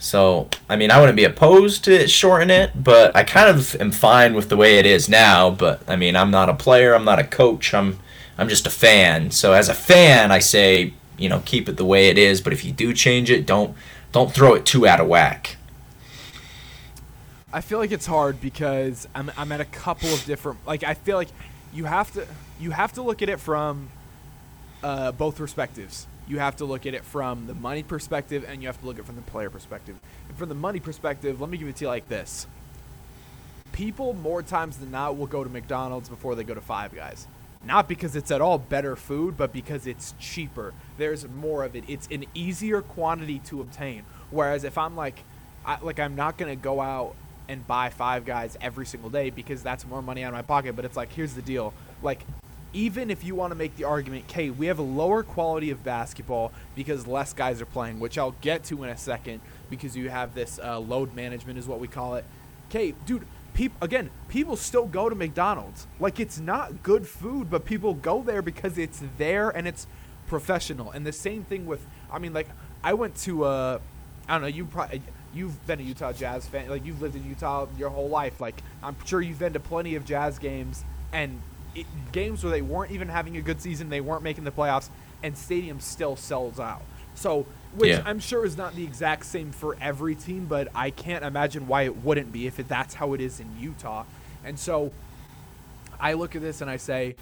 So, 0.06 0.50
I 0.70 0.76
mean, 0.76 0.91
I 0.91 1.00
wouldn't 1.00 1.15
be 1.15 1.24
opposed 1.24 1.84
to 1.86 2.08
shorten 2.08 2.52
it, 2.52 2.84
but 2.84 3.15
I 3.15 3.24
kind 3.24 3.50
of 3.50 3.76
am 3.82 3.89
fine 3.89 4.36
with 4.36 4.50
the 4.50 4.56
way 4.56 4.78
it 4.78 4.86
is 4.86 5.10
now. 5.10 5.50
But 5.50 5.82
I 5.89 5.96
mean, 5.96 6.15
I'm 6.15 6.30
not 6.30 6.48
a 6.48 6.54
player, 6.54 6.94
I'm 6.94 7.06
not 7.06 7.18
a 7.18 7.24
coach, 7.24 7.74
I'm 7.74 7.98
I'm 8.38 8.48
just 8.48 8.68
a 8.68 8.70
fan. 8.70 9.32
So 9.32 9.54
as 9.54 9.68
a 9.68 9.74
fan, 9.74 10.32
I 10.32 10.38
say, 10.38 10.94
you 11.18 11.28
know, 11.28 11.41
keep 11.44 11.68
it 11.68 11.78
the 11.78 11.86
way 11.86 12.10
it 12.10 12.20
is. 12.20 12.39
But 12.39 12.54
if 12.54 12.63
you 12.63 12.72
do 12.72 12.94
change 12.94 13.32
it, 13.32 13.48
don't 13.48 13.76
don't 14.12 14.32
throw 14.32 14.54
it 14.54 14.63
too 14.63 14.88
out 14.88 15.00
of 15.00 15.08
whack. 15.08 15.58
I 17.52 17.62
feel 17.62 17.80
like 17.80 17.91
it's 17.91 18.06
hard 18.06 18.39
because 18.39 19.08
I'm 19.15 19.32
I'm 19.36 19.52
at 19.52 19.60
a 19.60 19.65
couple 19.65 20.13
of 20.13 20.24
different 20.26 20.60
like 20.68 20.84
I 20.84 20.94
feel 20.94 21.18
like 21.18 21.30
you 21.74 21.86
have 21.86 22.13
to 22.13 22.28
you 22.60 22.70
have 22.70 22.94
to 22.94 23.02
look 23.02 23.24
at 23.24 23.30
it 23.30 23.39
from 23.39 23.89
uh, 24.84 25.13
both 25.13 25.36
perspectives. 25.36 26.06
You 26.28 26.40
have 26.40 26.56
to 26.58 26.66
look 26.66 26.86
at 26.86 26.94
it 26.94 27.04
from 27.04 27.48
the 27.48 27.54
money 27.54 27.84
perspective 27.84 28.46
and 28.48 28.62
you 28.62 28.68
have 28.68 28.80
to 28.80 28.86
look 28.86 28.96
at 28.96 29.02
it 29.02 29.06
from 29.06 29.16
the 29.16 29.22
player 29.24 29.50
perspective. 29.50 29.96
And 30.28 30.38
from 30.38 30.50
the 30.50 30.56
money 30.56 30.80
perspective, 30.80 31.40
let 31.40 31.50
me 31.50 31.58
give 31.58 31.68
it 31.68 31.76
to 31.78 31.86
you 31.86 31.90
like 31.90 32.08
this. 32.08 32.48
People 33.72 34.14
more 34.14 34.42
times 34.42 34.78
than 34.78 34.92
not 34.92 35.18
will 35.18 35.28
go 35.28 35.44
to 35.44 35.50
McDonald's 35.50 36.10
before 36.10 36.36
they 36.36 36.44
go 36.44 36.54
to 36.54 36.62
Five 36.62 36.96
Guys. 36.96 37.28
Not 37.66 37.88
because 37.88 38.16
it's 38.16 38.32
at 38.32 38.42
all 38.42 38.58
better 38.58 38.96
food, 38.96 39.38
but 39.38 39.52
because 39.52 39.88
it's 39.88 40.14
cheaper. 40.20 40.74
There's 40.98 41.28
more 41.28 41.64
of 41.64 41.76
it. 41.76 41.84
It's 41.88 42.08
an 42.12 42.26
easier 42.34 42.82
quantity 42.82 43.40
to 43.46 43.62
obtain. 43.62 44.04
Whereas 44.30 44.64
if 44.64 44.78
I'm 44.78 44.96
like, 44.96 45.24
I, 45.66 45.80
like 45.82 46.00
I'm 46.00 46.16
not 46.16 46.38
gonna 46.38 46.56
go 46.56 46.80
out 46.80 47.16
and 47.48 47.66
buy 47.68 47.90
Five 47.90 48.26
Guys 48.26 48.58
every 48.62 48.86
single 48.86 49.10
day 49.10 49.30
because 49.30 49.62
that's 49.62 49.86
more 49.86 50.02
money 50.02 50.24
out 50.24 50.30
of 50.30 50.36
my 50.36 50.42
pocket. 50.42 50.76
But 50.76 50.86
it's 50.86 50.96
like, 50.96 51.12
here's 51.12 51.34
the 51.34 51.42
deal. 51.42 51.74
Like, 52.02 52.26
even 52.76 53.10
if 53.10 53.24
you 53.24 53.36
want 53.36 53.52
to 53.52 53.56
make 53.56 53.76
the 53.78 53.86
argument, 53.86 54.26
okay, 54.30 54.50
we 54.50 54.68
have 54.68 54.80
a 54.80 54.84
lower 54.84 55.24
quality 55.24 55.72
of 55.72 55.82
basketball 55.84 56.52
because 56.76 57.08
less 57.08 57.32
guys 57.32 57.62
are 57.62 57.66
playing, 57.66 58.02
which 58.02 58.18
I'll 58.18 58.36
get 58.42 58.66
to 58.66 58.84
in 58.84 58.90
a 58.90 58.98
second 58.98 59.40
because 59.70 59.96
you 59.96 60.10
have 60.10 60.36
this 60.36 60.60
uh, 60.62 60.78
load 60.80 61.16
management, 61.16 61.58
is 61.58 61.68
what 61.68 61.80
we 61.80 61.88
call 61.88 62.16
it. 62.16 62.26
Okay, 62.70 62.94
dude, 63.06 63.26
people 63.54 63.78
again, 63.82 64.10
people 64.28 64.58
still 64.58 64.86
go 64.88 65.08
to 65.08 65.16
McDonald's. 65.16 65.88
Like 66.02 66.20
it's 66.20 66.38
not 66.38 66.84
good 66.84 67.08
food, 67.08 67.50
but 67.50 67.64
people 67.64 67.94
go 67.94 68.22
there 68.22 68.42
because 68.42 68.78
it's 68.78 69.02
there 69.18 69.50
and 69.50 69.68
it's 69.68 69.88
professional. 70.28 70.92
And 70.92 71.06
the 71.06 71.14
same 71.14 71.46
thing 71.46 71.66
with, 71.66 71.86
I 72.12 72.20
mean, 72.20 72.34
like 72.34 72.50
I 72.84 72.94
went 72.94 73.16
to, 73.20 73.46
uh, 73.46 73.80
I 74.28 74.34
don't 74.34 74.42
know, 74.42 74.48
you 74.48 74.66
probably. 74.66 75.02
You've 75.34 75.68
been 75.68 75.82
a 75.82 75.84
Utah 75.84 76.14
Jazz 76.14 76.48
fan, 76.48 76.70
like 76.70 76.86
you've 76.86 77.02
lived 77.02 77.18
in 77.18 77.28
Utah 77.28 77.68
your 77.78 77.90
whole 77.90 78.08
life. 78.08 78.40
Like 78.40 78.64
I'm 78.82 78.96
sure 79.04 79.22
you've 79.22 79.40
been 79.40 79.52
to 79.52 79.60
plenty 79.60 79.96
of 79.96 80.06
Jazz 80.06 80.40
games 80.40 80.86
and 81.12 81.42
it, 81.76 81.86
games 82.12 82.44
where 82.44 82.52
they 82.52 82.62
weren't 82.62 82.92
even 82.92 83.10
having 83.10 83.38
a 83.38 83.42
good 83.42 83.62
season, 83.62 83.90
they 83.90 84.02
weren't 84.02 84.24
making 84.24 84.44
the 84.44 84.52
playoffs, 84.52 84.90
and 85.22 85.38
stadium 85.38 85.80
still 85.80 86.16
sells 86.16 86.60
out. 86.60 86.82
So, 87.16 87.46
which 87.76 87.92
Yeah. 87.92 88.04
I'm 88.06 88.20
sure 88.20 88.46
is 88.46 88.58
not 88.58 88.76
the 88.76 88.84
exact 88.84 89.26
same 89.26 89.52
for 89.52 89.76
every 89.82 90.16
team, 90.16 90.46
but 90.46 90.70
I 90.74 90.90
can't 90.90 91.24
imagine 91.24 91.68
why 91.68 91.84
it 91.84 91.98
wouldn't 92.04 92.32
be 92.32 92.48
if 92.48 92.60
it, 92.60 92.68
that's 92.68 92.96
how 92.96 93.14
it 93.14 93.22
is 93.22 93.40
in 93.40 93.48
Utah. 93.60 94.06
And 94.44 94.58
so, 94.60 94.92
I 96.00 96.14
look 96.14 96.36
at 96.36 96.42
this 96.42 96.62
and 96.62 96.70
I 96.70 96.78
say, 96.78 97.16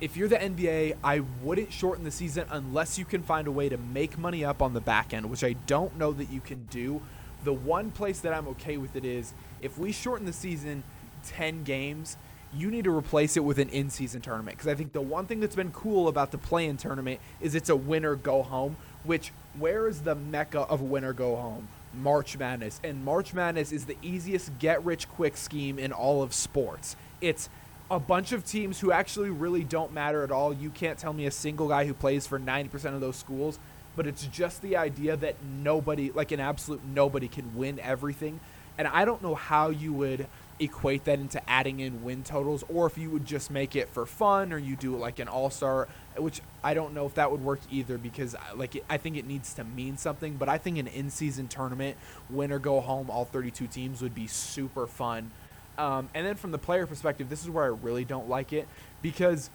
if 0.00 0.16
you're 0.16 0.28
the 0.28 0.36
NBA, 0.36 0.96
I 1.02 1.20
wouldn't 1.42 1.72
shorten 1.72 2.04
the 2.04 2.10
season 2.10 2.46
unless 2.50 2.98
you 2.98 3.04
can 3.04 3.22
find 3.22 3.46
a 3.46 3.50
way 3.50 3.68
to 3.68 3.78
make 3.78 4.18
money 4.18 4.44
up 4.44 4.60
on 4.60 4.74
the 4.74 4.80
back 4.80 5.14
end, 5.14 5.30
which 5.30 5.42
I 5.42 5.54
don't 5.66 5.96
know 5.96 6.12
that 6.12 6.30
you 6.30 6.40
can 6.40 6.64
do. 6.64 7.00
The 7.44 7.52
one 7.52 7.90
place 7.92 8.20
that 8.20 8.34
I'm 8.34 8.46
okay 8.48 8.76
with 8.76 8.94
it 8.96 9.04
is 9.04 9.32
if 9.62 9.78
we 9.78 9.92
shorten 9.92 10.26
the 10.26 10.32
season 10.32 10.82
10 11.24 11.64
games, 11.64 12.16
you 12.54 12.70
need 12.70 12.84
to 12.84 12.96
replace 12.96 13.36
it 13.36 13.44
with 13.44 13.58
an 13.58 13.68
in 13.68 13.90
season 13.90 14.20
tournament. 14.20 14.56
Because 14.56 14.70
I 14.70 14.74
think 14.74 14.92
the 14.92 15.00
one 15.00 15.26
thing 15.26 15.40
that's 15.40 15.56
been 15.56 15.72
cool 15.72 16.08
about 16.08 16.30
the 16.30 16.38
play 16.38 16.66
in 16.66 16.76
tournament 16.76 17.20
is 17.40 17.54
it's 17.54 17.68
a 17.68 17.76
winner 17.76 18.14
go 18.14 18.42
home, 18.42 18.76
which 19.04 19.32
where 19.58 19.88
is 19.88 20.02
the 20.02 20.14
mecca 20.14 20.60
of 20.60 20.80
winner 20.80 21.12
go 21.12 21.36
home? 21.36 21.68
March 21.94 22.36
Madness. 22.36 22.80
And 22.84 23.04
March 23.04 23.32
Madness 23.32 23.72
is 23.72 23.86
the 23.86 23.96
easiest 24.02 24.58
get 24.58 24.84
rich 24.84 25.08
quick 25.08 25.36
scheme 25.36 25.78
in 25.78 25.92
all 25.92 26.22
of 26.22 26.32
sports. 26.32 26.96
It's 27.20 27.48
a 27.90 27.98
bunch 28.00 28.32
of 28.32 28.44
teams 28.44 28.80
who 28.80 28.92
actually 28.92 29.30
really 29.30 29.64
don't 29.64 29.92
matter 29.92 30.22
at 30.22 30.30
all. 30.30 30.52
You 30.52 30.70
can't 30.70 30.98
tell 30.98 31.12
me 31.12 31.26
a 31.26 31.30
single 31.30 31.68
guy 31.68 31.86
who 31.86 31.94
plays 31.94 32.26
for 32.26 32.38
90% 32.38 32.94
of 32.94 33.00
those 33.00 33.16
schools, 33.16 33.58
but 33.94 34.06
it's 34.06 34.26
just 34.26 34.60
the 34.60 34.76
idea 34.76 35.16
that 35.16 35.36
nobody, 35.62 36.10
like 36.10 36.32
an 36.32 36.40
absolute 36.40 36.80
nobody, 36.84 37.28
can 37.28 37.56
win 37.56 37.78
everything. 37.80 38.40
And 38.76 38.88
I 38.88 39.04
don't 39.04 39.22
know 39.22 39.34
how 39.34 39.70
you 39.70 39.92
would 39.94 40.26
equate 40.58 41.04
that 41.04 41.18
into 41.18 41.50
adding 41.50 41.80
in 41.80 42.02
win 42.02 42.22
totals 42.22 42.64
or 42.72 42.86
if 42.86 42.96
you 42.96 43.10
would 43.10 43.26
just 43.26 43.50
make 43.50 43.76
it 43.76 43.88
for 43.88 44.06
fun 44.06 44.52
or 44.52 44.58
you 44.58 44.74
do 44.74 44.96
like 44.96 45.18
an 45.18 45.28
all-star 45.28 45.86
which 46.16 46.40
i 46.64 46.72
don't 46.72 46.94
know 46.94 47.04
if 47.04 47.14
that 47.14 47.30
would 47.30 47.42
work 47.42 47.60
either 47.70 47.98
because 47.98 48.34
like 48.54 48.82
i 48.88 48.96
think 48.96 49.16
it 49.16 49.26
needs 49.26 49.52
to 49.52 49.62
mean 49.64 49.98
something 49.98 50.36
but 50.36 50.48
i 50.48 50.56
think 50.56 50.78
an 50.78 50.86
in-season 50.86 51.46
tournament 51.46 51.96
win 52.30 52.50
or 52.50 52.58
go 52.58 52.80
home 52.80 53.10
all 53.10 53.26
32 53.26 53.66
teams 53.66 54.00
would 54.00 54.14
be 54.14 54.26
super 54.26 54.86
fun. 54.86 55.30
Um, 55.78 56.08
and 56.14 56.26
then 56.26 56.36
from 56.36 56.52
the 56.52 56.58
player 56.58 56.86
perspective 56.86 57.28
this 57.28 57.42
is 57.42 57.50
where 57.50 57.64
i 57.64 57.68
really 57.68 58.04
don't 58.04 58.28
like 58.28 58.54
it 58.54 58.66
because 59.02 59.50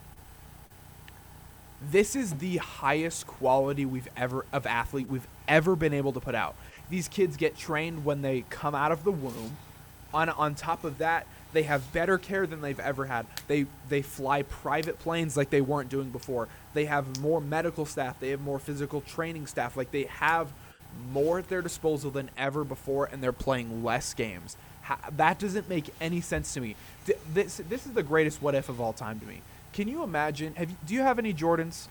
this 1.89 2.15
is 2.15 2.33
the 2.35 2.57
highest 2.57 3.25
quality 3.25 3.85
we've 3.85 4.07
ever 4.15 4.45
of 4.53 4.67
athlete 4.67 5.09
we've 5.09 5.27
ever 5.47 5.75
been 5.75 5.93
able 5.93 6.13
to 6.13 6.19
put 6.19 6.35
out. 6.35 6.55
These 6.91 7.07
kids 7.07 7.37
get 7.37 7.57
trained 7.57 8.05
when 8.05 8.21
they 8.21 8.45
come 8.49 8.75
out 8.75 8.91
of 8.91 9.03
the 9.03 9.11
womb 9.11 9.57
on 10.13 10.29
on 10.29 10.55
top 10.55 10.83
of 10.83 10.97
that 10.99 11.25
they 11.53 11.63
have 11.63 11.91
better 11.91 12.17
care 12.17 12.47
than 12.47 12.61
they've 12.61 12.79
ever 12.79 13.05
had. 13.05 13.25
They 13.47 13.65
they 13.89 14.01
fly 14.01 14.43
private 14.43 14.99
planes 14.99 15.35
like 15.35 15.49
they 15.49 15.61
weren't 15.61 15.89
doing 15.89 16.09
before. 16.09 16.47
They 16.73 16.85
have 16.85 17.19
more 17.19 17.41
medical 17.41 17.85
staff. 17.85 18.19
They 18.19 18.29
have 18.29 18.41
more 18.41 18.59
physical 18.59 19.01
training 19.01 19.47
staff. 19.47 19.75
Like 19.75 19.91
they 19.91 20.03
have 20.03 20.51
more 21.11 21.39
at 21.39 21.49
their 21.49 21.61
disposal 21.61 22.11
than 22.11 22.29
ever 22.37 22.63
before 22.63 23.05
and 23.05 23.21
they're 23.23 23.31
playing 23.31 23.83
less 23.83 24.13
games. 24.13 24.55
Ha- 24.83 25.09
that 25.15 25.39
doesn't 25.39 25.69
make 25.69 25.93
any 25.99 26.21
sense 26.21 26.53
to 26.53 26.61
me. 26.61 26.75
Th- 27.05 27.19
this 27.33 27.61
this 27.69 27.85
is 27.85 27.93
the 27.93 28.03
greatest 28.03 28.41
what 28.41 28.55
if 28.55 28.69
of 28.69 28.79
all 28.79 28.93
time 28.93 29.19
to 29.19 29.25
me. 29.25 29.41
Can 29.73 29.87
you 29.87 30.03
imagine 30.03 30.55
have 30.55 30.69
you, 30.69 30.77
do 30.85 30.93
you 30.93 31.01
have 31.01 31.19
any 31.19 31.33
jordans? 31.33 31.87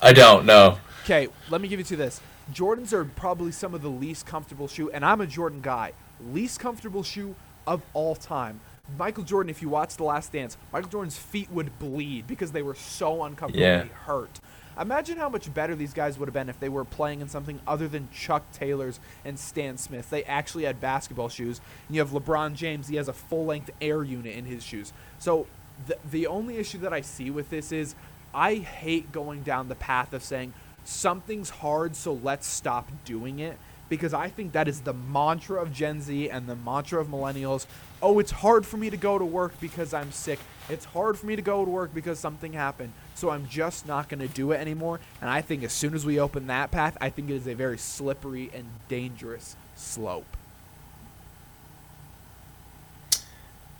I 0.00 0.12
don't 0.12 0.44
know. 0.46 0.78
Okay, 1.04 1.28
let 1.50 1.60
me 1.60 1.68
give 1.68 1.80
it 1.80 1.86
to 1.86 1.94
you 1.94 1.98
this. 1.98 2.20
Jordans 2.52 2.92
are 2.92 3.04
probably 3.04 3.50
some 3.50 3.74
of 3.74 3.82
the 3.82 3.88
least 3.88 4.26
comfortable 4.26 4.68
shoe, 4.68 4.90
and 4.90 5.04
I'm 5.04 5.20
a 5.20 5.26
Jordan 5.26 5.60
guy. 5.62 5.92
Least 6.32 6.60
comfortable 6.60 7.02
shoe 7.02 7.34
of 7.66 7.82
all 7.94 8.14
time. 8.14 8.60
Michael 8.98 9.24
Jordan, 9.24 9.50
if 9.50 9.62
you 9.62 9.68
watch 9.68 9.96
The 9.96 10.04
Last 10.04 10.32
Dance, 10.32 10.56
Michael 10.72 10.88
Jordan's 10.90 11.18
feet 11.18 11.50
would 11.50 11.76
bleed 11.78 12.26
because 12.26 12.52
they 12.52 12.62
were 12.62 12.74
so 12.76 13.24
uncomfortable 13.24 13.60
Yeah. 13.66 13.80
and 13.80 13.90
they 13.90 13.94
hurt. 13.94 14.40
Imagine 14.80 15.16
how 15.16 15.28
much 15.30 15.52
better 15.52 15.74
these 15.74 15.94
guys 15.94 16.18
would 16.18 16.26
have 16.28 16.34
been 16.34 16.48
if 16.50 16.60
they 16.60 16.68
were 16.68 16.84
playing 16.84 17.20
in 17.22 17.28
something 17.28 17.58
other 17.66 17.88
than 17.88 18.08
Chuck 18.12 18.44
Taylors 18.52 19.00
and 19.24 19.38
Stan 19.38 19.78
Smith. 19.78 20.10
They 20.10 20.22
actually 20.24 20.64
had 20.64 20.80
basketball 20.80 21.30
shoes. 21.30 21.60
And 21.88 21.96
you 21.96 22.02
have 22.02 22.10
LeBron 22.10 22.54
James, 22.54 22.88
he 22.88 22.96
has 22.96 23.08
a 23.08 23.12
full 23.14 23.46
length 23.46 23.70
air 23.80 24.04
unit 24.04 24.36
in 24.36 24.44
his 24.44 24.62
shoes. 24.62 24.92
So 25.18 25.46
the, 25.86 25.96
the 26.10 26.26
only 26.26 26.58
issue 26.58 26.78
that 26.78 26.92
I 26.92 27.00
see 27.00 27.30
with 27.30 27.48
this 27.50 27.72
is 27.72 27.94
I 28.34 28.56
hate 28.56 29.12
going 29.12 29.42
down 29.42 29.68
the 29.68 29.74
path 29.74 30.12
of 30.12 30.22
saying 30.22 30.52
something's 30.84 31.50
hard, 31.50 31.96
so 31.96 32.12
let's 32.12 32.46
stop 32.46 32.90
doing 33.04 33.38
it. 33.40 33.58
Because 33.88 34.12
I 34.14 34.28
think 34.28 34.52
that 34.52 34.68
is 34.68 34.80
the 34.80 34.92
mantra 34.92 35.62
of 35.62 35.72
Gen 35.72 36.00
Z 36.00 36.28
and 36.30 36.48
the 36.48 36.56
mantra 36.56 37.00
of 37.00 37.08
millennials. 37.08 37.66
Oh, 38.02 38.18
it's 38.18 38.32
hard 38.32 38.66
for 38.66 38.76
me 38.76 38.90
to 38.90 38.96
go 38.96 39.18
to 39.18 39.24
work 39.24 39.58
because 39.60 39.94
I'm 39.94 40.12
sick. 40.12 40.40
It's 40.68 40.84
hard 40.86 41.18
for 41.18 41.26
me 41.26 41.36
to 41.36 41.42
go 41.42 41.64
to 41.64 41.70
work 41.70 41.94
because 41.94 42.18
something 42.18 42.52
happened. 42.52 42.92
So 43.14 43.30
I'm 43.30 43.46
just 43.48 43.86
not 43.86 44.08
going 44.08 44.20
to 44.20 44.28
do 44.28 44.52
it 44.52 44.56
anymore. 44.60 45.00
And 45.20 45.30
I 45.30 45.40
think 45.40 45.62
as 45.62 45.72
soon 45.72 45.94
as 45.94 46.04
we 46.04 46.18
open 46.18 46.48
that 46.48 46.70
path, 46.70 46.96
I 47.00 47.10
think 47.10 47.30
it 47.30 47.34
is 47.34 47.46
a 47.46 47.54
very 47.54 47.78
slippery 47.78 48.50
and 48.52 48.66
dangerous 48.88 49.56
slope. 49.76 50.36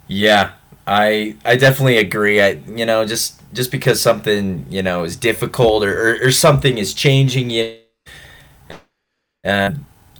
Yeah, 0.08 0.52
I 0.86 1.36
I 1.44 1.56
definitely 1.56 1.98
agree. 1.98 2.40
I 2.40 2.60
you 2.68 2.86
know 2.86 3.04
just 3.04 3.40
just 3.52 3.70
because 3.72 4.00
something 4.00 4.66
you 4.70 4.82
know 4.82 5.04
is 5.04 5.16
difficult 5.16 5.84
or 5.84 6.12
or, 6.12 6.26
or 6.28 6.30
something 6.30 6.78
is 6.78 6.94
changing 6.94 7.50
you. 7.50 7.78
Uh, 9.44 9.70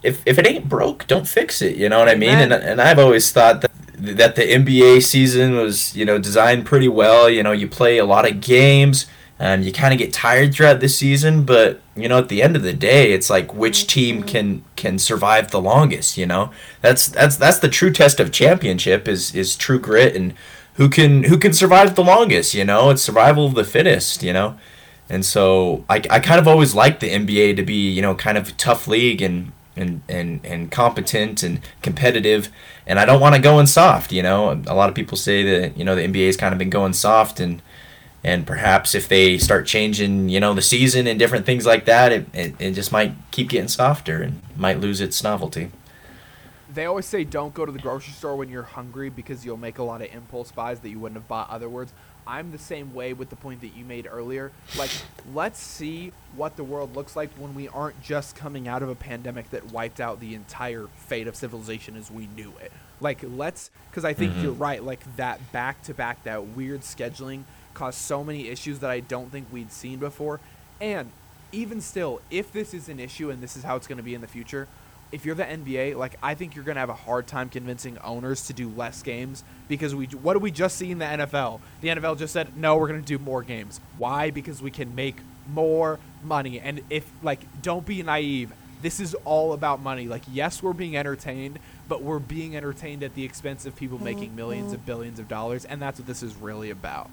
if, 0.07 0.23
if 0.25 0.39
it 0.39 0.47
ain't 0.47 0.69
broke, 0.69 1.07
don't 1.07 1.27
fix 1.27 1.61
it. 1.61 1.77
You 1.77 1.89
know 1.89 1.99
what 1.99 2.09
I 2.09 2.15
mean? 2.15 2.39
And, 2.39 2.53
and 2.53 2.81
I've 2.81 2.99
always 2.99 3.31
thought 3.33 3.61
that 3.63 3.71
that 3.99 4.37
the 4.37 4.43
NBA 4.43 5.03
season 5.03 5.57
was 5.57 5.97
you 5.97 6.05
know 6.05 6.19
designed 6.19 6.67
pretty 6.67 6.89
well. 6.89 7.29
You 7.29 7.43
know, 7.43 7.53
you 7.53 7.69
play 7.69 7.99
a 7.99 8.05
lot 8.05 8.31
of 8.31 8.41
games. 8.41 9.07
and 9.39 9.67
you 9.67 9.73
kind 9.73 9.93
of 9.93 9.99
get 9.99 10.15
tired 10.15 10.55
throughout 10.55 10.81
the 10.81 10.89
season, 10.89 11.45
but 11.45 11.81
you 11.95 12.09
know, 12.09 12.17
at 12.17 12.31
the 12.31 12.43
end 12.43 12.57
of 12.57 12.63
the 12.63 12.73
day, 12.73 13.13
it's 13.13 13.29
like 13.29 13.53
which 13.53 13.81
mm-hmm. 13.81 13.89
team 13.89 14.23
can 14.23 14.65
can 14.77 14.99
survive 14.99 15.51
the 15.51 15.61
longest. 15.61 16.17
You 16.17 16.27
know, 16.27 16.51
that's 16.81 17.09
that's 17.09 17.37
that's 17.37 17.59
the 17.59 17.69
true 17.69 17.93
test 17.93 18.21
of 18.21 18.33
championship 18.33 19.09
is 19.09 19.35
is 19.35 19.57
true 19.57 19.79
grit 19.79 20.17
and 20.17 20.35
who 20.75 20.89
can 20.89 21.25
who 21.25 21.39
can 21.39 21.53
survive 21.53 21.95
the 21.95 22.05
longest. 22.05 22.55
You 22.55 22.65
know, 22.65 22.91
it's 22.91 23.03
survival 23.03 23.47
of 23.47 23.55
the 23.55 23.65
fittest. 23.65 24.23
You 24.23 24.33
know, 24.33 24.59
and 25.09 25.25
so 25.25 25.85
I, 25.89 25.97
I 26.11 26.21
kind 26.21 26.41
of 26.41 26.49
always 26.49 26.75
liked 26.75 27.01
the 27.01 27.11
NBA 27.11 27.57
to 27.57 27.63
be 27.63 27.91
you 27.91 28.03
know 28.03 28.15
kind 28.15 28.39
of 28.39 28.49
a 28.49 28.53
tough 28.53 28.89
league 28.89 29.23
and 29.23 29.53
and 29.77 30.03
and 30.09 30.41
and 30.45 30.71
competent 30.71 31.43
and 31.43 31.61
competitive 31.83 32.51
and 32.87 32.99
I 32.99 33.05
don't 33.05 33.21
want 33.21 33.35
to 33.35 33.41
go 33.41 33.59
in 33.59 33.67
soft. 33.67 34.13
You 34.13 34.23
know, 34.23 34.63
a 34.67 34.75
lot 34.75 34.89
of 34.89 34.95
people 34.95 35.17
say 35.17 35.43
that 35.43 35.77
you 35.77 35.85
know 35.85 35.95
the 35.95 36.03
NBA 36.03 36.27
has 36.27 36.37
kind 36.37 36.53
of 36.53 36.59
been 36.59 36.71
going 36.71 36.93
soft, 36.93 37.41
and 37.41 37.61
and 38.23 38.47
perhaps 38.47 38.95
if 38.95 39.09
they 39.09 39.39
start 39.39 39.67
changing, 39.67 40.29
you 40.29 40.41
know, 40.41 40.55
the 40.55 40.63
season 40.63 41.07
and 41.07 41.19
different 41.19 41.47
things 41.47 41.67
like 41.67 41.85
that, 41.85 42.13
it, 42.13 42.27
it, 42.33 42.55
it 42.59 42.73
just 42.73 42.93
might 42.93 43.15
keep 43.31 43.49
getting 43.49 43.69
softer 43.69 44.23
and 44.23 44.41
might 44.57 44.81
lose 44.81 45.01
its 45.01 45.23
novelty. 45.23 45.71
They 46.73 46.85
always 46.85 47.07
say 47.07 47.25
don't 47.25 47.55
go 47.55 47.65
to 47.65 47.73
the 47.73 47.79
grocery 47.79 48.13
store 48.13 48.37
when 48.37 48.49
you're 48.49 48.63
hungry 48.63 49.11
because 49.11 49.45
you'll 49.45 49.57
make 49.57 49.79
a 49.79 49.83
lot 49.83 50.03
of 50.03 50.13
impulse 50.13 50.53
buys 50.53 50.81
that 50.81 50.91
you 50.91 50.99
wouldn't 50.99 51.21
have 51.21 51.29
bought 51.29 51.51
otherwise. 51.51 51.93
I'm 52.27 52.51
the 52.51 52.59
same 52.59 52.93
way 52.93 53.13
with 53.13 53.31
the 53.31 53.37
point 53.37 53.61
that 53.61 53.77
you 53.77 53.85
made 53.85 54.09
earlier. 54.11 54.51
Like, 54.77 54.91
let's 55.33 55.61
see 55.61 56.13
what 56.35 56.57
the 56.57 56.65
world 56.65 56.97
looks 56.97 57.15
like 57.15 57.31
when 57.39 57.55
we 57.55 57.69
aren't 57.69 58.03
just 58.03 58.35
coming 58.35 58.67
out 58.67 58.83
of 58.83 58.89
a 58.89 58.95
pandemic 58.95 59.51
that 59.51 59.71
wiped 59.73 60.01
out 60.01 60.19
the 60.19 60.35
entire 60.35 60.87
fate 60.97 61.29
of 61.29 61.37
civilization 61.37 61.97
as 61.97 62.11
we 62.11 62.27
knew 62.37 62.53
it. 62.61 62.73
Like, 63.01 63.21
let's, 63.23 63.71
because 63.91 64.05
I 64.05 64.13
think 64.13 64.35
Mhm. 64.35 64.43
you're 64.43 64.53
right. 64.53 64.83
Like, 64.83 65.17
that 65.17 65.53
back 65.53 65.83
to 65.85 65.95
back, 65.95 66.25
that 66.25 66.49
weird 66.49 66.81
scheduling 66.81 67.45
caused 67.75 67.99
so 67.99 68.25
many 68.25 68.49
issues 68.49 68.81
that 68.81 68.91
I 68.91 69.01
don't 69.01 69.31
think 69.31 69.47
we'd 69.53 69.71
seen 69.71 69.99
before. 69.99 70.41
And 70.81 71.13
even 71.53 71.81
still, 71.81 72.21
if 72.31 72.51
this 72.53 72.75
is 72.75 72.89
an 72.89 72.99
issue 72.99 73.31
and 73.31 73.41
this 73.43 73.57
is 73.57 73.63
how 73.63 73.77
it's 73.77 73.87
going 73.87 73.99
to 73.99 74.03
be 74.03 74.15
in 74.15 74.21
the 74.21 74.27
future, 74.27 74.67
if 75.13 75.25
you're 75.25 75.35
the 75.35 75.45
NBA, 75.45 75.97
like 75.97 76.17
I 76.23 76.35
think 76.35 76.55
you're 76.55 76.65
gonna 76.65 76.81
have 76.81 76.91
a 76.91 76.95
hard 76.95 77.27
time 77.27 77.49
convincing 77.49 77.99
owners 77.99 78.47
to 78.47 78.53
do 78.53 78.69
less 78.69 79.03
games 79.03 79.45
because 79.69 79.95
we 79.95 80.07
what 80.07 80.35
did 80.35 80.43
we 80.43 80.51
just 80.51 80.77
see 80.77 80.91
in 80.91 80.99
the 80.99 81.05
NFL? 81.05 81.61
The 81.81 81.89
NFL 81.89 82.19
just 82.19 82.33
said 82.33 82.57
no, 82.57 82.77
we're 82.77 82.89
gonna 82.89 83.01
do 83.03 83.19
more 83.19 83.43
games. 83.43 83.81
Why? 83.99 84.31
Because 84.31 84.61
we 84.61 84.71
can 84.71 84.95
make 84.95 85.17
more 85.49 85.99
money. 86.23 86.61
And 86.61 86.83
if 86.91 87.11
like, 87.23 87.41
don't 87.63 87.87
be 87.87 88.03
naive. 88.03 88.53
This 88.83 89.01
is 89.01 89.15
all 89.25 89.53
about 89.53 89.81
money. 89.81 90.07
Like, 90.07 90.23
yes, 90.31 90.63
we're 90.63 90.75
being 90.75 90.97
entertained, 90.97 91.59
but 91.89 92.03
we're 92.03 92.19
being 92.19 92.57
entertained 92.57 93.03
at 93.03 93.15
the 93.15 93.25
expense 93.25 93.65
of 93.65 93.75
people 93.75 93.99
making 93.99 94.37
millions 94.37 94.73
of 94.73 94.85
billions 94.85 95.19
of 95.19 95.29
dollars, 95.29 95.65
and 95.65 95.81
that's 95.81 95.99
what 95.99 96.07
this 96.07 96.23
is 96.23 96.37
really 96.37 96.71
about. 96.71 97.11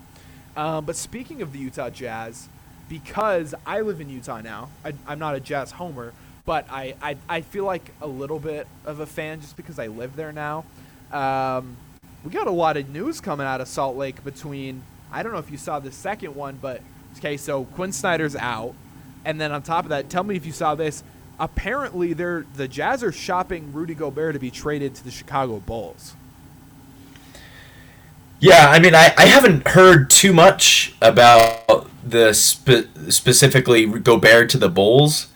Um, 0.58 0.86
but 0.86 0.96
speaking 0.96 1.42
of 1.42 1.54
the 1.54 1.60
Utah 1.60 1.90
Jazz, 1.90 2.50
because 2.90 3.56
I 3.66 3.82
live 3.82 4.02
in 4.02 4.10
Utah 4.10 4.42
now, 4.42 4.70
I, 4.84 4.94
I'm 5.08 5.20
not 5.20 5.36
a 5.36 5.40
Jazz 5.40 5.72
homer, 5.72 6.14
but 6.46 6.66
I, 6.70 6.96
I, 7.02 7.18
I 7.30 7.42
feel 7.42 7.66
like 7.66 7.92
a 8.02 8.08
little 8.08 8.40
bit 8.40 8.68
of 8.86 9.00
a 9.00 9.06
fan 9.06 9.42
just 9.42 9.56
because 9.56 9.80
I 9.80 9.88
live 9.88 10.16
there 10.16 10.32
now. 10.32 10.66
Um, 11.12 11.78
we 12.24 12.32
got 12.32 12.48
a 12.48 12.52
lot 12.52 12.78
of 12.78 12.90
news 12.90 13.22
coming 13.22 13.46
out 13.46 13.62
of 13.62 13.68
Salt 13.68 13.96
Lake 13.96 14.24
between, 14.24 14.84
I 15.12 15.24
don't 15.24 15.32
know 15.32 15.40
if 15.40 15.52
you 15.52 15.58
saw 15.58 15.80
the 15.80 15.92
second 15.92 16.36
one, 16.36 16.58
but 16.62 16.82
okay, 17.18 17.38
so 17.38 17.66
Quin 17.66 17.92
Snyder's 17.92 18.36
out. 18.36 18.74
And 19.26 19.40
then 19.40 19.52
on 19.52 19.62
top 19.62 19.86
of 19.86 19.90
that, 19.90 20.10
tell 20.10 20.24
me 20.24 20.36
if 20.36 20.46
you 20.46 20.52
saw 20.52 20.76
this. 20.76 21.04
Apparently, 21.40 22.14
they're, 22.14 22.46
the 22.56 22.68
Jazz 22.68 23.04
are 23.04 23.12
shopping 23.12 23.72
Rudy 23.74 23.96
Gobert 23.96 24.34
to 24.34 24.40
be 24.40 24.52
traded 24.52 24.96
to 24.96 25.04
the 25.04 25.12
Chicago 25.12 25.60
Bulls. 25.60 26.16
Yeah, 28.40 28.70
I 28.70 28.80
mean, 28.80 28.94
I, 28.94 29.14
I 29.18 29.26
haven't 29.26 29.70
heard 29.70 30.10
too 30.10 30.34
much 30.34 30.94
about 31.02 31.90
the 32.06 32.34
spe- 32.34 32.90
specifically 33.10 33.86
Gobert 33.86 34.50
to 34.50 34.58
the 34.58 34.68
Bulls, 34.68 35.28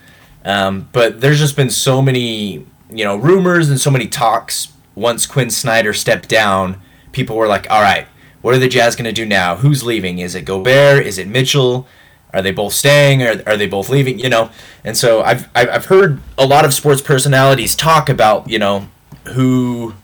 um, 0.44 0.88
but 0.92 1.20
there's 1.20 1.38
just 1.38 1.56
been 1.56 1.70
so 1.70 2.00
many 2.02 2.66
you 2.90 3.04
know 3.04 3.16
rumors 3.16 3.68
and 3.68 3.80
so 3.80 3.90
many 3.90 4.06
talks. 4.06 4.72
Once 4.94 5.26
Quin 5.26 5.50
Snyder 5.50 5.92
stepped 5.92 6.28
down, 6.28 6.80
people 7.12 7.36
were 7.36 7.46
like, 7.46 7.70
"All 7.70 7.80
right, 7.80 8.06
what 8.42 8.54
are 8.54 8.58
the 8.58 8.68
Jazz 8.68 8.96
going 8.96 9.04
to 9.04 9.12
do 9.12 9.26
now? 9.26 9.56
Who's 9.56 9.84
leaving? 9.84 10.18
Is 10.18 10.34
it 10.34 10.44
Gobert? 10.44 11.06
Is 11.06 11.18
it 11.18 11.28
Mitchell? 11.28 11.86
Are 12.32 12.42
they 12.42 12.50
both 12.50 12.72
staying? 12.72 13.22
Or 13.22 13.42
are 13.46 13.56
they 13.56 13.66
both 13.66 13.88
leaving? 13.88 14.18
You 14.18 14.28
know?" 14.28 14.50
And 14.84 14.96
so 14.96 15.22
I've 15.22 15.48
I've 15.54 15.86
heard 15.86 16.20
a 16.36 16.46
lot 16.46 16.64
of 16.64 16.74
sports 16.74 17.02
personalities 17.02 17.76
talk 17.76 18.08
about 18.08 18.48
you 18.48 18.58
know 18.58 18.88
who 19.34 19.94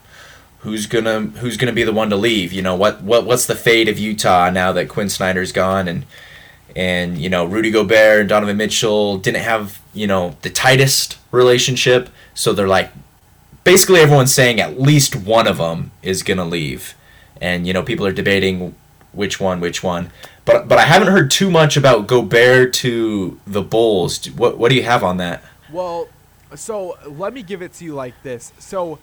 who's 0.59 0.87
gonna 0.87 1.21
who's 1.21 1.57
gonna 1.57 1.73
be 1.73 1.83
the 1.83 1.93
one 1.93 2.09
to 2.09 2.15
leave? 2.15 2.51
You 2.51 2.61
know 2.61 2.75
what 2.75 3.01
what 3.01 3.25
what's 3.25 3.45
the 3.45 3.55
fate 3.55 3.87
of 3.87 3.99
Utah 3.99 4.49
now 4.49 4.71
that 4.73 4.89
Quin 4.89 5.09
Snyder's 5.09 5.51
gone 5.51 5.87
and 5.87 6.05
and 6.75 7.17
you 7.17 7.29
know 7.29 7.45
Rudy 7.45 7.71
Gobert 7.71 8.21
and 8.21 8.29
Donovan 8.29 8.57
Mitchell 8.57 9.17
didn't 9.17 9.41
have 9.41 9.81
you 9.93 10.07
know 10.07 10.35
the 10.41 10.49
tightest 10.49 11.17
relationship, 11.31 12.09
so 12.33 12.53
they're 12.53 12.67
like 12.67 12.91
basically 13.63 13.99
everyone's 13.99 14.33
saying 14.33 14.59
at 14.59 14.79
least 14.79 15.15
one 15.15 15.47
of 15.47 15.57
them 15.57 15.91
is 16.01 16.23
gonna 16.23 16.45
leave, 16.45 16.95
and 17.41 17.65
you 17.65 17.73
know 17.73 17.83
people 17.83 18.05
are 18.05 18.11
debating 18.11 18.75
which 19.13 19.39
one 19.39 19.59
which 19.59 19.83
one. 19.83 20.11
But 20.43 20.67
but 20.67 20.77
I 20.77 20.83
haven't 20.83 21.07
heard 21.09 21.31
too 21.31 21.49
much 21.49 21.77
about 21.77 22.07
Gobert 22.07 22.73
to 22.75 23.39
the 23.47 23.61
Bulls. 23.61 24.25
What 24.31 24.57
what 24.57 24.69
do 24.69 24.75
you 24.75 24.83
have 24.83 25.03
on 25.03 25.17
that? 25.17 25.43
Well, 25.71 26.09
so 26.53 26.97
let 27.05 27.33
me 27.33 27.41
give 27.41 27.61
it 27.61 27.73
to 27.73 27.85
you 27.85 27.95
like 27.95 28.21
this. 28.23 28.53
So 28.59 28.99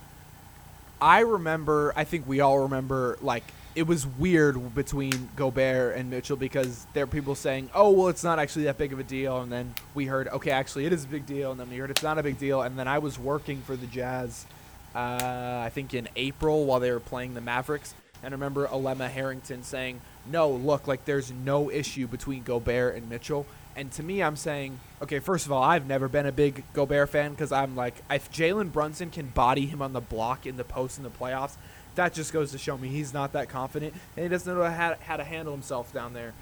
I 1.00 1.20
remember, 1.20 1.92
I 1.96 2.04
think 2.04 2.28
we 2.28 2.40
all 2.40 2.60
remember, 2.60 3.18
like 3.20 3.42
it 3.74 3.86
was 3.86 4.06
weird 4.06 4.74
between 4.74 5.30
Gobert 5.36 5.96
and 5.96 6.10
Mitchell 6.10 6.36
because 6.36 6.86
there 6.92 7.04
are 7.04 7.08
people 7.08 7.34
saying, 7.34 7.70
"Oh, 7.74 7.90
well, 7.90 8.08
it's 8.08 8.24
not 8.24 8.38
actually 8.38 8.64
that 8.64 8.78
big 8.78 8.92
of 8.92 8.98
a 8.98 9.04
deal," 9.04 9.40
and 9.40 9.50
then 9.50 9.74
we 9.94 10.06
heard, 10.06 10.28
"Okay, 10.28 10.50
actually, 10.50 10.84
it 10.86 10.92
is 10.92 11.04
a 11.04 11.08
big 11.08 11.26
deal," 11.26 11.50
and 11.52 11.60
then 11.60 11.70
we 11.70 11.76
heard 11.76 11.90
it's 11.90 12.02
not 12.02 12.18
a 12.18 12.22
big 12.22 12.38
deal, 12.38 12.62
and 12.62 12.78
then 12.78 12.86
I 12.86 12.98
was 12.98 13.18
working 13.18 13.62
for 13.62 13.76
the 13.76 13.86
Jazz, 13.86 14.46
uh, 14.94 15.62
I 15.64 15.70
think 15.72 15.94
in 15.94 16.08
April 16.16 16.66
while 16.66 16.80
they 16.80 16.90
were 16.90 17.00
playing 17.00 17.34
the 17.34 17.40
Mavericks, 17.40 17.94
and 18.22 18.32
I 18.32 18.34
remember 18.34 18.66
Alema 18.66 19.08
Harrington 19.08 19.62
saying, 19.62 20.00
"No, 20.30 20.50
look, 20.50 20.86
like 20.86 21.06
there's 21.06 21.30
no 21.30 21.70
issue 21.70 22.06
between 22.06 22.42
Gobert 22.42 22.96
and 22.96 23.08
Mitchell." 23.08 23.46
And 23.74 23.90
to 23.92 24.02
me, 24.02 24.22
I'm 24.22 24.36
saying, 24.36 24.78
okay, 25.00 25.18
first 25.18 25.46
of 25.46 25.52
all, 25.52 25.62
I've 25.62 25.86
never 25.86 26.06
been 26.06 26.26
a 26.26 26.32
big 26.32 26.62
Gobert 26.74 27.08
fan 27.08 27.30
because 27.30 27.52
I'm 27.52 27.74
like, 27.74 27.94
if 28.10 28.30
Jalen 28.30 28.70
Brunson 28.70 29.08
can 29.08 29.28
body 29.28 29.64
him 29.64 29.80
on 29.80 29.94
the 29.94 30.00
block 30.00 30.46
in 30.46 30.58
the 30.58 30.64
post 30.64 30.98
in 30.98 31.04
the 31.04 31.10
playoffs, 31.10 31.56
that 31.94 32.14
just 32.14 32.32
goes 32.32 32.52
to 32.52 32.58
show 32.58 32.76
me 32.78 32.88
he's 32.88 33.12
not 33.12 33.32
that 33.32 33.48
confident 33.48 33.94
and 34.16 34.24
he 34.24 34.28
doesn't 34.28 34.52
know 34.52 34.64
how, 34.64 34.96
how 35.00 35.16
to 35.16 35.24
handle 35.24 35.52
himself 35.52 35.92
down 35.92 36.12
there. 36.12 36.32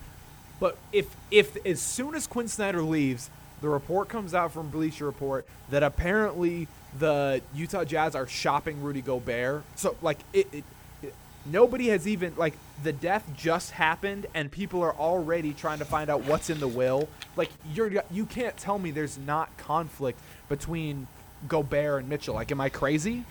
But 0.61 0.77
if 0.93 1.07
if 1.31 1.57
as 1.67 1.81
soon 1.81 2.15
as 2.15 2.27
Quin 2.27 2.47
Snyder 2.47 2.83
leaves, 2.83 3.31
the 3.63 3.69
report 3.69 4.09
comes 4.09 4.35
out 4.35 4.53
from 4.53 4.69
Bleacher 4.69 5.07
Report 5.07 5.47
that 5.71 5.83
apparently 5.83 6.69
the 6.99 7.41
Utah 7.55 7.85
Jazz 7.85 8.15
are 8.15 8.27
shopping 8.27 8.83
Rudy 8.83 9.01
Gobert. 9.01 9.63
So 9.77 9.97
like 10.03 10.19
it, 10.33 10.49
it, 10.53 10.65
it 11.03 11.15
nobody 11.47 11.89
has 11.89 12.07
even 12.07 12.35
like 12.37 12.55
the 12.83 12.93
death 12.93 13.25
just 13.37 13.73
happened 13.73 14.27
and 14.35 14.51
people 14.51 14.83
are 14.83 14.95
already 14.95 15.55
trying 15.55 15.79
to 15.79 15.85
find 15.85 16.11
out 16.11 16.25
what's 16.25 16.51
in 16.51 16.61
the 16.61 16.69
will. 16.69 17.09
Like 17.37 17.51
you're 17.73 18.03
you 18.11 18.27
can't 18.27 18.57
tell 18.57 18.79
me 18.79 18.91
there's 18.91 19.19
not 19.19 19.57
conflict 19.57 20.19
between 20.49 21.07
Gobert 21.49 22.01
and 22.01 22.09
Mitchell. 22.09 22.35
Like 22.35 22.53
am 22.53 22.61
I 22.61 22.69
crazy? 22.69 23.25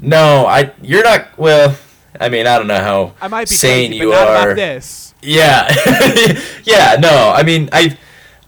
No, 0.00 0.46
I 0.46 0.72
you're 0.80 1.04
not 1.04 1.36
well. 1.38 1.76
I 2.20 2.28
mean, 2.28 2.46
I 2.46 2.58
don't 2.58 2.66
know 2.66 2.80
how 2.80 3.14
I 3.20 3.28
might 3.28 3.48
be 3.48 3.56
sane 3.56 3.92
crazy, 3.92 3.94
you 3.94 4.10
but 4.10 4.10
not 4.10 4.28
are. 4.28 4.50
about 4.50 4.54
this. 4.54 5.14
Yeah, 5.22 5.68
yeah. 6.64 6.96
No, 7.00 7.32
I 7.34 7.42
mean, 7.42 7.68
I, 7.72 7.98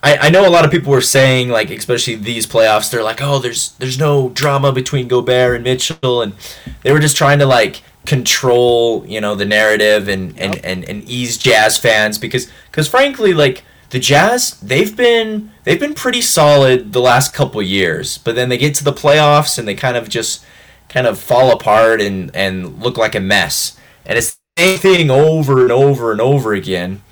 I, 0.02 0.16
I 0.18 0.30
know 0.30 0.46
a 0.46 0.50
lot 0.50 0.64
of 0.64 0.70
people 0.70 0.92
were 0.92 1.00
saying 1.00 1.48
like, 1.48 1.70
especially 1.70 2.14
these 2.16 2.46
playoffs, 2.46 2.90
they're 2.90 3.02
like, 3.02 3.20
oh, 3.22 3.38
there's 3.38 3.72
there's 3.78 3.98
no 3.98 4.28
drama 4.30 4.72
between 4.72 5.08
Gobert 5.08 5.56
and 5.56 5.64
Mitchell, 5.64 6.22
and 6.22 6.34
they 6.82 6.92
were 6.92 7.00
just 7.00 7.16
trying 7.16 7.38
to 7.40 7.46
like 7.46 7.82
control, 8.06 9.04
you 9.06 9.20
know, 9.20 9.34
the 9.34 9.44
narrative 9.44 10.08
and 10.08 10.38
and 10.38 10.54
Yep. 10.54 10.64
and, 10.64 10.84
and 10.88 11.04
ease 11.08 11.36
Jazz 11.36 11.78
fans 11.78 12.18
because 12.18 12.50
because 12.70 12.88
frankly, 12.88 13.34
like 13.34 13.64
the 13.90 13.98
Jazz, 13.98 14.58
they've 14.60 14.96
been 14.96 15.50
they've 15.64 15.80
been 15.80 15.94
pretty 15.94 16.20
solid 16.22 16.92
the 16.92 17.00
last 17.00 17.34
couple 17.34 17.60
years, 17.62 18.18
but 18.18 18.36
then 18.36 18.48
they 18.48 18.58
get 18.58 18.74
to 18.76 18.84
the 18.84 18.92
playoffs 18.92 19.58
and 19.58 19.66
they 19.66 19.74
kind 19.74 19.96
of 19.96 20.08
just 20.08 20.44
kind 20.90 21.06
of 21.06 21.18
fall 21.18 21.50
apart 21.50 22.02
and 22.02 22.30
and 22.36 22.82
look 22.82 22.98
like 22.98 23.14
a 23.14 23.20
mess, 23.20 23.78
and 24.04 24.18
it's 24.18 24.38
the 24.56 24.62
same 24.62 24.78
thing 24.78 25.10
over 25.10 25.62
and 25.62 25.72
over 25.72 26.12
and 26.12 26.20
over 26.20 26.52
again 26.52 27.02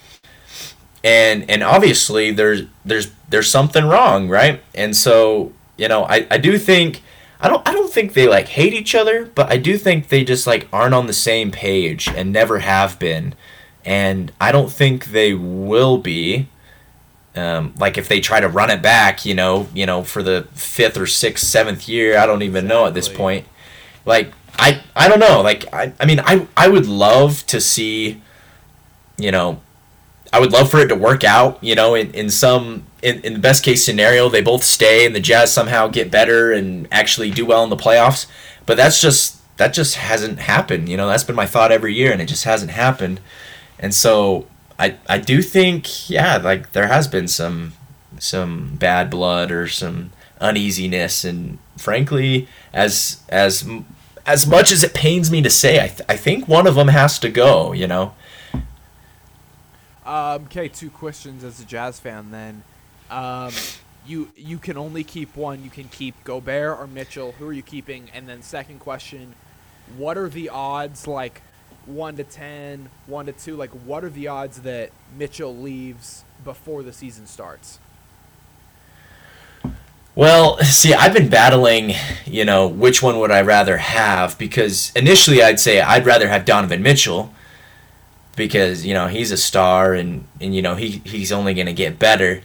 and 1.04 1.48
and 1.48 1.62
obviously 1.62 2.32
there's 2.32 2.62
there's 2.84 3.12
there's 3.28 3.48
something 3.48 3.84
wrong 3.84 4.28
right 4.28 4.60
and 4.74 4.96
so 4.96 5.52
you 5.76 5.86
know 5.86 6.02
i 6.06 6.26
i 6.28 6.36
do 6.36 6.58
think 6.58 7.02
I 7.40 7.48
don't 7.48 7.66
I 7.68 7.72
don't 7.72 7.92
think 7.92 8.14
they 8.14 8.26
like 8.26 8.48
hate 8.48 8.72
each 8.72 8.94
other, 8.94 9.26
but 9.26 9.50
I 9.50 9.58
do 9.58 9.78
think 9.78 10.08
they 10.08 10.24
just 10.24 10.46
like 10.46 10.68
aren't 10.72 10.94
on 10.94 11.06
the 11.06 11.12
same 11.12 11.50
page 11.50 12.08
and 12.08 12.32
never 12.32 12.58
have 12.58 12.98
been. 12.98 13.34
And 13.84 14.32
I 14.40 14.52
don't 14.52 14.70
think 14.70 15.06
they 15.06 15.34
will 15.34 15.98
be. 15.98 16.48
Um, 17.36 17.74
like 17.78 17.96
if 17.96 18.08
they 18.08 18.18
try 18.20 18.40
to 18.40 18.48
run 18.48 18.70
it 18.70 18.82
back, 18.82 19.24
you 19.24 19.34
know, 19.34 19.68
you 19.72 19.86
know, 19.86 20.02
for 20.02 20.24
the 20.24 20.48
fifth 20.52 20.96
or 20.96 21.06
sixth, 21.06 21.46
seventh 21.46 21.88
year, 21.88 22.18
I 22.18 22.26
don't 22.26 22.42
even 22.42 22.66
know 22.66 22.86
at 22.86 22.94
this 22.94 23.08
point. 23.08 23.46
Like 24.08 24.32
I 24.58 24.80
I 24.96 25.06
don't 25.06 25.20
know. 25.20 25.42
Like 25.42 25.72
I 25.72 25.92
I 26.00 26.06
mean 26.06 26.18
I 26.20 26.48
I 26.56 26.68
would 26.68 26.86
love 26.86 27.46
to 27.48 27.60
see, 27.60 28.22
you 29.18 29.30
know, 29.30 29.60
I 30.32 30.40
would 30.40 30.50
love 30.50 30.70
for 30.70 30.78
it 30.78 30.88
to 30.88 30.94
work 30.94 31.24
out, 31.24 31.62
you 31.62 31.74
know, 31.74 31.94
in, 31.94 32.10
in 32.12 32.30
some 32.30 32.86
in, 33.02 33.20
in 33.20 33.34
the 33.34 33.38
best 33.38 33.62
case 33.62 33.84
scenario, 33.84 34.28
they 34.30 34.40
both 34.40 34.64
stay 34.64 35.06
and 35.06 35.14
the 35.14 35.20
Jazz 35.20 35.52
somehow 35.52 35.88
get 35.88 36.10
better 36.10 36.52
and 36.52 36.88
actually 36.90 37.30
do 37.30 37.44
well 37.44 37.62
in 37.62 37.70
the 37.70 37.76
playoffs. 37.76 38.26
But 38.64 38.78
that's 38.78 39.00
just 39.00 39.36
that 39.58 39.74
just 39.74 39.96
hasn't 39.96 40.38
happened. 40.38 40.88
You 40.88 40.96
know, 40.96 41.06
that's 41.06 41.24
been 41.24 41.36
my 41.36 41.46
thought 41.46 41.70
every 41.70 41.94
year 41.94 42.10
and 42.10 42.22
it 42.22 42.26
just 42.26 42.44
hasn't 42.44 42.70
happened. 42.70 43.20
And 43.78 43.94
so 43.94 44.46
I 44.78 44.96
I 45.06 45.18
do 45.18 45.42
think, 45.42 46.08
yeah, 46.08 46.38
like 46.38 46.72
there 46.72 46.88
has 46.88 47.06
been 47.08 47.28
some 47.28 47.74
some 48.18 48.76
bad 48.76 49.10
blood 49.10 49.52
or 49.52 49.68
some 49.68 50.12
uneasiness 50.40 51.24
and 51.24 51.58
frankly 51.76 52.48
as 52.72 53.22
as 53.28 53.68
as 54.28 54.46
much 54.46 54.70
as 54.70 54.84
it 54.84 54.92
pains 54.92 55.30
me 55.30 55.40
to 55.40 55.48
say, 55.48 55.82
I, 55.82 55.88
th- 55.88 56.02
I 56.06 56.16
think 56.16 56.46
one 56.46 56.66
of 56.66 56.74
them 56.74 56.88
has 56.88 57.18
to 57.20 57.30
go, 57.30 57.72
you 57.72 57.86
know. 57.86 58.14
Um, 60.04 60.44
okay, 60.44 60.68
two 60.68 60.90
questions 60.90 61.42
as 61.42 61.60
a 61.60 61.64
Jazz 61.64 61.98
fan 61.98 62.30
then. 62.30 62.62
Um, 63.10 63.52
you 64.06 64.30
you 64.36 64.58
can 64.58 64.76
only 64.76 65.02
keep 65.02 65.34
one. 65.34 65.64
You 65.64 65.70
can 65.70 65.88
keep 65.88 66.14
Gobert 66.24 66.78
or 66.78 66.86
Mitchell. 66.86 67.32
Who 67.32 67.48
are 67.48 67.52
you 67.54 67.62
keeping? 67.62 68.10
And 68.12 68.28
then 68.28 68.42
second 68.42 68.80
question, 68.80 69.34
what 69.96 70.18
are 70.18 70.28
the 70.28 70.50
odds 70.50 71.06
like 71.06 71.40
1 71.86 72.16
to 72.16 72.24
10, 72.24 72.90
1 73.06 73.26
to 73.26 73.32
2, 73.32 73.56
like 73.56 73.70
what 73.70 74.04
are 74.04 74.10
the 74.10 74.28
odds 74.28 74.60
that 74.60 74.90
Mitchell 75.16 75.56
leaves 75.56 76.24
before 76.44 76.82
the 76.82 76.92
season 76.92 77.26
starts? 77.26 77.78
Well, 80.18 80.58
see, 80.64 80.94
I've 80.94 81.14
been 81.14 81.28
battling, 81.28 81.94
you 82.26 82.44
know, 82.44 82.66
which 82.66 83.04
one 83.04 83.20
would 83.20 83.30
I 83.30 83.40
rather 83.42 83.76
have 83.76 84.36
because 84.36 84.90
initially 84.96 85.44
I'd 85.44 85.60
say 85.60 85.80
I'd 85.80 86.06
rather 86.06 86.28
have 86.28 86.44
Donovan 86.44 86.82
Mitchell 86.82 87.32
because, 88.34 88.84
you 88.84 88.94
know, 88.94 89.06
he's 89.06 89.30
a 89.30 89.36
star 89.36 89.94
and 89.94 90.26
and 90.40 90.56
you 90.56 90.60
know, 90.60 90.74
he 90.74 91.02
he's 91.04 91.30
only 91.30 91.54
going 91.54 91.68
to 91.68 91.72
get 91.72 92.00
better. 92.00 92.42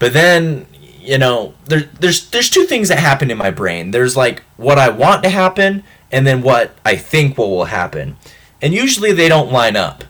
But 0.00 0.12
then, 0.12 0.66
you 0.98 1.18
know, 1.18 1.54
there 1.66 1.82
there's 2.00 2.30
there's 2.30 2.50
two 2.50 2.64
things 2.64 2.88
that 2.88 2.98
happen 2.98 3.30
in 3.30 3.38
my 3.38 3.52
brain. 3.52 3.92
There's 3.92 4.16
like 4.16 4.42
what 4.56 4.76
I 4.76 4.88
want 4.88 5.22
to 5.22 5.28
happen 5.28 5.84
and 6.10 6.26
then 6.26 6.42
what 6.42 6.74
I 6.84 6.96
think 6.96 7.38
what 7.38 7.48
will 7.48 7.66
happen. 7.66 8.16
And 8.60 8.74
usually 8.74 9.12
they 9.12 9.28
don't 9.28 9.52
line 9.52 9.76
up. 9.76 10.02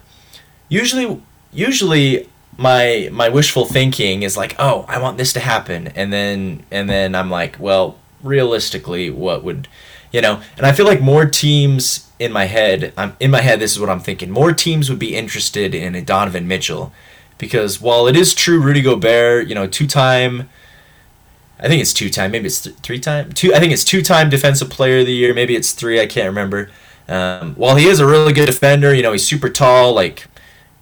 Usually 0.69 1.21
usually 1.53 2.27
my 2.59 3.09
my 3.11 3.29
wishful 3.29 3.65
thinking 3.65 4.23
is 4.23 4.35
like, 4.35 4.55
oh, 4.59 4.85
I 4.87 4.99
want 4.99 5.17
this 5.17 5.31
to 5.33 5.39
happen, 5.39 5.87
and 5.95 6.11
then 6.11 6.63
and 6.69 6.89
then 6.89 7.15
I'm 7.15 7.31
like, 7.31 7.57
well, 7.57 7.97
realistically, 8.21 9.09
what 9.09 9.43
would, 9.43 9.67
you 10.11 10.21
know? 10.21 10.41
And 10.57 10.65
I 10.65 10.73
feel 10.73 10.85
like 10.85 11.01
more 11.01 11.25
teams 11.25 12.11
in 12.19 12.33
my 12.33 12.45
head, 12.45 12.91
I'm 12.97 13.15
in 13.19 13.31
my 13.31 13.41
head. 13.41 13.59
This 13.59 13.71
is 13.71 13.79
what 13.79 13.89
I'm 13.89 14.01
thinking. 14.01 14.29
More 14.29 14.51
teams 14.51 14.89
would 14.89 14.99
be 14.99 15.15
interested 15.15 15.73
in 15.73 15.95
a 15.95 16.01
Donovan 16.01 16.47
Mitchell, 16.47 16.91
because 17.37 17.79
while 17.79 18.07
it 18.07 18.17
is 18.17 18.35
true, 18.35 18.61
Rudy 18.61 18.81
Gobert, 18.81 19.47
you 19.47 19.55
know, 19.55 19.65
two 19.65 19.87
time. 19.87 20.49
I 21.61 21.67
think 21.67 21.81
it's 21.81 21.93
two 21.93 22.09
time, 22.09 22.31
maybe 22.31 22.47
it's 22.47 22.61
th- 22.61 22.75
three 22.77 23.01
time. 23.01 23.33
Two, 23.33 23.53
I 23.53 23.59
think 23.59 23.73
it's 23.73 23.83
two 23.83 24.01
time 24.01 24.29
Defensive 24.29 24.69
Player 24.69 24.99
of 24.99 25.05
the 25.05 25.13
Year. 25.13 25.33
Maybe 25.33 25.57
it's 25.57 25.73
three. 25.73 25.99
I 25.99 26.07
can't 26.07 26.27
remember. 26.27 26.69
Um, 27.09 27.53
while 27.55 27.75
he 27.75 27.87
is 27.87 27.99
a 27.99 28.07
really 28.07 28.31
good 28.31 28.45
defender, 28.45 28.93
you 28.93 29.01
know, 29.01 29.11
he's 29.11 29.27
super 29.27 29.49
tall, 29.49 29.93
like 29.93 30.27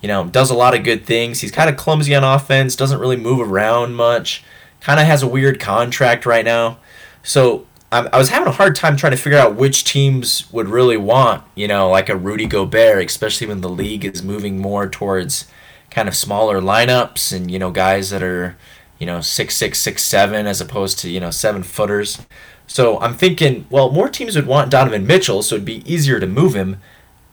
you 0.02 0.08
know, 0.08 0.26
does 0.26 0.52
a 0.52 0.56
lot 0.56 0.76
of 0.76 0.84
good 0.84 1.06
things. 1.06 1.42
He's 1.42 1.52
kind 1.52 1.70
of 1.70 1.78
clumsy 1.78 2.14
on 2.16 2.24
offense, 2.24 2.76
doesn't 2.76 3.00
really 3.00 3.18
move 3.18 3.40
around 3.50 3.96
much, 3.96 4.44
kind 4.80 5.00
of 5.00 5.06
has 5.06 5.24
a 5.24 5.28
weird 5.28 5.60
contract 5.60 6.26
right 6.26 6.46
now. 6.46 6.80
So 7.24 7.66
I, 7.92 8.08
I 8.14 8.18
was 8.18 8.30
having 8.30 8.48
a 8.48 8.52
hard 8.52 8.76
time 8.76 8.96
trying 8.96 9.12
to 9.12 9.18
figure 9.18 9.40
out 9.40 9.56
which 9.56 9.84
teams 9.84 10.52
would 10.52 10.70
really 10.70 10.98
want, 10.98 11.44
you 11.56 11.68
know, 11.68 11.90
like 11.90 12.10
a 12.10 12.16
Rudy 12.16 12.46
Gobert, 12.46 13.06
especially 13.06 13.48
when 13.48 13.62
the 13.62 13.70
league 13.70 14.06
is 14.06 14.24
moving 14.24 14.60
more 14.60 14.88
towards 14.88 15.48
kind 15.90 16.08
of 16.08 16.16
smaller 16.16 16.62
lineups 16.62 17.36
and, 17.36 17.50
you 17.50 17.58
know, 17.58 17.72
guys 17.72 18.10
that 18.12 18.22
are, 18.22 18.58
you 19.00 19.06
know, 19.06 19.22
six 19.22 19.56
six, 19.56 19.80
six 19.80 20.04
seven 20.04 20.46
as 20.46 20.62
opposed 20.62 21.00
to, 21.00 21.10
you 21.10 21.20
know, 21.20 21.32
seven 21.32 21.64
footers. 21.64 22.20
So 22.68 23.00
I'm 23.00 23.14
thinking, 23.14 23.66
well, 23.70 23.90
more 23.90 24.10
teams 24.10 24.36
would 24.36 24.48
want 24.48 24.70
Donovan 24.70 25.08
Mitchell, 25.08 25.42
so 25.42 25.56
it'd 25.56 25.66
be 25.66 25.90
easier 25.92 26.20
to 26.20 26.28
move 26.28 26.54
him 26.54 26.82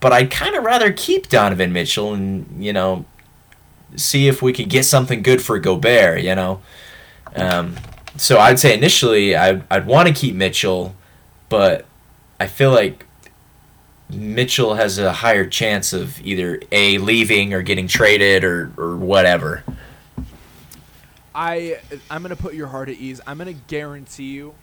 but 0.04 0.12
I'd 0.12 0.30
kind 0.30 0.54
of 0.54 0.64
rather 0.64 0.92
keep 0.92 1.30
Donovan 1.30 1.72
Mitchell 1.72 2.12
and 2.12 2.62
you 2.62 2.74
know 2.74 3.06
see 3.96 4.28
if 4.28 4.42
we 4.42 4.52
could 4.52 4.68
get 4.68 4.84
something 4.84 5.22
good 5.22 5.40
for 5.40 5.58
Gobert. 5.58 6.20
You 6.20 6.34
know, 6.34 6.60
um, 7.34 7.76
so 8.18 8.38
I'd 8.38 8.58
say 8.58 8.74
initially 8.74 9.34
I 9.34 9.62
I'd 9.70 9.86
want 9.86 10.08
to 10.08 10.12
keep 10.12 10.34
Mitchell, 10.34 10.94
but 11.48 11.86
I 12.38 12.48
feel 12.48 12.70
like 12.70 13.06
Mitchell 14.10 14.74
has 14.74 14.98
a 14.98 15.10
higher 15.10 15.46
chance 15.46 15.94
of 15.94 16.20
either 16.20 16.60
a 16.70 16.98
leaving 16.98 17.54
or 17.54 17.62
getting 17.62 17.88
traded 17.88 18.44
or 18.44 18.72
or 18.76 18.96
whatever. 18.96 19.64
I 21.34 21.78
I'm 22.10 22.20
gonna 22.20 22.36
put 22.36 22.52
your 22.52 22.66
heart 22.66 22.90
at 22.90 22.96
ease. 22.96 23.22
I'm 23.26 23.38
gonna 23.38 23.54
guarantee 23.54 24.32
you. 24.32 24.54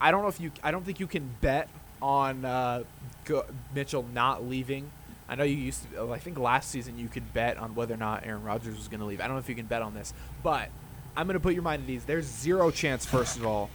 I 0.00 0.10
don't 0.10 0.22
know 0.22 0.28
if 0.28 0.40
you. 0.40 0.50
I 0.62 0.70
don't 0.70 0.86
think 0.86 1.00
you 1.00 1.06
can 1.06 1.28
bet 1.42 1.68
on 2.02 2.44
uh, 2.44 2.84
Go- 3.24 3.46
Mitchell 3.74 4.04
not 4.14 4.46
leaving. 4.46 4.90
I 5.28 5.36
know 5.36 5.44
you 5.44 5.56
used 5.56 5.84
to. 5.92 6.12
I 6.12 6.18
think 6.18 6.38
last 6.38 6.70
season 6.70 6.98
you 6.98 7.08
could 7.08 7.32
bet 7.32 7.56
on 7.56 7.74
whether 7.74 7.94
or 7.94 7.98
not 7.98 8.26
Aaron 8.26 8.42
Rodgers 8.42 8.76
was 8.76 8.88
gonna 8.88 9.06
leave. 9.06 9.20
I 9.20 9.24
don't 9.26 9.36
know 9.36 9.40
if 9.40 9.48
you 9.48 9.54
can 9.54 9.66
bet 9.66 9.82
on 9.82 9.94
this, 9.94 10.12
but 10.42 10.68
I'm 11.16 11.26
gonna 11.26 11.40
put 11.40 11.54
your 11.54 11.62
mind 11.62 11.84
at 11.84 11.90
ease. 11.90 12.04
There's 12.04 12.26
zero 12.26 12.70
chance. 12.70 13.06
First 13.06 13.36
of 13.36 13.46
all, 13.46 13.70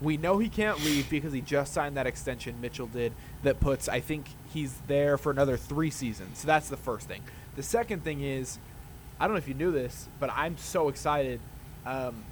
we 0.00 0.16
know 0.16 0.38
he 0.38 0.48
can't 0.48 0.82
leave 0.84 1.10
because 1.10 1.32
he 1.32 1.40
just 1.40 1.72
signed 1.72 1.96
that 1.96 2.06
extension. 2.06 2.60
Mitchell 2.60 2.86
did 2.86 3.12
that 3.42 3.58
puts. 3.60 3.88
I 3.88 4.00
think 4.00 4.26
he's 4.52 4.74
there 4.86 5.18
for 5.18 5.30
another 5.32 5.56
three 5.56 5.90
seasons. 5.90 6.38
So 6.38 6.46
that's 6.46 6.68
the 6.68 6.76
first 6.76 7.08
thing. 7.08 7.22
The 7.56 7.62
second 7.62 8.04
thing 8.04 8.20
is, 8.22 8.58
I 9.18 9.26
don't 9.26 9.34
know 9.34 9.38
if 9.38 9.48
you 9.48 9.54
knew 9.54 9.72
this, 9.72 10.08
but 10.20 10.30
I'm 10.32 10.56
so 10.56 10.88
excited 10.88 11.40
um, 11.84 12.24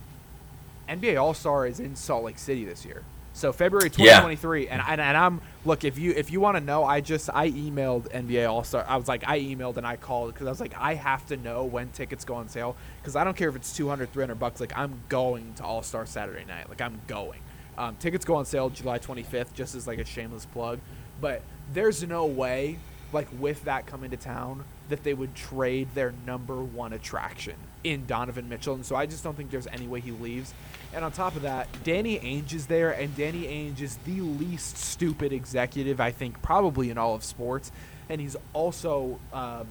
NBA 0.88 1.20
All 1.20 1.34
Star 1.34 1.66
is 1.66 1.80
in 1.80 1.96
Salt 1.96 2.24
Lake 2.24 2.38
City 2.38 2.64
this 2.64 2.84
year. 2.84 3.03
So 3.39 3.53
February 3.53 3.84
Yeah. 3.97 4.20
2023, 4.20 4.66
and, 4.66 4.82
and 4.84 5.01
and 5.01 5.16
I'm 5.16 5.41
look 5.64 5.84
if 5.84 5.97
you 5.97 6.11
if 6.11 6.32
you 6.32 6.41
want 6.41 6.57
to 6.57 6.61
know, 6.61 6.82
I 6.82 7.01
just 7.01 7.30
I 7.32 7.51
emailed 7.51 8.11
NBA 8.12 8.51
All 8.51 8.64
Star. 8.64 8.84
I 8.89 8.97
was 8.97 9.07
like 9.07 9.22
I 9.28 9.39
emailed 9.39 9.76
and 9.76 9.86
I 9.86 9.95
called 9.95 10.34
because 10.34 10.49
I 10.49 10.51
was 10.51 10.59
like 10.59 10.74
I 10.76 10.95
have 10.95 11.24
to 11.28 11.36
know 11.36 11.64
when 11.64 11.91
tickets 11.91 12.24
go 12.24 12.34
on 12.34 12.49
sale 12.49 12.74
because 13.01 13.14
I 13.14 13.22
don't 13.22 13.36
care 13.36 13.49
if 13.49 13.55
it's 13.55 13.72
200, 13.76 14.12
300 14.12 14.34
bucks. 14.41 14.59
Like 14.59 14.76
I'm 14.76 15.03
going 15.09 15.55
to 15.55 15.62
All 15.64 15.84
Star 15.84 16.05
Saturday 16.05 16.45
night. 16.47 16.68
Like 16.68 16.80
I'm 16.80 17.01
going. 17.07 17.39
Um, 17.76 17.95
tickets 18.01 18.24
go 18.24 18.34
on 18.34 18.45
sale 18.45 18.70
July 18.70 18.99
25th, 18.99 19.55
just 19.55 19.76
as 19.76 19.86
like 19.86 20.01
a 20.01 20.05
shameless 20.05 20.47
plug. 20.47 20.80
But 21.20 21.43
there's 21.72 22.03
no 22.03 22.26
way, 22.26 22.80
like 23.12 23.28
with 23.39 23.62
that 23.66 23.86
coming 23.86 24.11
to 24.11 24.16
town, 24.16 24.64
that 24.89 25.05
they 25.05 25.14
would 25.14 25.36
trade 25.36 25.95
their 25.95 26.12
number 26.26 26.57
one 26.57 26.93
attraction 26.93 27.55
in 27.85 28.07
Donovan 28.07 28.49
Mitchell. 28.49 28.74
And 28.74 28.85
so 28.85 28.97
I 28.97 29.07
just 29.07 29.22
don't 29.24 29.37
think 29.37 29.51
there's 29.51 29.66
any 29.68 29.87
way 29.87 30.01
he 30.01 30.11
leaves. 30.11 30.55
And 30.93 31.05
on 31.05 31.12
top 31.12 31.37
of 31.37 31.43
that, 31.43 31.68
Danny 31.85 32.18
Ainge 32.18 32.53
is 32.55 32.66
there, 32.66 32.91
and 32.91 33.14
Danny 33.16 33.45
Ainge 33.45 33.81
is 33.81 33.97
the 34.05 34.20
least 34.20 34.79
stupid 34.79 35.33
executive 35.33 36.01
I 36.01 36.11
think 36.11 36.41
probably 36.43 36.91
in 36.91 36.99
all 36.99 37.14
of 37.14 37.22
sports. 37.22 37.70
And 38.09 38.20
he's 38.20 38.37
also 38.53 39.20
um, 39.33 39.66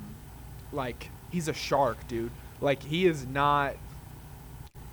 like 0.72 1.10
he's 1.32 1.48
a 1.48 1.54
shark, 1.54 2.08
dude. 2.08 2.32
Like 2.62 2.84
he 2.84 3.06
is 3.06 3.26
not 3.26 3.76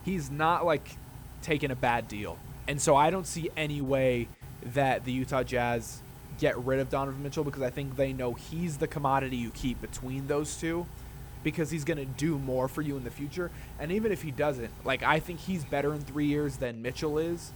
he's 0.05 0.31
not 0.31 0.65
like 0.65 0.97
taking 1.43 1.71
a 1.71 1.77
bad 1.77 2.09
deal. 2.09 2.39
And 2.67 2.81
so 2.81 2.97
I 2.97 3.11
don't 3.11 3.27
see 3.27 3.51
any 3.57 3.83
way 3.83 4.29
that 4.63 5.05
the 5.05 5.13
Utah 5.13 5.43
Jazz 5.43 6.01
get 6.39 6.57
rid 6.59 6.81
of 6.81 6.89
Donovan 6.91 7.23
Mitchell 7.23 7.45
because 7.45 7.63
I 7.63 7.71
think 7.71 7.97
they 7.97 8.13
know 8.13 8.33
he's 8.33 8.79
the 8.79 8.87
commodity 8.87 9.37
you 9.37 9.51
keep 9.51 9.81
between 9.81 10.27
those 10.27 10.57
two 10.57 10.87
because 11.45 11.71
he's 11.71 11.85
going 11.85 11.99
to 11.99 12.05
do 12.05 12.39
more 12.39 12.67
for 12.67 12.83
you 12.83 12.97
in 12.97 13.05
the 13.05 13.11
future. 13.11 13.53
And 13.79 13.93
even 13.93 14.11
if 14.11 14.23
he 14.23 14.33
doesn't, 14.33 14.71
like 14.85 15.05
I 15.05 15.21
think 15.21 15.39
he's 15.39 15.65
better 15.65 15.95
in 15.95 16.01
3 16.01 16.27
years 16.27 16.57
than 16.57 16.83
Mitchell 16.83 17.19
is. 17.19 17.53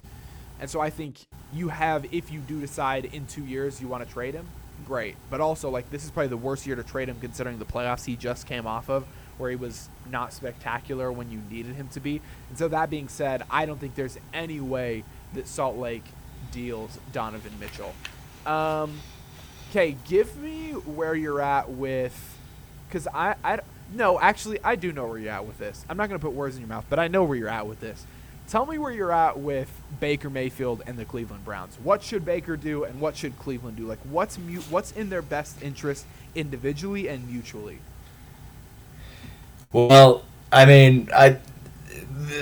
And 0.61 0.71
so 0.71 0.81
I 0.81 0.91
think 0.91 1.19
you 1.53 1.71
have 1.71 2.07
if 2.13 2.31
you 2.31 2.39
do 2.41 2.61
decide 2.61 3.07
in 3.07 3.27
2 3.27 3.45
years 3.45 3.81
you 3.81 3.89
want 3.89 4.07
to 4.07 4.13
trade 4.13 4.35
him, 4.35 4.47
great. 4.87 5.17
But 5.31 5.41
also 5.41 5.71
like 5.71 5.91
this 5.91 6.05
is 6.05 6.13
probably 6.13 6.29
the 6.29 6.37
worst 6.37 6.67
year 6.67 6.77
to 6.77 6.85
trade 6.85 7.09
him 7.09 7.19
considering 7.21 7.59
the 7.59 7.65
playoffs 7.65 8.05
he 8.05 8.15
just 8.15 8.47
came 8.47 8.67
off 8.67 8.89
of 8.89 9.05
where 9.39 9.51
he 9.51 9.57
was 9.57 9.89
not 10.11 10.33
spectacular 10.33 11.11
when 11.11 11.31
you 11.31 11.41
needed 11.51 11.75
him 11.77 11.89
to 11.89 12.01
be. 12.01 12.21
And 12.51 12.59
so 12.59 12.69
that 12.69 12.91
being 12.91 13.09
said, 13.09 13.45
I 13.51 13.67
don't 13.67 13.79
think 13.79 13.95
there's 13.95 14.19
any 14.35 14.61
way 14.61 15.05
that 15.35 15.47
Salt 15.47 15.77
Lake 15.77 16.05
deals 16.51 16.99
Donovan 17.13 17.53
Mitchell. 17.59 17.95
Um, 18.45 19.01
okay, 19.71 19.97
give 20.07 20.37
me 20.37 20.73
where 20.73 21.15
you're 21.15 21.41
at 21.41 21.71
with, 21.71 22.37
because 22.89 23.07
I, 23.09 23.37
I, 23.45 23.61
no, 23.93 24.21
actually, 24.21 24.59
I 24.63 24.77
do 24.77 24.93
know 24.93 25.07
where 25.07 25.19
you're 25.19 25.33
at 25.33 25.47
with 25.47 25.59
this. 25.59 25.85
I'm 25.89 25.97
not 25.97 26.09
gonna 26.09 26.19
put 26.19 26.33
words 26.33 26.57
in 26.57 26.61
your 26.61 26.69
mouth, 26.69 26.85
but 26.89 26.99
I 26.99 27.09
know 27.09 27.25
where 27.25 27.37
you're 27.37 27.49
at 27.49 27.67
with 27.67 27.81
this. 27.81 28.05
Tell 28.49 28.65
me 28.65 28.79
where 28.79 28.93
you're 28.93 29.13
at 29.13 29.39
with 29.39 29.71
Baker 30.01 30.31
Mayfield 30.31 30.83
and 30.87 30.99
the 30.99 31.05
Cleveland 31.05 31.45
Browns. 31.45 31.77
What 31.83 32.03
should 32.03 32.25
Baker 32.25 32.57
do, 32.57 32.85
and 32.85 33.01
what 33.01 33.17
should 33.17 33.39
Cleveland 33.39 33.77
do? 33.77 33.87
Like, 33.87 33.99
what's 34.05 34.39
mu- 34.39 34.63
what's 34.71 34.93
in 34.93 35.11
their 35.11 35.23
best 35.23 35.63
interest 35.63 36.07
individually 36.35 37.09
and 37.09 37.29
mutually? 37.31 37.79
Well, 39.73 40.25
I 40.51 40.65
mean, 40.65 41.11
I 41.15 41.39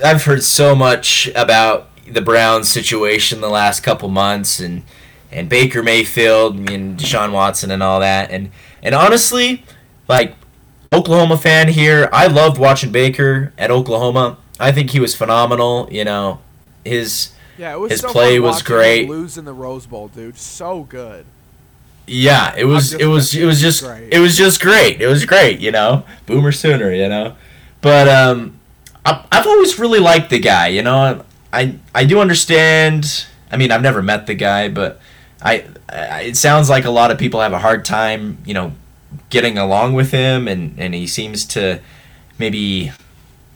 I've 0.05 0.25
heard 0.25 0.45
so 0.45 0.75
much 0.75 1.29
about 1.35 1.91
the 2.07 2.23
Browns 2.23 2.69
situation 2.69 3.41
the 3.41 3.49
last 3.49 3.81
couple 3.81 4.09
months 4.09 4.61
and 4.61 4.85
and 5.33 5.49
Baker 5.49 5.83
Mayfield 5.83 6.57
and 6.71 6.99
Deshaun 6.99 7.33
Watson 7.33 7.73
and 7.73 7.83
all 7.83 7.99
that 8.01 8.31
and 8.31 8.53
and 8.83 8.95
honestly, 8.95 9.65
like 10.09 10.37
Oklahoma 10.97 11.37
fan 11.37 11.69
here, 11.69 12.09
I 12.13 12.27
loved 12.27 12.59
watching 12.59 12.91
Baker 12.91 13.53
at 13.59 13.71
Oklahoma. 13.71 14.39
I 14.59 14.73
think 14.73 14.91
he 14.91 15.01
was 15.01 15.15
phenomenal, 15.15 15.89
you 15.91 16.05
know. 16.05 16.41
His 16.85 17.33
Yeah, 17.59 17.75
it 17.75 17.81
was 17.81 17.93
His 17.93 18.01
so 18.01 18.09
play 18.11 18.41
was 18.41 18.63
great. 18.63 19.09
Losing 19.09 19.45
the 19.45 19.53
Rose 19.53 19.87
Bowl, 19.87 20.09
dude. 20.09 20.39
So 20.39 20.85
good. 20.85 21.27
Yeah, 22.07 22.55
it 22.57 22.65
was 22.65 22.95
it 22.95 23.07
was 23.07 23.35
it 23.35 23.45
was 23.45 23.61
just 23.61 23.83
great. 23.85 24.13
it 24.13 24.21
was 24.21 24.37
just 24.37 24.61
great. 24.63 25.03
It 25.03 25.07
was 25.09 25.25
great, 25.27 25.59
you 25.61 25.71
know. 25.71 26.05
Boomer 26.25 26.53
sooner, 26.53 26.93
you 26.93 27.09
know. 27.09 27.37
But 27.83 28.09
um 28.09 28.59
I, 29.05 29.25
I've 29.31 29.47
always 29.47 29.79
really 29.79 29.99
liked 30.01 30.31
the 30.31 30.39
guy, 30.39 30.69
you 30.69 30.83
know. 30.83 31.25
I 31.53 31.75
I 31.95 32.05
do 32.05 32.21
understand. 32.21 33.27
I 33.53 33.57
mean, 33.57 33.71
I've 33.71 33.83
never 33.83 34.03
met 34.03 34.27
the 34.27 34.35
guy, 34.35 34.69
but 34.69 35.01
I, 35.43 35.67
I 35.89 36.23
it 36.23 36.37
sounds 36.37 36.71
like 36.71 36.85
a 36.85 36.91
lot 36.91 37.11
of 37.11 37.19
people 37.19 37.41
have 37.41 37.53
a 37.53 37.59
hard 37.59 37.85
time, 37.85 38.39
you 38.47 38.55
know, 38.55 38.73
getting 39.31 39.57
along 39.59 39.95
with 39.95 40.11
him 40.11 40.49
and 40.49 40.79
and 40.79 40.95
he 40.95 41.07
seems 41.07 41.45
to 41.45 41.81
maybe 42.39 42.93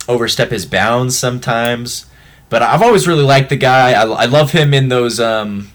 overstep 0.08 0.50
his 0.50 0.66
bounds 0.66 1.16
sometimes. 1.18 2.06
But 2.48 2.62
I've 2.62 2.82
always 2.82 3.06
really 3.06 3.22
liked 3.22 3.48
the 3.48 3.56
guy. 3.56 3.92
I, 3.92 4.02
I 4.02 4.24
love 4.24 4.52
him 4.52 4.74
in 4.74 4.88
those 4.88 5.20
um 5.20 5.70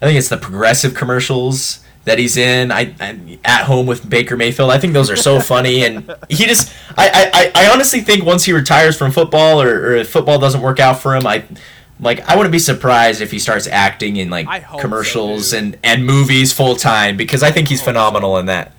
I 0.00 0.06
think 0.06 0.18
it's 0.18 0.28
the 0.28 0.36
progressive 0.36 0.94
commercials 0.94 1.82
that 2.04 2.18
he's 2.18 2.36
in. 2.36 2.72
I, 2.72 2.94
I 3.00 3.38
at 3.44 3.64
home 3.64 3.86
with 3.86 4.08
Baker 4.08 4.36
Mayfield. 4.36 4.70
I 4.70 4.78
think 4.78 4.92
those 4.92 5.10
are 5.10 5.16
so 5.16 5.40
funny, 5.40 5.84
and 5.84 6.12
he 6.28 6.46
just. 6.46 6.72
I, 6.96 7.30
I, 7.54 7.66
I 7.66 7.72
honestly 7.72 8.00
think 8.00 8.24
once 8.24 8.44
he 8.44 8.52
retires 8.52 8.96
from 8.96 9.12
football, 9.12 9.62
or, 9.62 9.68
or 9.68 9.94
if 9.96 10.10
football 10.10 10.38
doesn't 10.38 10.60
work 10.60 10.80
out 10.80 11.00
for 11.00 11.14
him, 11.14 11.26
I. 11.26 11.44
Like 12.00 12.28
I 12.28 12.34
wouldn't 12.34 12.50
be 12.50 12.58
surprised 12.58 13.20
if 13.20 13.30
he 13.30 13.38
starts 13.38 13.68
acting 13.68 14.16
in 14.16 14.28
like 14.28 14.46
hope 14.46 14.80
so, 14.80 14.82
commercials 14.82 15.52
and, 15.52 15.78
and 15.84 16.04
movies 16.04 16.52
full 16.52 16.74
time 16.74 17.16
because 17.16 17.44
I 17.44 17.52
think 17.52 17.68
he's 17.68 17.80
phenomenal 17.80 18.38
in 18.38 18.46
that. 18.46 18.72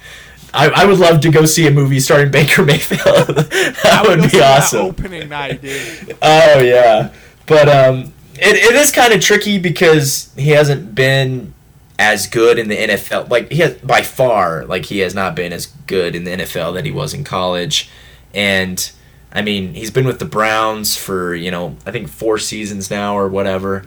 I, 0.53 0.69
I 0.69 0.85
would 0.85 0.99
love 0.99 1.21
to 1.21 1.31
go 1.31 1.45
see 1.45 1.67
a 1.67 1.71
movie 1.71 1.99
starring 1.99 2.31
Baker 2.31 2.63
Mayfield. 2.65 3.01
that 3.27 4.03
I 4.03 4.07
would 4.07 4.21
go 4.21 4.29
be 4.29 4.41
awesome. 4.41 4.85
opening 4.85 5.29
night, 5.29 5.61
dude. 5.61 6.17
Oh 6.21 6.59
yeah, 6.61 7.11
but 7.47 7.67
um, 7.67 8.13
it, 8.35 8.55
it 8.55 8.75
is 8.75 8.91
kind 8.91 9.13
of 9.13 9.21
tricky 9.21 9.59
because 9.59 10.31
he 10.35 10.49
hasn't 10.49 10.93
been 10.95 11.53
as 11.97 12.27
good 12.27 12.59
in 12.59 12.69
the 12.69 12.77
NFL. 12.77 13.29
Like 13.29 13.51
he 13.51 13.59
has 13.59 13.73
by 13.75 14.01
far, 14.01 14.65
like 14.65 14.85
he 14.85 14.99
has 14.99 15.15
not 15.15 15.35
been 15.35 15.51
as 15.53 15.67
good 15.87 16.15
in 16.15 16.23
the 16.23 16.31
NFL 16.31 16.73
that 16.75 16.85
he 16.85 16.91
was 16.91 17.13
in 17.13 17.23
college, 17.23 17.89
and 18.33 18.91
I 19.31 19.41
mean 19.41 19.73
he's 19.73 19.91
been 19.91 20.05
with 20.05 20.19
the 20.19 20.25
Browns 20.25 20.95
for 20.95 21.33
you 21.33 21.49
know 21.51 21.77
I 21.85 21.91
think 21.91 22.09
four 22.09 22.37
seasons 22.37 22.91
now 22.91 23.17
or 23.17 23.27
whatever, 23.27 23.85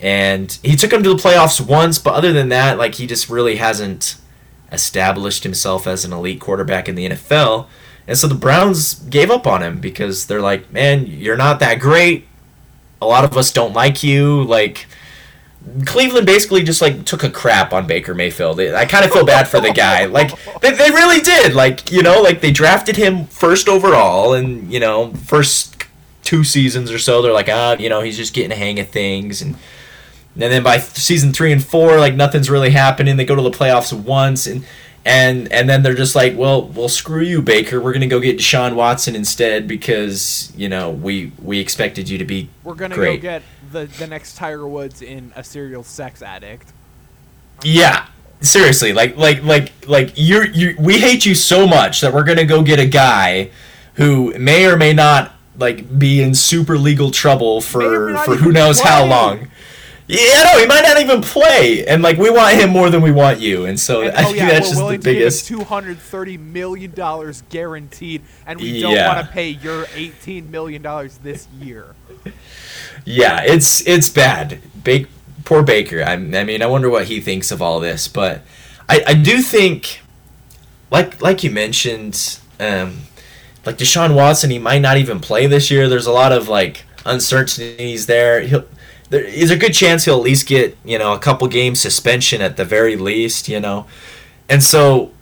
and 0.00 0.58
he 0.62 0.76
took 0.76 0.92
him 0.92 1.02
to 1.02 1.10
the 1.10 1.16
playoffs 1.16 1.60
once, 1.60 1.98
but 1.98 2.14
other 2.14 2.32
than 2.32 2.48
that, 2.48 2.78
like 2.78 2.96
he 2.96 3.06
just 3.06 3.28
really 3.28 3.56
hasn't 3.56 4.16
established 4.72 5.42
himself 5.44 5.86
as 5.86 6.04
an 6.04 6.12
elite 6.12 6.40
quarterback 6.40 6.88
in 6.88 6.94
the 6.94 7.08
NFL. 7.08 7.66
And 8.06 8.16
so 8.16 8.26
the 8.26 8.34
Browns 8.34 8.94
gave 8.94 9.30
up 9.30 9.46
on 9.46 9.62
him 9.62 9.80
because 9.80 10.26
they're 10.26 10.40
like, 10.40 10.72
man, 10.72 11.06
you're 11.06 11.36
not 11.36 11.60
that 11.60 11.78
great. 11.78 12.26
A 13.00 13.06
lot 13.06 13.24
of 13.24 13.36
us 13.36 13.52
don't 13.52 13.74
like 13.74 14.02
you. 14.02 14.42
Like, 14.44 14.86
Cleveland 15.84 16.26
basically 16.26 16.62
just 16.62 16.80
like 16.80 17.04
took 17.04 17.22
a 17.22 17.30
crap 17.30 17.72
on 17.72 17.86
Baker 17.86 18.14
Mayfield. 18.14 18.60
I 18.60 18.86
kind 18.86 19.04
of 19.04 19.10
feel 19.10 19.26
bad 19.26 19.48
for 19.48 19.60
the 19.60 19.72
guy. 19.72 20.06
Like, 20.18 20.30
they, 20.60 20.72
they 20.72 20.90
really 20.90 21.20
did. 21.20 21.54
Like, 21.54 21.92
you 21.92 22.02
know, 22.02 22.22
like 22.22 22.40
they 22.40 22.50
drafted 22.50 22.96
him 22.96 23.26
first 23.26 23.68
overall, 23.68 24.34
and 24.34 24.72
you 24.72 24.80
know, 24.80 25.12
first 25.12 25.84
two 26.22 26.42
seasons 26.44 26.90
or 26.90 26.98
so, 26.98 27.22
they're 27.22 27.32
like, 27.32 27.48
ah, 27.48 27.76
you 27.78 27.88
know, 27.88 28.00
he's 28.00 28.16
just 28.16 28.34
getting 28.34 28.50
a 28.50 28.56
hang 28.56 28.80
of 28.80 28.88
things, 28.88 29.42
and 29.42 29.56
and 30.40 30.52
then 30.52 30.62
by 30.62 30.78
season 30.78 31.32
three 31.32 31.50
and 31.50 31.62
four, 31.62 31.98
like 31.98 32.14
nothing's 32.14 32.48
really 32.48 32.70
happening. 32.70 33.16
They 33.16 33.24
go 33.24 33.34
to 33.34 33.42
the 33.42 33.50
playoffs 33.50 33.92
once, 33.92 34.46
and 34.46 34.64
and 35.04 35.50
and 35.52 35.68
then 35.68 35.82
they're 35.82 35.94
just 35.94 36.14
like, 36.14 36.36
well, 36.36 36.68
well, 36.68 36.88
screw 36.88 37.22
you, 37.22 37.42
Baker. 37.42 37.80
We're 37.80 37.92
gonna 37.92 38.06
go 38.06 38.20
get 38.20 38.38
Deshaun 38.38 38.74
Watson 38.74 39.16
instead 39.16 39.66
because 39.66 40.52
you 40.56 40.68
know 40.68 40.90
we 40.90 41.32
we 41.42 41.58
expected 41.58 42.08
you 42.08 42.18
to 42.18 42.24
be 42.24 42.48
We're 42.62 42.74
gonna 42.74 42.94
great. 42.94 43.20
go 43.20 43.22
get 43.22 43.42
the 43.72 43.86
the 43.86 44.06
next 44.06 44.36
Tiger 44.36 44.68
Woods 44.68 45.02
in 45.02 45.32
a 45.34 45.42
serial 45.42 45.82
sex 45.82 46.22
addict. 46.22 46.72
Yeah, 47.64 48.06
seriously, 48.40 48.92
like 48.92 49.16
like 49.16 49.42
like 49.42 49.72
like 49.88 50.12
you're 50.14 50.46
you. 50.46 50.76
We 50.78 51.00
hate 51.00 51.26
you 51.26 51.34
so 51.34 51.66
much 51.66 52.00
that 52.00 52.14
we're 52.14 52.24
gonna 52.24 52.44
go 52.44 52.62
get 52.62 52.78
a 52.78 52.86
guy 52.86 53.50
who 53.94 54.38
may 54.38 54.66
or 54.66 54.76
may 54.76 54.92
not 54.92 55.32
like 55.56 55.98
be 55.98 56.22
in 56.22 56.34
super 56.34 56.78
legal 56.78 57.10
trouble 57.10 57.60
for 57.60 58.16
for 58.18 58.36
who 58.36 58.52
knows 58.52 58.80
how 58.80 59.04
long. 59.04 59.50
Yeah, 60.10 60.42
no, 60.52 60.58
he 60.58 60.66
might 60.66 60.82
not 60.82 60.98
even 61.00 61.20
play, 61.20 61.86
and 61.86 62.02
like 62.02 62.16
we 62.16 62.30
want 62.30 62.56
him 62.56 62.70
more 62.70 62.88
than 62.88 63.02
we 63.02 63.12
want 63.12 63.40
you, 63.40 63.66
and 63.66 63.78
so 63.78 64.00
And, 64.02 64.16
I 64.16 64.22
oh 64.22 64.24
think 64.26 64.38
yeah, 64.38 64.46
that's 64.48 64.54
we're 64.54 64.60
just 64.60 64.74
the 64.76 64.82
willing 64.84 65.00
to 65.00 65.12
give 65.12 65.18
biggest. 65.18 65.46
two 65.46 65.64
hundred 65.64 65.98
thirty 65.98 66.38
million 66.38 66.92
dollars 66.92 67.42
guaranteed, 67.50 68.22
and 68.46 68.58
we 68.58 68.80
don't 68.80 68.94
Yeah. 68.94 69.14
want 69.14 69.26
to 69.26 69.30
pay 69.32 69.50
your 69.50 69.86
eighteen 69.94 70.50
million 70.50 70.80
dollars 70.80 71.18
this 71.18 71.46
year. 71.60 71.94
Yeah, 73.04 73.42
it's 73.44 73.86
it's 73.86 74.08
bad. 74.08 74.60
Bake, 74.82 75.08
poor 75.44 75.62
Baker. 75.62 76.02
I, 76.02 76.12
I 76.12 76.16
mean, 76.16 76.62
I 76.62 76.66
wonder 76.66 76.88
what 76.88 77.04
he 77.06 77.20
thinks 77.20 77.50
of 77.50 77.60
all 77.60 77.78
this, 77.78 78.08
but 78.08 78.40
I, 78.88 79.02
I 79.08 79.14
do 79.14 79.42
think, 79.42 80.00
like 80.90 81.20
like 81.20 81.44
you 81.44 81.50
mentioned, 81.50 82.38
um, 82.58 83.00
like 83.66 83.76
Deshaun 83.76 84.14
Watson, 84.14 84.48
he 84.50 84.58
might 84.58 84.80
not 84.80 84.96
even 84.96 85.20
play 85.20 85.46
this 85.46 85.70
year. 85.70 85.86
There's 85.86 86.06
a 86.06 86.12
lot 86.12 86.32
of 86.32 86.48
like 86.48 86.84
uncertainties 87.04 88.06
there. 88.06 88.40
He'll 88.40 88.64
there 89.10 89.24
is 89.24 89.50
a 89.50 89.56
good 89.56 89.72
chance 89.72 90.04
he'll 90.04 90.16
at 90.16 90.22
least 90.22 90.46
get 90.46 90.76
you 90.84 90.98
know 90.98 91.12
a 91.12 91.18
couple 91.18 91.48
game 91.48 91.74
suspension 91.74 92.40
at 92.40 92.56
the 92.56 92.64
very 92.64 92.96
least. 92.96 93.48
You 93.48 93.60
know, 93.60 93.86
and 94.48 94.62
so 94.62 95.12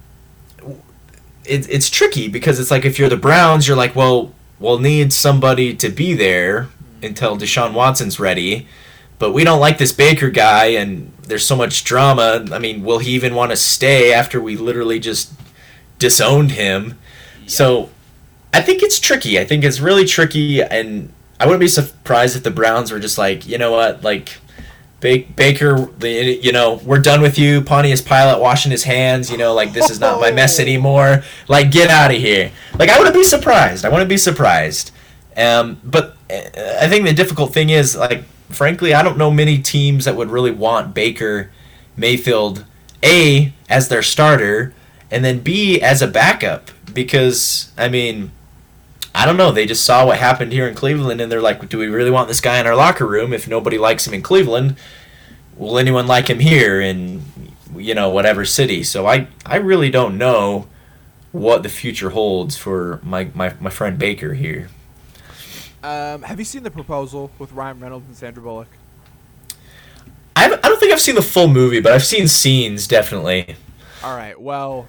it, 1.44 1.68
it's 1.70 1.90
tricky 1.90 2.28
because 2.28 2.58
it's 2.58 2.70
like 2.70 2.84
if 2.84 2.98
you're 2.98 3.08
the 3.08 3.16
Browns, 3.16 3.66
you're 3.66 3.76
like, 3.76 3.94
well, 3.94 4.32
we'll 4.58 4.78
need 4.78 5.12
somebody 5.12 5.74
to 5.76 5.88
be 5.88 6.14
there 6.14 6.68
until 7.02 7.36
Deshaun 7.36 7.72
Watson's 7.72 8.18
ready. 8.18 8.66
But 9.18 9.32
we 9.32 9.44
don't 9.44 9.60
like 9.60 9.78
this 9.78 9.92
Baker 9.92 10.28
guy, 10.28 10.66
and 10.66 11.12
there's 11.22 11.44
so 11.44 11.56
much 11.56 11.84
drama. 11.84 12.44
I 12.52 12.58
mean, 12.58 12.82
will 12.82 12.98
he 12.98 13.12
even 13.12 13.34
want 13.34 13.50
to 13.50 13.56
stay 13.56 14.12
after 14.12 14.40
we 14.40 14.56
literally 14.56 14.98
just 14.98 15.32
disowned 15.98 16.52
him? 16.52 16.98
So 17.46 17.90
I 18.52 18.60
think 18.60 18.82
it's 18.82 19.00
tricky. 19.00 19.38
I 19.38 19.44
think 19.44 19.64
it's 19.64 19.80
really 19.80 20.04
tricky, 20.04 20.62
and 20.62 21.12
I 21.38 21.46
wouldn't 21.46 21.60
be 21.60 21.68
surprised 21.68 22.36
if 22.36 22.42
the 22.42 22.50
Browns 22.50 22.90
were 22.90 22.98
just 22.98 23.18
like, 23.18 23.46
you 23.46 23.58
know 23.58 23.72
what, 23.72 24.02
like. 24.02 24.38
Baker, 24.98 25.88
you 26.04 26.50
know, 26.50 26.80
we're 26.84 26.98
done 26.98 27.20
with 27.20 27.38
you. 27.38 27.60
Pontius 27.60 28.00
Pilate 28.00 28.40
washing 28.40 28.72
his 28.72 28.82
hands. 28.82 29.30
You 29.30 29.36
know, 29.36 29.54
like 29.54 29.72
this 29.72 29.88
is 29.88 30.00
not 30.00 30.20
my 30.20 30.32
mess 30.32 30.58
anymore. 30.66 31.22
Like, 31.46 31.70
get 31.70 31.90
out 31.90 32.10
of 32.10 32.16
here. 32.16 32.50
Like, 32.76 32.88
I 32.88 32.98
wouldn't 32.98 33.14
be 33.14 33.22
surprised. 33.22 33.84
I 33.84 33.88
wouldn't 33.88 34.08
be 34.08 34.16
surprised. 34.16 34.90
Um, 35.36 35.80
but 35.84 36.16
uh, 36.28 36.40
I 36.80 36.88
think 36.88 37.04
the 37.04 37.12
difficult 37.12 37.52
thing 37.52 37.70
is, 37.70 37.94
like, 37.94 38.24
frankly, 38.48 38.94
I 38.94 39.02
don't 39.02 39.18
know 39.18 39.30
many 39.30 39.58
teams 39.58 40.06
that 40.06 40.16
would 40.16 40.30
really 40.30 40.50
want 40.50 40.94
Baker 40.94 41.50
Mayfield 41.96 42.64
a 43.02 43.52
as 43.68 43.88
their 43.88 44.02
starter, 44.02 44.74
and 45.10 45.24
then 45.24 45.40
b 45.40 45.80
as 45.80 46.02
a 46.02 46.06
backup. 46.06 46.70
Because 46.92 47.70
I 47.76 47.88
mean, 47.88 48.32
I 49.16 49.24
don't 49.24 49.38
know. 49.38 49.50
They 49.50 49.64
just 49.64 49.86
saw 49.86 50.04
what 50.04 50.18
happened 50.18 50.52
here 50.52 50.68
in 50.68 50.74
Cleveland, 50.74 51.22
and 51.22 51.32
they're 51.32 51.40
like, 51.40 51.66
"Do 51.70 51.78
we 51.78 51.86
really 51.86 52.10
want 52.10 52.28
this 52.28 52.42
guy 52.42 52.60
in 52.60 52.66
our 52.66 52.76
locker 52.76 53.06
room? 53.06 53.32
If 53.32 53.48
nobody 53.48 53.78
likes 53.78 54.06
him 54.06 54.12
in 54.12 54.20
Cleveland, 54.20 54.76
will 55.56 55.78
anyone 55.78 56.06
like 56.06 56.28
him 56.28 56.38
here 56.38 56.82
in 56.82 57.22
you 57.74 57.94
know 57.94 58.10
whatever 58.10 58.44
city?" 58.44 58.84
So 58.84 59.06
I 59.06 59.28
I 59.46 59.56
really 59.56 59.90
don't 59.90 60.18
know 60.18 60.66
what 61.32 61.62
the 61.62 61.70
future 61.70 62.10
holds 62.10 62.58
for 62.58 63.00
my 63.02 63.28
my, 63.34 63.54
my 63.58 63.70
friend 63.70 63.98
Baker 63.98 64.34
here. 64.34 64.68
Um, 65.82 66.22
have 66.22 66.38
you 66.38 66.44
seen 66.44 66.62
the 66.62 66.70
proposal 66.70 67.30
with 67.38 67.52
Ryan 67.52 67.80
Reynolds 67.80 68.06
and 68.06 68.16
Sandra 68.16 68.42
Bullock? 68.42 68.68
I 70.36 70.44
I 70.44 70.48
don't 70.48 70.78
think 70.78 70.92
I've 70.92 71.00
seen 71.00 71.14
the 71.14 71.22
full 71.22 71.48
movie, 71.48 71.80
but 71.80 71.92
I've 71.92 72.04
seen 72.04 72.28
scenes 72.28 72.86
definitely. 72.86 73.56
All 74.04 74.14
right. 74.14 74.38
Well, 74.38 74.88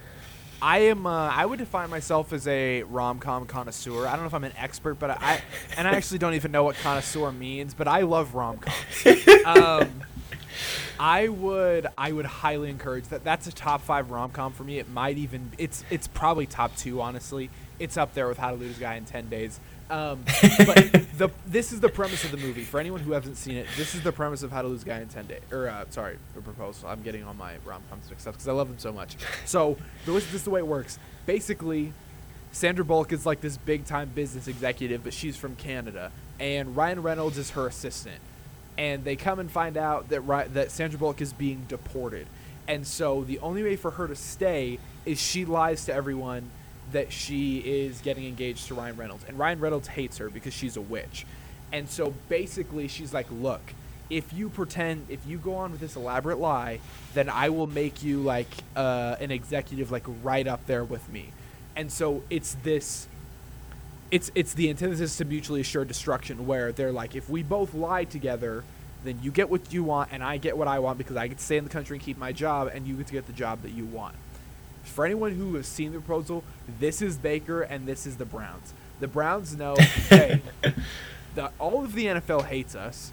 I 0.60 0.78
am. 0.78 1.06
Uh, 1.06 1.28
I 1.28 1.46
would 1.46 1.58
define 1.58 1.90
myself 1.90 2.32
as 2.32 2.46
a 2.48 2.82
rom 2.84 3.18
com 3.18 3.46
connoisseur. 3.46 4.06
I 4.06 4.12
don't 4.12 4.20
know 4.20 4.26
if 4.26 4.34
I'm 4.34 4.44
an 4.44 4.54
expert, 4.56 4.94
but 4.94 5.10
I 5.10 5.40
and 5.76 5.86
I 5.86 5.92
actually 5.92 6.18
don't 6.18 6.34
even 6.34 6.50
know 6.50 6.64
what 6.64 6.76
connoisseur 6.76 7.30
means. 7.32 7.74
But 7.74 7.88
I 7.88 8.02
love 8.02 8.34
rom 8.34 8.58
coms. 8.58 9.46
um, 9.46 10.02
I 10.98 11.28
would. 11.28 11.86
I 11.96 12.10
would 12.10 12.26
highly 12.26 12.70
encourage 12.70 13.04
that. 13.08 13.22
That's 13.22 13.46
a 13.46 13.52
top 13.52 13.82
five 13.82 14.10
rom 14.10 14.30
com 14.30 14.52
for 14.52 14.64
me. 14.64 14.78
It 14.78 14.88
might 14.88 15.16
even. 15.18 15.52
It's. 15.58 15.84
It's 15.90 16.08
probably 16.08 16.46
top 16.46 16.76
two. 16.76 17.00
Honestly, 17.00 17.50
it's 17.78 17.96
up 17.96 18.14
there 18.14 18.26
with 18.26 18.38
How 18.38 18.50
to 18.50 18.56
Lose 18.56 18.78
a 18.78 18.80
Guy 18.80 18.96
in 18.96 19.04
Ten 19.04 19.28
Days. 19.28 19.60
Um, 19.90 20.22
but 20.66 20.76
the 21.16 21.30
this 21.46 21.72
is 21.72 21.80
the 21.80 21.88
premise 21.88 22.24
of 22.24 22.30
the 22.30 22.36
movie. 22.36 22.62
For 22.62 22.78
anyone 22.78 23.00
who 23.00 23.12
hasn't 23.12 23.36
seen 23.36 23.56
it, 23.56 23.66
this 23.76 23.94
is 23.94 24.02
the 24.02 24.12
premise 24.12 24.42
of 24.42 24.50
How 24.50 24.62
to 24.62 24.68
Lose 24.68 24.82
a 24.82 24.86
Guy 24.86 25.00
in 25.00 25.08
Ten 25.08 25.26
Days. 25.26 25.40
Or 25.50 25.68
uh, 25.68 25.84
sorry, 25.90 26.18
the 26.34 26.42
proposal. 26.42 26.88
I'm 26.88 27.02
getting 27.02 27.24
all 27.24 27.34
my 27.34 27.54
rom 27.64 27.82
coms 27.88 28.08
mixed 28.10 28.26
up 28.26 28.34
because 28.34 28.48
I 28.48 28.52
love 28.52 28.68
them 28.68 28.78
so 28.78 28.92
much. 28.92 29.16
So 29.44 29.76
this, 30.04 30.24
this 30.26 30.34
is 30.34 30.44
the 30.44 30.50
way 30.50 30.60
it 30.60 30.66
works. 30.66 30.98
Basically, 31.26 31.92
Sandra 32.52 32.84
Bullock 32.84 33.12
is 33.12 33.24
like 33.24 33.40
this 33.40 33.56
big 33.56 33.86
time 33.86 34.10
business 34.14 34.46
executive, 34.48 35.04
but 35.04 35.14
she's 35.14 35.36
from 35.36 35.56
Canada, 35.56 36.12
and 36.38 36.76
Ryan 36.76 37.02
Reynolds 37.02 37.38
is 37.38 37.50
her 37.50 37.66
assistant. 37.66 38.20
And 38.76 39.04
they 39.04 39.16
come 39.16 39.40
and 39.40 39.50
find 39.50 39.76
out 39.76 40.08
that 40.10 40.20
Ry- 40.20 40.48
that 40.48 40.70
Sandra 40.70 40.98
Bullock 40.98 41.20
is 41.20 41.32
being 41.32 41.64
deported, 41.68 42.26
and 42.66 42.86
so 42.86 43.24
the 43.24 43.38
only 43.40 43.62
way 43.62 43.76
for 43.76 43.92
her 43.92 44.06
to 44.06 44.14
stay 44.14 44.78
is 45.06 45.20
she 45.20 45.44
lies 45.44 45.86
to 45.86 45.94
everyone 45.94 46.50
that 46.92 47.12
she 47.12 47.58
is 47.58 48.00
getting 48.00 48.26
engaged 48.26 48.66
to 48.68 48.74
Ryan 48.74 48.96
Reynolds, 48.96 49.24
and 49.28 49.38
Ryan 49.38 49.60
Reynolds 49.60 49.88
hates 49.88 50.18
her 50.18 50.30
because 50.30 50.54
she's 50.54 50.76
a 50.76 50.80
witch, 50.80 51.26
and 51.72 51.88
so 51.88 52.14
basically 52.28 52.88
she's 52.88 53.12
like, 53.12 53.26
look. 53.30 53.62
If 54.10 54.32
you 54.32 54.48
pretend, 54.48 55.04
if 55.10 55.26
you 55.26 55.36
go 55.36 55.56
on 55.56 55.70
with 55.70 55.80
this 55.82 55.94
elaborate 55.94 56.38
lie, 56.38 56.80
then 57.12 57.28
I 57.28 57.50
will 57.50 57.66
make 57.66 58.02
you 58.02 58.20
like 58.20 58.48
uh, 58.74 59.16
an 59.20 59.30
executive, 59.30 59.92
like 59.92 60.04
right 60.22 60.46
up 60.46 60.64
there 60.66 60.82
with 60.82 61.06
me 61.12 61.30
and 61.78 61.92
so 61.92 62.24
it's 62.28 62.56
this 62.64 63.06
it's 64.10 64.30
it's 64.34 64.52
the 64.54 64.68
antithesis 64.68 65.16
to 65.16 65.24
mutually 65.24 65.60
assured 65.60 65.86
destruction 65.86 66.46
where 66.46 66.72
they're 66.72 66.92
like 66.92 67.14
if 67.14 67.30
we 67.30 67.42
both 67.42 67.72
lie 67.72 68.04
together 68.04 68.64
then 69.04 69.16
you 69.22 69.30
get 69.30 69.48
what 69.48 69.72
you 69.72 69.84
want 69.84 70.10
and 70.12 70.22
I 70.22 70.38
get 70.38 70.58
what 70.58 70.66
I 70.66 70.80
want 70.80 70.98
because 70.98 71.16
I 71.16 71.28
get 71.28 71.38
to 71.38 71.44
stay 71.44 71.56
in 71.56 71.62
the 71.62 71.70
country 71.70 71.96
and 71.96 72.04
keep 72.04 72.18
my 72.18 72.32
job 72.32 72.68
and 72.74 72.84
you 72.86 72.96
get 72.96 73.06
to 73.06 73.12
get 73.12 73.26
the 73.28 73.32
job 73.32 73.62
that 73.62 73.70
you 73.70 73.86
want. 73.86 74.16
For 74.98 75.06
anyone 75.06 75.30
who 75.30 75.54
has 75.54 75.68
seen 75.68 75.92
the 75.92 76.00
proposal, 76.00 76.42
this 76.80 77.00
is 77.02 77.16
Baker 77.16 77.62
and 77.62 77.86
this 77.86 78.04
is 78.04 78.16
the 78.16 78.24
Browns. 78.24 78.74
The 78.98 79.06
Browns 79.06 79.56
know 79.56 79.76
hey, 80.08 80.42
the, 81.36 81.52
all 81.60 81.84
of 81.84 81.94
the 81.94 82.06
NFL 82.06 82.46
hates 82.46 82.74
us 82.74 83.12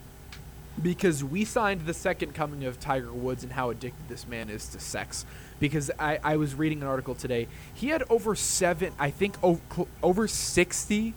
because 0.82 1.24
we 1.24 1.46
signed 1.46 1.86
the 1.86 1.94
second 1.94 2.34
coming 2.34 2.64
of 2.64 2.80
Tiger 2.80 3.14
Woods 3.14 3.44
and 3.44 3.54
how 3.54 3.70
addicted 3.70 4.10
this 4.10 4.28
man 4.28 4.50
is 4.50 4.68
to 4.70 4.80
sex. 4.80 5.28
Because 5.60 5.92
I, 6.00 6.18
I 6.24 6.38
was 6.38 6.56
reading 6.56 6.82
an 6.82 6.88
article 6.88 7.14
today. 7.14 7.48
He 7.76 7.90
had 7.90 8.02
over 8.10 8.34
seven, 8.34 8.92
I 8.98 9.12
think 9.12 9.36
over, 9.44 9.62
over 10.02 10.28
60 10.28 11.14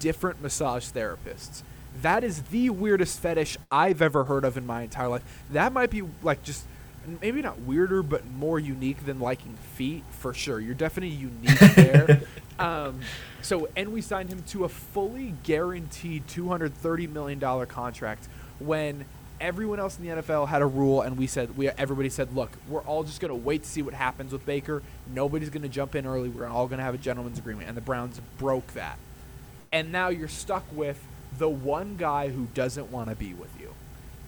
different 0.00 0.42
massage 0.42 0.86
therapists. 0.86 1.62
That 2.02 2.24
is 2.24 2.42
the 2.42 2.70
weirdest 2.70 3.20
fetish 3.20 3.58
I've 3.70 4.02
ever 4.02 4.24
heard 4.24 4.44
of 4.44 4.56
in 4.56 4.66
my 4.66 4.82
entire 4.82 5.06
life. 5.06 5.44
That 5.52 5.72
might 5.72 5.90
be 5.90 6.02
like 6.24 6.42
just 6.42 6.64
maybe 7.20 7.42
not 7.42 7.60
weirder, 7.60 8.02
but 8.02 8.26
more 8.30 8.58
unique 8.58 9.04
than 9.06 9.20
liking 9.20 9.56
feet 9.74 10.04
for 10.10 10.34
sure. 10.34 10.60
You're 10.60 10.74
definitely 10.74 11.16
unique 11.16 11.58
there. 11.74 12.22
um, 12.58 13.00
so, 13.42 13.68
and 13.76 13.92
we 13.92 14.00
signed 14.00 14.28
him 14.28 14.42
to 14.48 14.64
a 14.64 14.68
fully 14.68 15.34
guaranteed 15.42 16.26
$230 16.28 17.10
million 17.10 17.66
contract 17.66 18.28
when 18.58 19.04
everyone 19.40 19.80
else 19.80 19.98
in 19.98 20.06
the 20.06 20.22
NFL 20.22 20.48
had 20.48 20.62
a 20.62 20.66
rule, 20.66 21.00
and 21.00 21.16
we 21.16 21.26
said 21.26 21.56
we 21.56 21.68
everybody 21.70 22.10
said, 22.10 22.34
look, 22.34 22.50
we're 22.68 22.82
all 22.82 23.02
just 23.02 23.20
going 23.20 23.30
to 23.30 23.34
wait 23.34 23.62
to 23.62 23.68
see 23.68 23.82
what 23.82 23.94
happens 23.94 24.32
with 24.32 24.44
Baker. 24.44 24.82
Nobody's 25.12 25.48
going 25.48 25.62
to 25.62 25.68
jump 25.68 25.94
in 25.94 26.06
early. 26.06 26.28
We're 26.28 26.46
all 26.46 26.66
going 26.66 26.78
to 26.78 26.84
have 26.84 26.94
a 26.94 26.98
gentleman's 26.98 27.38
agreement, 27.38 27.68
and 27.68 27.76
the 27.76 27.82
Browns 27.82 28.20
broke 28.38 28.74
that. 28.74 28.98
And 29.72 29.92
now 29.92 30.08
you're 30.08 30.28
stuck 30.28 30.64
with 30.72 31.02
the 31.38 31.48
one 31.48 31.96
guy 31.96 32.28
who 32.28 32.48
doesn't 32.54 32.90
want 32.90 33.08
to 33.08 33.16
be 33.16 33.32
with 33.32 33.58
you, 33.58 33.74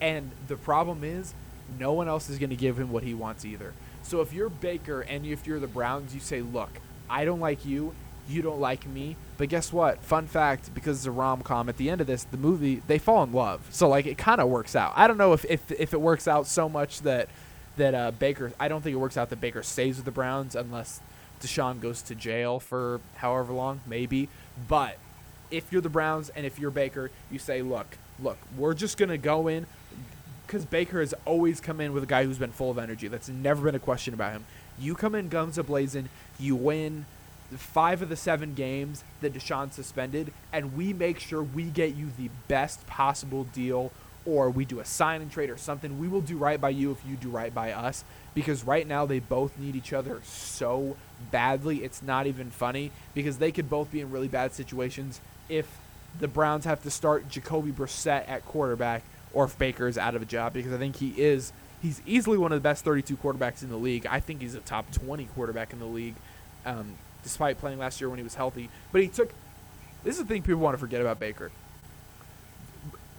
and 0.01 0.31
the 0.49 0.57
problem 0.57 1.05
is, 1.05 1.35
no 1.79 1.93
one 1.93 2.09
else 2.09 2.29
is 2.31 2.39
going 2.39 2.51
to 2.51 2.57
give 2.57 2.79
him 2.79 2.91
what 2.91 3.03
he 3.03 3.15
wants 3.15 3.45
either. 3.45 3.73
So 4.03 4.21
if 4.21 4.33
you're 4.33 4.49
Baker 4.49 5.03
and 5.03 5.25
if 5.27 5.47
you're 5.47 5.61
the 5.61 5.67
Browns, 5.67 6.15
you 6.15 6.21
say, 6.21 6.43
look, 6.43 6.71
I 7.09 7.25
don't 7.25 7.41
like 7.41 7.65
you. 7.65 7.95
You 8.29 8.43
don't 8.43 8.61
like 8.61 8.87
me. 8.87 9.17
But 9.37 9.49
guess 9.49 9.73
what? 9.73 10.03
Fun 10.03 10.27
fact, 10.27 10.73
because 10.75 10.99
it's 10.99 11.07
a 11.07 11.11
rom 11.11 11.43
com, 11.43 11.69
at 11.69 11.77
the 11.77 11.91
end 11.91 12.01
of 12.01 12.07
this, 12.07 12.25
the 12.25 12.37
movie, 12.37 12.83
they 12.87 12.99
fall 12.99 13.23
in 13.23 13.33
love. 13.33 13.67
So 13.71 13.89
like 13.89 14.07
it 14.07 14.17
kind 14.17 14.41
of 14.41 14.49
works 14.49 14.77
out. 14.77 14.93
I 14.97 15.07
don't 15.07 15.19
know 15.19 15.33
if, 15.33 15.45
if 15.47 15.71
if 15.73 15.93
it 15.93 16.01
works 16.01 16.29
out 16.29 16.47
so 16.47 16.69
much 16.69 17.01
that 17.03 17.29
that 17.77 17.95
uh, 17.95 18.11
Baker. 18.13 18.53
I 18.61 18.69
don't 18.69 18.83
think 18.83 18.95
it 18.95 18.99
works 18.99 19.17
out 19.17 19.31
that 19.31 19.41
Baker 19.41 19.63
stays 19.63 19.97
with 19.97 20.05
the 20.05 20.13
Browns 20.13 20.55
unless 20.55 21.01
Deshaun 21.41 21.81
goes 21.81 22.03
to 22.03 22.15
jail 22.15 22.61
for 22.61 23.01
however 23.17 23.53
long, 23.53 23.81
maybe. 23.87 24.29
But 24.69 24.99
if 25.51 25.73
you're 25.73 25.83
the 25.83 25.89
Browns 25.89 26.29
and 26.31 26.47
if 26.47 26.59
you're 26.59 26.71
Baker, 26.71 27.11
you 27.31 27.39
say, 27.39 27.61
look, 27.63 27.99
look, 28.21 28.39
we're 28.57 28.75
just 28.75 28.97
gonna 28.99 29.19
go 29.19 29.49
in 29.49 29.67
because 30.53 30.67
Baker 30.67 31.01
has 31.01 31.15
always 31.25 31.63
come 31.63 31.81
in 31.81 31.95
with 31.95 32.03
a 32.03 32.07
guy 32.07 32.25
who's 32.25 32.37
been 32.37 32.53
full 32.53 32.71
of 32.71 32.77
energy. 32.77 33.09
That's 33.09 33.31
never 33.31 33.65
been 33.65 33.75
a 33.75 33.79
question 33.79 34.13
about 34.13 34.33
him. 34.33 34.45
You 34.79 34.95
come 34.95 35.15
in 35.15 35.31
guns 35.31 35.57
a 35.57 35.63
blazing, 35.63 36.11
you 36.39 36.55
win 36.57 37.07
five 37.57 38.03
of 38.03 38.11
the 38.11 38.17
seven 38.17 38.53
games 38.53 39.03
that 39.23 39.33
Deshaun 39.33 39.73
suspended, 39.73 40.31
and 40.53 40.77
we 40.77 40.93
make 40.93 41.21
sure 41.21 41.43
we 41.43 41.65
get 41.65 41.95
you 41.95 42.11
the 42.19 42.29
best 42.49 42.87
possible 42.87 43.45
deal, 43.45 43.93
or 44.27 44.51
we 44.51 44.67
do 44.67 44.79
a 44.79 44.85
sign 44.85 45.23
and 45.23 45.33
trade 45.33 45.49
or 45.49 45.57
something. 45.57 45.99
We 45.99 46.07
will 46.07 46.21
do 46.21 46.37
right 46.37 46.61
by 46.61 46.69
you 46.69 46.91
if 46.91 46.99
you 47.09 47.17
do 47.17 47.31
right 47.31 47.55
by 47.55 47.73
us, 47.73 48.05
because 48.35 48.63
right 48.63 48.87
now 48.87 49.07
they 49.07 49.21
both 49.21 49.59
need 49.59 49.75
each 49.75 49.95
other 49.95 50.21
so 50.23 50.99
badly. 51.31 51.83
It's 51.83 52.03
not 52.03 52.27
even 52.27 52.51
funny 52.51 52.91
because 53.15 53.39
they 53.39 53.53
could 53.53 53.71
both 53.71 53.91
be 53.91 54.03
in 54.03 54.11
really 54.11 54.29
bad 54.29 54.53
situations 54.53 55.23
if 55.49 55.79
the 56.21 56.29
Browns 56.29 56.67
have 56.67 56.83
to 56.83 56.91
start 56.91 57.31
Jacoby 57.31 57.73
Brissett 57.73 58.29
at 58.29 58.45
quarterback 58.45 59.03
or 59.33 59.45
if 59.45 59.59
Baker 59.59 59.89
is 59.89 59.99
out 59.99 60.15
of 60.15 60.23
a 60.23 60.27
job 60.27 60.53
because 60.53 60.73
I 60.73 60.79
think 60.79 60.97
he 60.97 61.11
is 61.17 61.53
he's 61.83 62.01
easily 62.07 62.39
one 62.39 62.53
of 62.53 62.57
the 62.57 62.67
best 62.67 62.85
32 62.85 63.17
quarterbacks 63.17 63.63
in 63.63 63.69
the 63.69 63.77
league. 63.77 64.07
I 64.07 64.21
think 64.21 64.41
he's 64.41 64.55
a 64.55 64.61
top 64.61 64.91
20 64.93 65.25
quarterback 65.27 65.73
in 65.73 65.81
the 65.81 65.87
league, 65.87 66.15
um, 66.65 66.95
despite 67.23 67.59
playing 67.59 67.79
last 67.79 68.01
year 68.01 68.09
when 68.09 68.19
he 68.19 68.23
was 68.23 68.37
healthy. 68.37 68.71
But 68.93 69.03
he 69.03 69.09
took. 69.09 69.33
This 70.05 70.17
is 70.17 70.23
the 70.23 70.29
thing 70.29 70.43
people 70.43 70.61
want 70.61 70.75
to 70.75 70.79
forget 70.79 71.01
about 71.01 71.21
Baker. 71.21 71.51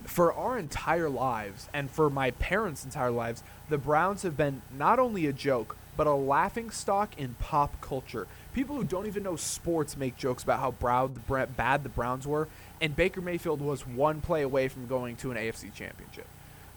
For 0.04 0.34
our 0.34 0.58
entire 0.58 1.10
lives, 1.10 1.70
and 1.74 1.90
for 1.90 2.10
my 2.10 2.32
parents' 2.32 2.84
entire 2.84 3.12
lives, 3.12 3.42
the 3.70 3.78
Browns 3.78 4.24
have 4.24 4.36
been 4.36 4.62
not 4.78 5.00
only 5.00 5.26
a 5.28 5.34
joke, 5.34 5.78
but 5.96 6.08
a 6.08 6.14
laughing 6.14 6.70
stock 6.72 7.18
in 7.18 7.36
pop 7.36 7.80
culture. 7.82 8.28
People 8.54 8.76
who 8.76 8.84
don't 8.84 9.08
even 9.08 9.24
know 9.24 9.36
sports 9.36 9.98
make 9.98 10.18
jokes 10.18 10.44
about 10.44 10.60
how 10.60 10.72
proud 10.72 11.16
the, 11.16 11.48
bad 11.58 11.84
the 11.84 11.90
Browns 11.90 12.28
were, 12.28 12.48
and 12.82 12.96
Baker 12.96 13.22
Mayfield 13.22 13.62
was 13.62 13.86
one 13.88 14.22
play 14.22 14.42
away 14.42 14.68
from 14.68 14.88
going 14.88 15.16
to 15.18 15.32
an 15.32 15.38
AFC 15.38 15.74
championship. 15.74 16.28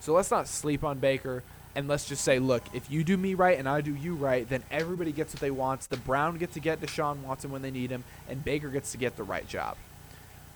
So 0.00 0.12
let's 0.12 0.30
not 0.30 0.48
sleep 0.48 0.84
on 0.84 0.98
Baker, 0.98 1.42
and 1.74 1.88
let's 1.88 2.08
just 2.08 2.24
say, 2.24 2.38
look, 2.38 2.62
if 2.72 2.90
you 2.90 3.04
do 3.04 3.16
me 3.16 3.34
right 3.34 3.58
and 3.58 3.68
I 3.68 3.80
do 3.80 3.94
you 3.94 4.14
right, 4.14 4.48
then 4.48 4.62
everybody 4.70 5.12
gets 5.12 5.34
what 5.34 5.40
they 5.40 5.50
want. 5.50 5.82
The 5.82 5.96
Brown 5.96 6.38
gets 6.38 6.54
to 6.54 6.60
get 6.60 6.80
Deshaun 6.80 7.22
Watson 7.22 7.50
when 7.50 7.62
they 7.62 7.70
need 7.70 7.90
him, 7.90 8.04
and 8.28 8.44
Baker 8.44 8.68
gets 8.68 8.92
to 8.92 8.98
get 8.98 9.16
the 9.16 9.24
right 9.24 9.46
job. 9.46 9.76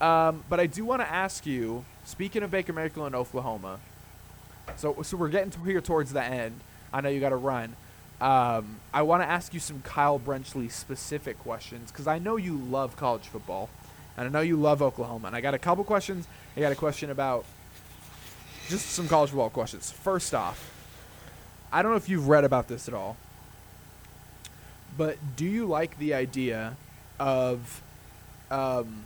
Um, 0.00 0.44
but 0.48 0.60
I 0.60 0.66
do 0.66 0.84
want 0.84 1.02
to 1.02 1.10
ask 1.10 1.44
you, 1.44 1.84
speaking 2.04 2.42
of 2.42 2.50
Baker 2.50 2.72
Mayfield 2.72 3.08
in 3.08 3.14
Oklahoma, 3.14 3.80
so 4.76 5.02
so 5.02 5.16
we're 5.16 5.28
getting 5.28 5.50
to 5.50 5.60
here 5.64 5.80
towards 5.80 6.12
the 6.12 6.22
end. 6.22 6.60
I 6.92 7.00
know 7.00 7.08
you 7.08 7.20
got 7.20 7.30
to 7.30 7.36
run. 7.36 7.76
Um, 8.20 8.76
I 8.92 9.02
want 9.02 9.22
to 9.22 9.26
ask 9.28 9.54
you 9.54 9.60
some 9.60 9.80
Kyle 9.82 10.18
Brenchley 10.18 10.70
specific 10.70 11.38
questions 11.38 11.90
because 11.90 12.06
I 12.06 12.18
know 12.18 12.36
you 12.36 12.56
love 12.56 12.96
college 12.96 13.22
football, 13.22 13.70
and 14.16 14.26
I 14.26 14.30
know 14.30 14.40
you 14.40 14.56
love 14.56 14.82
Oklahoma. 14.82 15.28
And 15.28 15.36
I 15.36 15.40
got 15.40 15.54
a 15.54 15.58
couple 15.58 15.84
questions. 15.84 16.26
I 16.56 16.60
got 16.60 16.72
a 16.72 16.76
question 16.76 17.10
about 17.10 17.44
just 18.68 18.90
some 18.90 19.08
college 19.08 19.30
football 19.30 19.50
questions. 19.50 19.90
First 19.90 20.34
off, 20.34 20.70
I 21.72 21.82
don't 21.82 21.92
know 21.92 21.96
if 21.96 22.08
you've 22.08 22.28
read 22.28 22.44
about 22.44 22.68
this 22.68 22.88
at 22.88 22.94
all, 22.94 23.16
but 24.98 25.16
do 25.36 25.46
you 25.46 25.66
like 25.66 25.98
the 25.98 26.12
idea 26.12 26.76
of 27.18 27.82
um, 28.50 29.04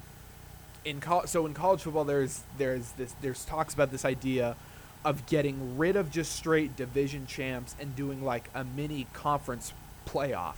in 0.85 1.01
co- 1.01 1.25
so 1.27 1.47
in 1.47 1.55
college 1.55 1.83
football 1.83 2.05
there's 2.05 2.43
there's 2.59 2.91
this 2.93 3.15
there's 3.21 3.45
talks 3.45 3.75
about 3.75 3.91
this 3.91 4.05
idea 4.05 4.57
of 5.05 5.27
getting 5.27 5.77
rid 5.77 5.97
of 5.97 6.11
just 6.11 6.33
straight 6.35 6.77
division 6.77 7.27
champs 7.27 7.77
and 7.79 7.95
doing 7.95 8.25
like 8.25 8.49
a 8.55 8.65
mini 8.65 9.07
conference 9.13 9.73
playoff. 10.07 10.55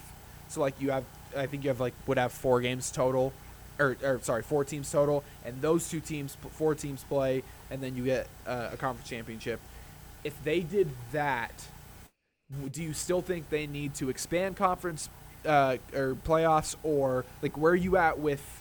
So 0.49 0.61
like 0.61 0.81
you 0.81 0.91
have 0.91 1.05
I 1.37 1.47
think 1.47 1.65
you 1.65 1.71
have 1.71 1.81
like 1.81 1.95
would 2.07 2.19
have 2.19 2.33
four 2.33 2.61
games 2.61 2.91
total 2.91 3.33
or, 3.79 3.97
or 4.03 4.21
sorry, 4.23 4.43
four 4.43 4.65
teams 4.65 4.91
total 4.91 5.25
and 5.45 5.61
those 5.61 5.89
two 5.89 6.01
teams 6.01 6.37
four 6.53 6.75
teams 6.75 7.03
play 7.05 7.43
and 7.71 7.83
then 7.83 7.97
you 7.97 8.05
get 8.05 8.29
uh, 8.47 8.71
a 8.73 8.77
conference 8.77 9.09
championship. 9.09 9.61
If 10.23 10.43
they 10.45 10.61
did 10.61 10.89
that, 11.13 11.67
do 12.71 12.83
you 12.83 12.93
still 12.93 13.23
think 13.23 13.51
they 13.51 13.67
need 13.67 13.95
to 13.95 14.09
expand 14.09 14.57
conference 14.57 15.09
uh, 15.45 15.77
or 15.95 16.17
playoffs 16.25 16.77
or 16.83 17.25
like 17.43 17.57
where 17.59 17.73
are 17.73 17.77
you 17.77 17.97
at 17.97 18.19
with 18.19 18.56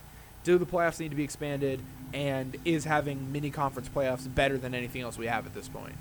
do 0.46 0.56
the 0.58 0.64
playoffs 0.64 1.00
need 1.00 1.10
to 1.10 1.16
be 1.16 1.24
expanded 1.24 1.80
and 2.14 2.56
is 2.64 2.84
having 2.84 3.32
mini 3.32 3.50
conference 3.50 3.88
playoffs 3.88 4.32
better 4.32 4.56
than 4.56 4.74
anything 4.74 5.02
else 5.02 5.18
we 5.18 5.26
have 5.26 5.44
at 5.44 5.52
this 5.54 5.68
point? 5.68 5.96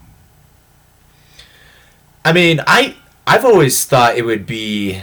I 2.23 2.31
mean, 2.31 2.61
I 2.65 2.95
I've 3.25 3.43
always 3.43 3.83
thought 3.85 4.17
it 4.17 4.25
would 4.25 4.45
be 4.45 5.01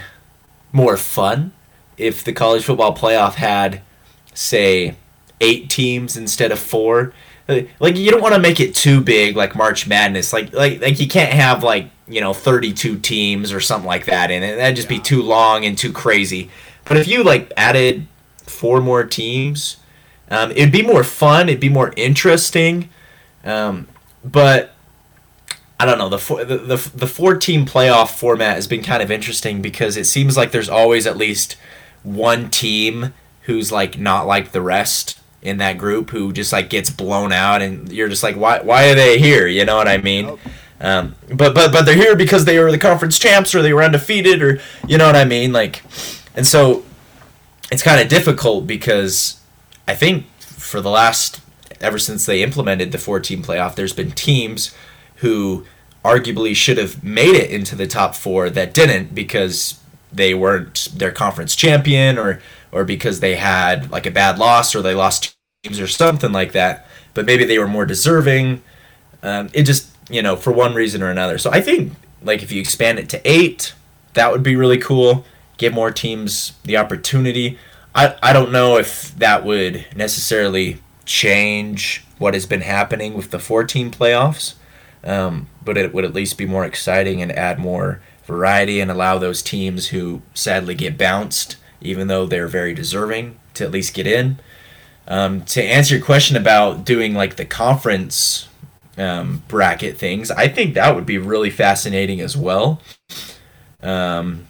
more 0.71 0.97
fun 0.97 1.53
if 1.99 2.25
the 2.25 2.33
college 2.33 2.65
football 2.65 2.97
playoff 2.97 3.35
had 3.35 3.83
say 4.33 4.95
8 5.41 5.69
teams 5.69 6.17
instead 6.17 6.53
of 6.53 6.59
4 6.59 7.13
uh, 7.49 7.61
like 7.81 7.97
you 7.97 8.11
don't 8.11 8.23
want 8.23 8.35
to 8.35 8.41
make 8.41 8.61
it 8.61 8.75
too 8.75 9.01
big 9.01 9.37
like 9.37 9.57
March 9.57 9.89
Madness. 9.89 10.33
Like 10.33 10.53
like 10.53 10.81
like 10.81 11.01
you 11.01 11.09
can't 11.09 11.33
have 11.33 11.65
like 11.65 11.91
you 12.07 12.21
know 12.21 12.33
32 12.33 13.01
teams 13.01 13.53
or 13.53 13.61
something 13.61 13.89
like 13.89 14.07
that 14.07 14.31
in 14.31 14.45
it. 14.45 14.57
That'd 14.57 14.77
just 14.77 14.89
yeah. 14.89 14.99
be 14.99 15.03
too 15.03 15.23
long 15.23 15.65
and 15.65 15.77
too 15.77 15.93
crazy. 15.93 16.49
But 16.85 16.97
if 16.97 17.09
you 17.09 17.25
like 17.25 17.53
added 17.57 18.07
four 18.53 18.81
more 18.81 19.05
teams, 19.05 19.77
Um, 20.31 20.51
it'd 20.53 20.73
be 20.73 20.83
more 20.83 21.05
fun. 21.05 21.49
It'd 21.49 21.61
be 21.61 21.69
more 21.69 21.93
interesting. 21.97 22.89
Um, 23.45 23.89
but 24.25 24.75
I 25.79 25.85
don't 25.85 25.99
know 25.99 26.09
the, 26.09 26.19
four, 26.19 26.45
the 26.45 26.59
the 26.59 26.91
the 26.95 27.07
four 27.07 27.37
team 27.37 27.67
playoff 27.67 28.11
format 28.19 28.55
has 28.55 28.67
been 28.69 28.83
kind 28.83 29.03
of 29.03 29.11
interesting 29.11 29.61
because 29.61 29.97
it 29.97 30.07
seems 30.07 30.37
like 30.37 30.53
there's 30.53 30.69
always 30.69 31.07
at 31.07 31.17
least 31.17 31.57
one 32.05 32.51
team 32.51 33.13
who's 33.43 33.73
like 33.73 33.99
not 33.99 34.27
like 34.27 34.53
the 34.53 34.63
rest 34.63 35.19
in 35.43 35.59
that 35.59 35.77
group 35.77 36.11
who 36.11 36.33
just 36.33 36.53
like 36.53 36.71
gets 36.71 36.89
blown 36.89 37.33
out 37.33 37.61
and 37.61 37.91
you're 37.91 38.09
just 38.09 38.23
like 38.23 38.37
why 38.37 38.61
why 38.61 38.91
are 38.91 38.95
they 38.95 39.19
here 39.19 39.49
you 39.49 39.65
know 39.65 39.77
what 39.77 39.89
I 39.89 39.99
mean 39.99 40.39
um, 40.81 41.17
but 41.29 41.53
but 41.53 41.73
but 41.73 41.83
they're 41.85 41.97
here 41.97 42.15
because 42.15 42.45
they 42.45 42.59
were 42.61 42.71
the 42.71 42.79
conference 42.79 43.19
champs 43.19 43.53
or 43.55 43.61
they 43.61 43.73
were 43.73 43.83
undefeated 43.83 44.41
or 44.41 44.61
you 44.87 44.99
know 44.99 45.07
what 45.07 45.17
I 45.17 45.25
mean 45.25 45.53
like 45.53 45.83
and 46.37 46.47
so 46.47 46.85
it's 47.73 47.83
kind 47.83 48.01
of 48.01 48.09
difficult 48.09 48.67
because 48.67 49.41
I 49.89 49.95
think 49.95 50.27
for 50.41 50.81
the 50.81 50.91
last 50.91 51.41
ever 51.81 51.99
since 51.99 52.27
they 52.27 52.43
implemented 52.43 52.93
the 52.93 52.99
four 52.99 53.19
team 53.19 53.43
playoff 53.43 53.75
there's 53.75 53.93
been 53.93 54.13
teams 54.13 54.75
who 55.17 55.65
arguably 56.05 56.55
should 56.55 56.79
have 56.79 57.03
made 57.03 57.35
it 57.35 57.51
into 57.51 57.75
the 57.75 57.87
top 57.87 58.15
four 58.15 58.51
that 58.51 58.75
didn't 58.75 59.15
because 59.15 59.81
they 60.13 60.35
weren't 60.35 60.91
their 60.95 61.11
conference 61.11 61.57
champion 61.57 62.19
or 62.19 62.41
or 62.73 62.85
because 62.85 63.21
they 63.21 63.37
had 63.37 63.91
like 63.91 64.07
a 64.07 64.11
bad 64.11 64.39
loss 64.39 64.75
or 64.75 64.83
they 64.83 64.95
lost 64.95 65.35
teams 65.63 65.81
or 65.81 65.87
something 65.87 66.33
like 66.33 66.53
that. 66.53 66.87
But 67.15 67.27
maybe 67.27 67.45
they 67.45 67.59
were 67.59 67.69
more 67.69 67.87
deserving. 67.87 68.63
Um, 69.23 69.49
it 69.53 69.63
just 69.63 69.89
you 70.11 70.23
know 70.23 70.37
for 70.37 70.53
one 70.53 70.75
reason 70.75 71.03
or 71.03 71.11
another. 71.11 71.39
So 71.39 71.51
I 71.51 71.61
think 71.61 71.93
like 72.23 72.43
if 72.43 72.53
you 72.53 72.61
expand 72.61 72.99
it 72.99 73.09
to 73.11 73.21
eight, 73.25 73.73
that 74.15 74.31
would 74.31 74.43
be 74.43 74.57
really 74.57 74.79
cool. 74.79 75.25
Give 75.57 75.73
more 75.73 75.91
teams 75.91 76.53
the 76.65 76.77
opportunity. 76.77 77.59
I 77.95 78.17
I 78.23 78.33
don't 78.33 78.53
know 78.53 78.77
if 78.77 79.17
that 79.19 79.45
would 79.45 79.87
necessarily 79.95 80.79
change 81.05 82.05
what 82.19 82.35
has 82.35 82.47
been 82.47 82.61
happening 82.63 83.15
with 83.15 83.31
the 83.31 83.39
four 83.39 83.65
team 83.65 83.91
playoffs. 83.91 84.55
Um, 85.05 85.49
but 85.65 85.77
it 85.77 85.93
would 85.93 86.05
at 86.05 86.15
least 86.15 86.39
be 86.39 86.47
more 86.47 86.65
exciting 86.65 87.21
and 87.21 87.33
add 87.33 87.59
more 87.59 88.01
variety 88.25 88.81
and 88.81 88.91
allow 88.91 89.19
those 89.19 89.43
teams 89.43 89.89
who 89.89 90.23
sadly 90.33 90.75
get 90.75 90.97
bounced, 90.97 91.57
even 91.81 92.07
though 92.07 92.27
they're 92.27 92.47
very 92.49 92.73
deserving, 92.73 93.39
to 93.55 93.65
at 93.65 93.73
least 93.73 93.95
get 93.95 94.07
in. 94.07 94.39
Um, 95.09 95.43
to 95.47 95.63
answer 95.63 95.97
your 95.97 96.05
question 96.05 96.37
about 96.37 96.85
doing 96.85 97.15
like 97.15 97.35
the 97.35 97.45
conference 97.45 98.49
um, 98.97 99.43
bracket 99.49 99.99
things, 99.99 100.31
I 100.31 100.47
think 100.47 100.75
that 100.75 100.95
would 100.95 101.07
be 101.07 101.19
really 101.19 101.51
fascinating 101.51 102.21
as 102.21 102.37
well. 102.37 102.81
Um, 103.83 104.47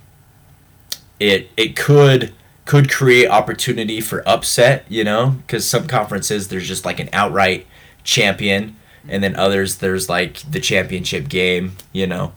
it 1.22 1.50
it 1.56 1.76
could 1.76 2.34
could 2.64 2.90
create 2.90 3.28
opportunity 3.28 4.00
for 4.00 4.26
upset, 4.28 4.84
you 4.88 5.04
know, 5.04 5.36
because 5.46 5.68
some 5.68 5.86
conferences 5.86 6.48
there's 6.48 6.68
just 6.68 6.84
like 6.84 7.00
an 7.00 7.08
outright 7.12 7.66
champion 8.04 8.76
and 9.08 9.22
then 9.22 9.34
others 9.36 9.76
there's 9.76 10.08
like 10.08 10.38
the 10.50 10.60
championship 10.60 11.28
game, 11.28 11.76
you 11.92 12.06
know. 12.06 12.32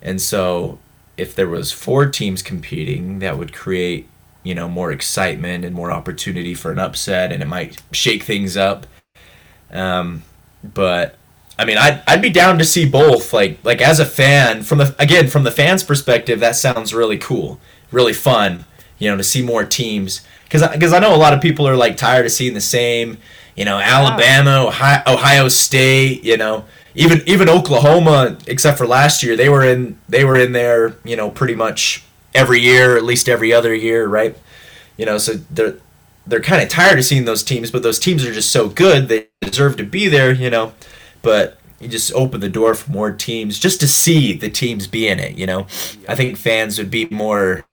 And 0.00 0.20
so 0.20 0.78
if 1.16 1.34
there 1.34 1.48
was 1.48 1.72
four 1.72 2.06
teams 2.06 2.42
competing, 2.42 3.18
that 3.18 3.38
would 3.38 3.52
create, 3.52 4.08
you 4.44 4.54
know, 4.54 4.68
more 4.68 4.92
excitement 4.92 5.64
and 5.64 5.74
more 5.74 5.90
opportunity 5.90 6.54
for 6.54 6.70
an 6.70 6.78
upset 6.78 7.32
and 7.32 7.42
it 7.42 7.46
might 7.46 7.82
shake 7.92 8.22
things 8.22 8.56
up. 8.56 8.86
Um, 9.72 10.22
but 10.62 11.16
I 11.58 11.64
mean, 11.64 11.76
I'd, 11.76 12.02
I'd 12.06 12.22
be 12.22 12.30
down 12.30 12.58
to 12.58 12.64
see 12.64 12.88
both. 12.88 13.32
Like 13.32 13.58
like 13.64 13.80
as 13.80 13.98
a 13.98 14.06
fan, 14.06 14.62
from 14.62 14.78
the 14.78 14.94
again 14.98 15.28
from 15.28 15.42
the 15.42 15.50
fans' 15.50 15.82
perspective, 15.82 16.38
that 16.40 16.56
sounds 16.56 16.94
really 16.94 17.18
cool, 17.18 17.60
really 17.90 18.12
fun. 18.12 18.64
You 18.98 19.10
know, 19.10 19.16
to 19.16 19.22
see 19.22 19.42
more 19.42 19.64
teams 19.64 20.22
because 20.44 20.66
because 20.72 20.92
I 20.92 20.98
know 20.98 21.14
a 21.14 21.16
lot 21.16 21.34
of 21.34 21.40
people 21.40 21.68
are 21.68 21.76
like 21.76 21.96
tired 21.96 22.26
of 22.26 22.32
seeing 22.32 22.54
the 22.54 22.60
same 22.60 23.18
you 23.58 23.64
know, 23.64 23.80
Alabama, 23.80 24.66
Ohio, 24.68 25.02
Ohio 25.04 25.48
State, 25.48 26.22
you 26.22 26.36
know, 26.36 26.64
even 26.94 27.22
even 27.26 27.48
Oklahoma, 27.48 28.38
except 28.46 28.78
for 28.78 28.86
last 28.86 29.24
year, 29.24 29.36
they 29.36 29.48
were 29.48 29.64
in 29.64 29.98
they 30.08 30.24
were 30.24 30.36
in 30.36 30.52
there, 30.52 30.94
you 31.04 31.16
know, 31.16 31.28
pretty 31.28 31.56
much 31.56 32.04
every 32.32 32.60
year, 32.60 32.96
at 32.96 33.02
least 33.02 33.28
every 33.28 33.52
other 33.52 33.74
year, 33.74 34.06
right? 34.06 34.38
You 34.96 35.06
know, 35.06 35.18
so 35.18 35.34
they're 35.50 35.74
they're 36.24 36.40
kind 36.40 36.62
of 36.62 36.68
tired 36.68 37.00
of 37.00 37.04
seeing 37.04 37.24
those 37.24 37.42
teams, 37.42 37.72
but 37.72 37.82
those 37.82 37.98
teams 37.98 38.24
are 38.24 38.32
just 38.32 38.52
so 38.52 38.68
good 38.68 39.08
they 39.08 39.26
deserve 39.40 39.76
to 39.78 39.84
be 39.84 40.06
there, 40.06 40.30
you 40.30 40.50
know. 40.50 40.72
But 41.22 41.58
you 41.80 41.88
just 41.88 42.12
open 42.12 42.38
the 42.38 42.48
door 42.48 42.76
for 42.76 42.92
more 42.92 43.10
teams 43.10 43.58
just 43.58 43.80
to 43.80 43.88
see 43.88 44.34
the 44.34 44.50
teams 44.50 44.86
be 44.86 45.08
in 45.08 45.18
it, 45.18 45.36
you 45.36 45.46
know. 45.46 45.66
I 46.08 46.14
think 46.14 46.36
fans 46.36 46.78
would 46.78 46.92
be 46.92 47.08
more 47.10 47.64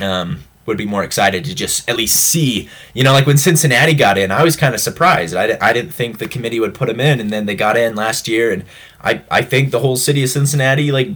um 0.00 0.44
would 0.66 0.78
be 0.78 0.86
more 0.86 1.04
excited 1.04 1.44
to 1.44 1.54
just 1.54 1.88
at 1.90 1.96
least 1.96 2.16
see. 2.16 2.68
You 2.94 3.04
know, 3.04 3.12
like 3.12 3.26
when 3.26 3.36
Cincinnati 3.36 3.94
got 3.94 4.16
in, 4.16 4.30
I 4.30 4.42
was 4.42 4.56
kind 4.56 4.74
of 4.74 4.80
surprised. 4.80 5.34
I, 5.34 5.58
I 5.60 5.72
didn't 5.72 5.92
think 5.92 6.18
the 6.18 6.28
committee 6.28 6.60
would 6.60 6.74
put 6.74 6.88
them 6.88 7.00
in, 7.00 7.20
and 7.20 7.30
then 7.30 7.46
they 7.46 7.54
got 7.54 7.76
in 7.76 7.94
last 7.94 8.26
year, 8.28 8.50
and 8.50 8.64
I, 9.02 9.22
I 9.30 9.42
think 9.42 9.70
the 9.70 9.80
whole 9.80 9.96
city 9.96 10.22
of 10.22 10.30
Cincinnati, 10.30 10.90
like, 10.90 11.10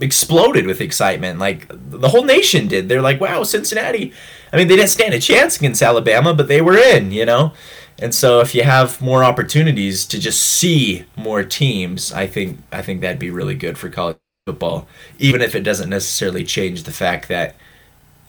exploded 0.00 0.66
with 0.66 0.80
excitement. 0.80 1.38
Like, 1.38 1.66
the 1.68 2.08
whole 2.08 2.24
nation 2.24 2.66
did. 2.66 2.88
They're 2.88 3.02
like, 3.02 3.20
wow, 3.20 3.42
Cincinnati. 3.42 4.12
I 4.52 4.56
mean, 4.56 4.68
they 4.68 4.76
didn't 4.76 4.90
stand 4.90 5.12
a 5.12 5.20
chance 5.20 5.58
against 5.58 5.82
Alabama, 5.82 6.32
but 6.32 6.48
they 6.48 6.62
were 6.62 6.78
in, 6.78 7.12
you 7.12 7.26
know? 7.26 7.52
And 7.98 8.14
so 8.14 8.40
if 8.40 8.54
you 8.54 8.62
have 8.62 9.00
more 9.02 9.22
opportunities 9.22 10.06
to 10.06 10.18
just 10.18 10.40
see 10.40 11.04
more 11.14 11.44
teams, 11.44 12.10
I 12.10 12.26
think 12.26 12.58
I 12.72 12.82
think 12.82 13.00
that'd 13.00 13.18
be 13.18 13.30
really 13.30 13.54
good 13.54 13.76
for 13.78 13.90
college 13.90 14.16
football, 14.46 14.88
even 15.18 15.40
if 15.40 15.54
it 15.54 15.60
doesn't 15.60 15.90
necessarily 15.90 16.42
change 16.42 16.82
the 16.82 16.90
fact 16.90 17.28
that 17.28 17.54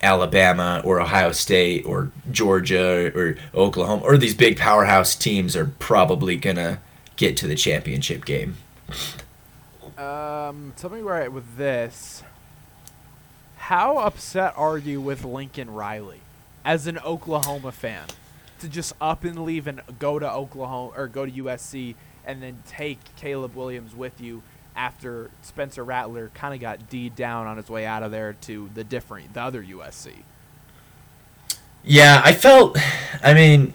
Alabama 0.03 0.81
or 0.83 0.99
Ohio 0.99 1.31
State 1.31 1.85
or 1.85 2.11
Georgia 2.29 3.11
or 3.15 3.37
Oklahoma 3.55 4.03
or 4.03 4.17
these 4.17 4.35
big 4.35 4.57
powerhouse 4.57 5.15
teams 5.15 5.55
are 5.55 5.65
probably 5.79 6.35
gonna 6.35 6.79
get 7.15 7.37
to 7.37 7.47
the 7.47 7.55
championship 7.55 8.25
game. 8.25 8.57
Um, 9.97 10.73
tell 10.75 10.89
me 10.89 11.01
right 11.01 11.31
with 11.31 11.57
this. 11.57 12.23
How 13.57 13.97
upset 13.99 14.53
are 14.57 14.77
you 14.77 14.99
with 14.99 15.23
Lincoln 15.23 15.71
Riley 15.71 16.19
as 16.65 16.85
an 16.85 16.97
Oklahoma 16.99 17.71
fan 17.71 18.07
to 18.59 18.67
just 18.67 18.93
up 18.99 19.23
and 19.23 19.43
leave 19.43 19.67
and 19.67 19.81
go 19.99 20.19
to 20.19 20.29
Oklahoma 20.29 20.91
or 20.97 21.07
go 21.07 21.25
to 21.25 21.31
USC 21.31 21.95
and 22.25 22.41
then 22.41 22.63
take 22.67 22.99
Caleb 23.15 23.55
Williams 23.55 23.95
with 23.95 24.19
you 24.19 24.41
after 24.75 25.29
Spencer 25.41 25.83
Rattler 25.83 26.31
kind 26.33 26.53
of 26.53 26.59
got 26.59 26.89
d 26.89 27.09
down 27.09 27.47
on 27.47 27.57
his 27.57 27.69
way 27.69 27.85
out 27.85 28.03
of 28.03 28.11
there 28.11 28.33
to 28.41 28.69
the 28.73 28.83
different, 28.83 29.33
the 29.33 29.41
other 29.41 29.63
USC. 29.63 30.13
Yeah, 31.83 32.21
I 32.23 32.33
felt. 32.33 32.77
I 33.21 33.33
mean, 33.33 33.73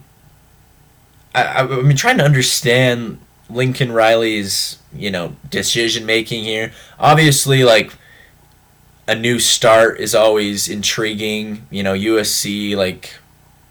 I, 1.34 1.62
I, 1.62 1.66
mean, 1.66 1.96
trying 1.96 2.18
to 2.18 2.24
understand 2.24 3.18
Lincoln 3.51 3.92
Riley's, 3.92 4.78
you 4.92 5.11
know, 5.11 5.36
decision 5.51 6.07
making 6.07 6.44
here. 6.44 6.72
Obviously, 6.99 7.64
like 7.64 7.92
a 9.07 9.14
new 9.14 9.38
start 9.38 10.01
is 10.01 10.14
always 10.14 10.68
intriguing. 10.68 11.66
You 11.70 11.82
know, 11.82 11.94
USC 11.94 12.76
like 12.76 13.14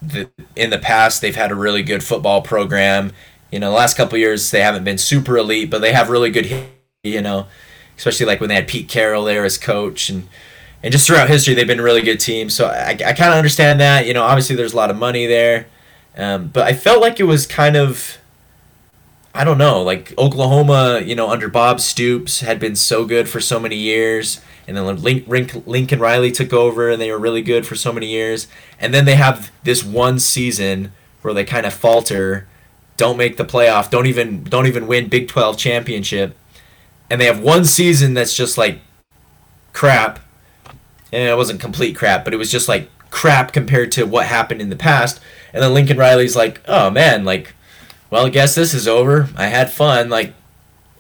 the 0.02 0.30
in 0.56 0.70
the 0.70 0.78
past 0.78 1.22
they've 1.22 1.36
had 1.36 1.52
a 1.52 1.56
really 1.56 1.84
good 1.84 2.04
football 2.04 2.42
program. 2.42 3.12
You 3.52 3.60
know, 3.60 3.70
the 3.70 3.76
last 3.76 3.98
couple 3.98 4.18
years 4.18 4.52
they 4.52 4.62
haven't 4.62 4.84
been 4.84 4.98
super 4.98 5.38
elite, 5.38 5.72
but 5.72 5.80
they 5.80 5.94
have 5.94 6.10
really 6.10 6.30
good 6.30 6.46
you 7.14 7.22
know, 7.22 7.48
especially 7.98 8.26
like 8.26 8.40
when 8.40 8.50
they 8.50 8.56
had 8.56 8.68
Pete 8.68 8.90
Carroll 8.90 9.24
there 9.24 9.46
as 9.46 9.58
coach 9.58 10.10
and 10.10 10.28
and 10.84 10.92
just 10.92 11.08
throughout 11.08 11.28
history 11.28 11.54
they've 11.54 11.68
been 11.68 11.80
a 11.80 11.84
really 11.84 12.04
good 12.04 12.20
team. 12.20 12.50
So 12.50 12.68
I, 12.68 12.92
I 12.92 13.14
kind 13.14 13.32
of 13.32 13.38
understand 13.38 13.80
that. 13.80 14.06
You 14.06 14.14
know, 14.14 14.24
obviously 14.24 14.56
there's 14.56 14.74
a 14.74 14.78
lot 14.78 14.92
of 14.92 14.98
money 14.98 15.26
there, 15.26 15.68
um, 16.16 16.48
but 16.48 16.64
I 16.64 16.74
felt 16.74 17.02
like 17.02 17.20
it 17.20 17.26
was 17.26 17.48
kind 17.48 17.76
of. 17.76 18.18
I 19.34 19.44
don't 19.44 19.60
know, 19.60 19.84
like 19.84 20.18
Oklahoma, 20.18 21.02
you 21.06 21.14
know, 21.14 21.30
under 21.30 21.48
Bob 21.48 21.80
Stoops 21.80 22.40
had 22.40 22.60
been 22.60 22.76
so 22.76 23.06
good 23.06 23.30
for 23.30 23.40
so 23.40 23.60
many 23.60 23.76
years, 23.76 24.42
and 24.68 24.76
then 24.76 25.00
link 25.04 25.28
Lincoln 25.68 26.00
Riley 26.00 26.32
took 26.32 26.54
over, 26.54 26.90
and 26.90 27.00
they 27.00 27.12
were 27.12 27.20
really 27.20 27.44
good 27.44 27.68
for 27.68 27.76
so 27.76 27.94
many 27.94 28.08
years, 28.08 28.48
and 28.80 28.96
then 28.96 29.06
they 29.06 29.14
have 29.14 29.52
this 29.64 29.84
one 29.84 30.18
season 30.18 30.92
where 31.22 31.36
they 31.36 31.44
kind 31.44 31.68
of 31.68 31.74
falter, 31.74 32.48
don't 32.96 33.16
make 33.16 33.38
the 33.38 33.46
playoff, 33.46 33.92
don't 33.92 34.08
even 34.08 34.44
don't 34.44 34.66
even 34.66 34.88
win 34.88 35.08
Big 35.08 35.28
Twelve 35.28 35.56
championship, 35.56 36.36
and 37.10 37.20
they 37.20 37.26
have 37.26 37.42
one 37.42 37.66
season 37.66 38.14
that's 38.14 38.36
just 38.36 38.58
like 38.58 38.80
crap. 39.74 40.20
And 41.12 41.24
it 41.24 41.38
wasn't 41.38 41.62
complete 41.62 41.96
crap, 41.96 42.26
but 42.26 42.34
it 42.34 42.38
was 42.38 42.52
just 42.52 42.68
like 42.68 42.90
crap 43.10 43.54
compared 43.54 43.92
to 43.94 44.06
what 44.06 44.26
happened 44.26 44.62
in 44.62 44.70
the 44.70 44.76
past. 44.76 45.22
And 45.54 45.64
then 45.64 45.74
Lincoln 45.74 45.98
Riley's 45.98 46.36
like, 46.36 46.62
oh 46.68 46.90
man, 46.90 47.24
like, 47.24 47.54
well, 48.10 48.26
I 48.26 48.30
guess 48.30 48.56
this 48.56 48.74
is 48.74 48.88
over. 48.88 49.30
I 49.36 49.48
had 49.48 49.72
fun. 49.72 50.10
Like, 50.10 50.34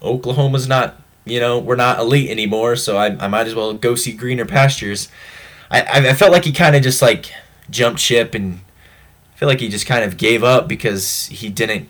Oklahoma's 0.01 0.67
not, 0.67 1.01
you 1.25 1.39
know, 1.39 1.59
we're 1.59 1.75
not 1.75 1.99
elite 1.99 2.29
anymore, 2.29 2.75
so 2.75 2.97
I, 2.97 3.17
I 3.23 3.27
might 3.27 3.47
as 3.47 3.55
well 3.55 3.73
go 3.73 3.95
see 3.95 4.13
greener 4.13 4.45
pastures. 4.45 5.09
I, 5.69 6.09
I 6.09 6.13
felt 6.13 6.31
like 6.31 6.45
he 6.45 6.51
kind 6.51 6.75
of 6.75 6.81
just 6.81 7.01
like 7.01 7.31
jumped 7.69 7.99
ship 7.99 8.33
and 8.33 8.61
I 9.33 9.37
feel 9.37 9.49
like 9.49 9.59
he 9.59 9.69
just 9.69 9.85
kind 9.85 10.03
of 10.03 10.17
gave 10.17 10.43
up 10.43 10.67
because 10.67 11.27
he 11.27 11.49
didn't 11.49 11.89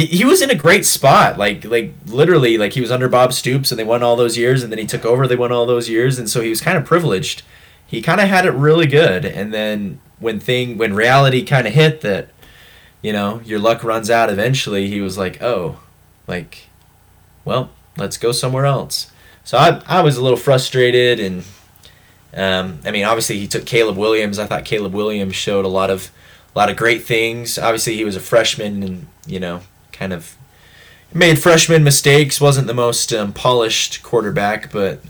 he, 0.00 0.06
he 0.06 0.24
was 0.24 0.40
in 0.40 0.50
a 0.50 0.54
great 0.54 0.86
spot. 0.86 1.38
Like 1.38 1.64
like 1.64 1.92
literally 2.06 2.56
like 2.56 2.72
he 2.72 2.80
was 2.80 2.90
under 2.90 3.08
Bob 3.08 3.32
Stoops 3.32 3.70
and 3.70 3.78
they 3.78 3.84
won 3.84 4.02
all 4.02 4.16
those 4.16 4.36
years 4.36 4.62
and 4.62 4.72
then 4.72 4.78
he 4.78 4.86
took 4.86 5.04
over 5.04 5.26
they 5.26 5.36
won 5.36 5.52
all 5.52 5.66
those 5.66 5.88
years 5.88 6.18
and 6.18 6.28
so 6.28 6.40
he 6.40 6.48
was 6.48 6.60
kind 6.60 6.78
of 6.78 6.84
privileged. 6.84 7.42
He 7.86 8.00
kind 8.02 8.20
of 8.20 8.28
had 8.28 8.46
it 8.46 8.52
really 8.52 8.86
good 8.86 9.24
and 9.24 9.52
then 9.52 10.00
when 10.18 10.40
thing 10.40 10.78
when 10.78 10.94
reality 10.94 11.44
kind 11.44 11.66
of 11.66 11.74
hit 11.74 12.00
that, 12.00 12.28
you 13.02 13.12
know, 13.12 13.40
your 13.44 13.58
luck 13.58 13.84
runs 13.84 14.10
out 14.10 14.30
eventually, 14.30 14.88
he 14.88 15.00
was 15.00 15.18
like, 15.18 15.42
oh, 15.42 15.80
like, 16.26 16.68
well, 17.44 17.70
let's 17.96 18.16
go 18.16 18.32
somewhere 18.32 18.66
else. 18.66 19.10
So 19.44 19.58
I 19.58 19.82
I 19.86 20.00
was 20.00 20.16
a 20.16 20.22
little 20.22 20.38
frustrated 20.38 21.20
and. 21.20 21.44
Um, 22.32 22.78
I 22.84 22.92
mean, 22.92 23.04
obviously 23.04 23.40
he 23.40 23.48
took 23.48 23.66
Caleb 23.66 23.96
Williams. 23.96 24.38
I 24.38 24.46
thought 24.46 24.64
Caleb 24.64 24.94
Williams 24.94 25.34
showed 25.34 25.64
a 25.64 25.68
lot 25.68 25.90
of, 25.90 26.12
a 26.54 26.58
lot 26.60 26.70
of 26.70 26.76
great 26.76 27.02
things. 27.02 27.58
Obviously 27.58 27.96
he 27.96 28.04
was 28.04 28.14
a 28.14 28.20
freshman 28.20 28.84
and 28.84 29.08
you 29.26 29.40
know 29.40 29.62
kind 30.00 30.12
of 30.14 30.34
made 31.12 31.38
freshman 31.38 31.84
mistakes. 31.84 32.40
wasn't 32.40 32.66
the 32.66 32.74
most 32.74 33.12
um, 33.12 33.32
polished 33.32 34.02
quarterback, 34.02 34.72
but 34.72 35.00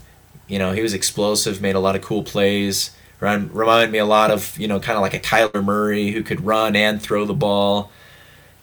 you 0.47 0.59
know 0.59 0.73
he 0.73 0.81
was 0.81 0.93
explosive. 0.93 1.61
Made 1.61 1.75
a 1.75 1.79
lot 1.79 1.95
of 1.95 2.03
cool 2.03 2.21
plays. 2.21 2.91
Run, 3.19 3.51
remind 3.53 3.91
me 3.91 3.99
a 3.99 4.05
lot 4.05 4.29
of 4.29 4.59
you 4.59 4.67
know 4.67 4.79
kind 4.79 4.97
of 4.97 5.01
like 5.01 5.13
a 5.13 5.19
Kyler 5.19 5.63
Murray 5.63 6.11
who 6.11 6.21
could 6.21 6.45
run 6.45 6.75
and 6.75 7.01
throw 7.01 7.25
the 7.25 7.33
ball. 7.33 7.91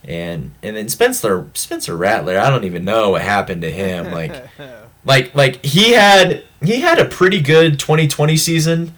And 0.05 0.53
and 0.63 0.77
then 0.77 0.89
Spencer 0.89 1.49
Spencer 1.55 1.97
Rattler, 1.97 2.39
I 2.39 2.51
don't 2.51 2.65
even 2.65 2.85
know 2.85 3.11
what 3.11 3.23
happened 3.23 3.63
to 3.63 3.71
him. 3.71 4.13
Like 4.13 4.35
like 5.05 5.35
like 5.35 5.65
he 5.65 5.93
had 5.93 6.45
he 6.63 6.81
had 6.81 6.99
a 6.99 7.07
pretty 7.07 7.41
good 7.41 7.81
2020 7.81 8.37
season. 8.37 8.95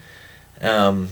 Um, 0.60 1.10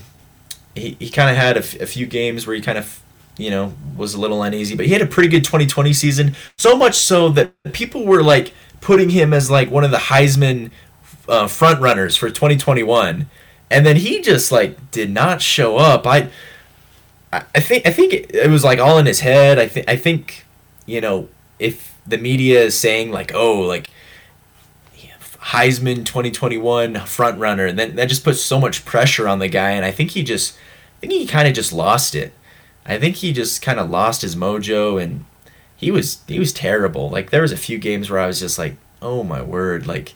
he 0.75 0.97
he 0.99 1.11
kind 1.11 1.31
of 1.31 1.37
had 1.37 1.57
a, 1.57 1.61
f- 1.61 1.81
a 1.81 1.87
few 1.87 2.07
games 2.07 2.47
where 2.47 2.57
he 2.57 2.61
kind 2.63 2.77
of 2.77 3.01
you 3.39 3.51
know 3.51 3.73
was 3.97 4.15
a 4.15 4.21
little 4.21 4.43
uneasy, 4.43 4.77
but 4.77 4.85
he 4.85 4.93
had 4.93 5.01
a 5.01 5.07
pretty 5.07 5.29
good 5.29 5.45
2020 5.45 5.93
season. 5.95 6.37
So 6.59 6.77
much 6.77 6.97
so 6.97 7.31
that 7.31 7.53
people 7.73 8.05
were 8.05 8.23
like 8.23 8.53
putting 8.81 9.09
him 9.11 9.33
as 9.33 9.51
like 9.51 9.71
one 9.71 9.85
of 9.85 9.91
the 9.91 9.97
Heisman 9.97 10.71
uh, 11.29 11.47
front 11.47 11.81
runners 11.81 12.17
for 12.17 12.29
2021, 12.29 13.27
and 13.71 13.87
then 13.87 13.97
he 13.97 14.21
just 14.21 14.53
like 14.53 14.91
did 14.91 15.11
not 15.11 15.41
show 15.41 15.79
up. 15.79 16.07
I 16.07 16.29
I 17.33 17.61
think 17.61 17.87
I 17.87 17.93
think 17.93 18.13
it 18.13 18.51
was 18.51 18.65
like 18.65 18.79
all 18.79 18.99
in 18.99 19.07
his 19.07 19.21
head. 19.21 19.59
I 19.59 19.69
think 19.69 19.89
I 19.89 19.97
think 19.97 20.45
you 20.85 21.01
know 21.01 21.29
if 21.59 21.97
the 22.07 22.19
media 22.19 22.63
is 22.63 22.79
saying 22.79 23.11
like 23.11 23.33
oh 23.35 23.61
like 23.61 23.89
Heisman 25.49 26.05
2021 26.05 26.97
front 27.07 27.39
runner, 27.39 27.65
and 27.65 27.79
then 27.79 27.97
that 27.97 28.09
just 28.11 28.23
puts 28.23 28.43
so 28.43 28.61
much 28.61 28.85
pressure 28.85 29.27
on 29.27 29.39
the 29.39 29.49
guy. 29.49 29.71
And 29.71 29.85
I 29.85 29.91
think 29.91 30.11
he 30.11 30.23
just, 30.23 30.55
I 30.99 31.01
think 31.01 31.13
he 31.15 31.27
kind 31.27 31.49
of 31.49 31.55
just 31.55 31.73
lost 31.73 32.15
it. 32.15 32.35
I 32.89 32.99
think 32.99 33.17
he 33.17 33.33
just 33.33 33.63
kind 33.63 33.79
of 33.79 33.91
lost 33.91 34.23
his 34.23 34.35
mojo, 34.37 35.03
and 35.03 35.25
he 35.77 35.91
was 35.91 36.21
he 36.27 36.39
was 36.39 36.53
terrible. 36.53 37.11
Like 37.11 37.31
there 37.31 37.43
was 37.43 37.53
a 37.53 37.57
few 37.57 37.79
games 37.79 38.11
where 38.11 38.21
I 38.21 38.27
was 38.27 38.41
just 38.41 38.59
like, 38.59 38.77
oh 39.03 39.23
my 39.23 39.43
word, 39.43 39.87
like 39.87 40.15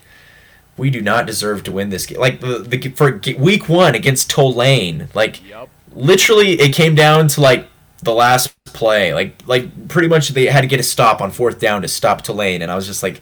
we 0.76 0.90
do 0.90 1.00
not 1.02 1.26
deserve 1.26 1.64
to 1.64 1.72
win 1.72 1.90
this 1.90 2.06
game. 2.06 2.18
Like 2.18 2.40
the, 2.40 2.58
the 2.60 2.88
for 2.90 3.20
week 3.38 3.68
one 3.68 3.94
against 3.94 4.30
Tulane, 4.30 5.08
like 5.14 5.46
Yep. 5.46 5.68
literally 5.92 6.52
it 6.60 6.74
came 6.74 6.94
down 6.94 7.28
to 7.28 7.40
like 7.40 7.68
the 8.02 8.12
last 8.14 8.54
play, 8.66 9.14
like 9.14 9.36
like 9.46 9.88
pretty 9.88 10.08
much 10.08 10.30
they 10.30 10.46
had 10.46 10.62
to 10.62 10.66
get 10.66 10.80
a 10.80 10.84
stop 10.84 11.20
on 11.20 11.30
fourth 11.30 11.60
down 11.60 11.82
to 11.82 11.88
stop 11.88 12.22
Tulane, 12.22 12.62
and 12.62 12.70
I 12.72 12.76
was 12.76 12.86
just 12.86 13.02
like 13.02 13.20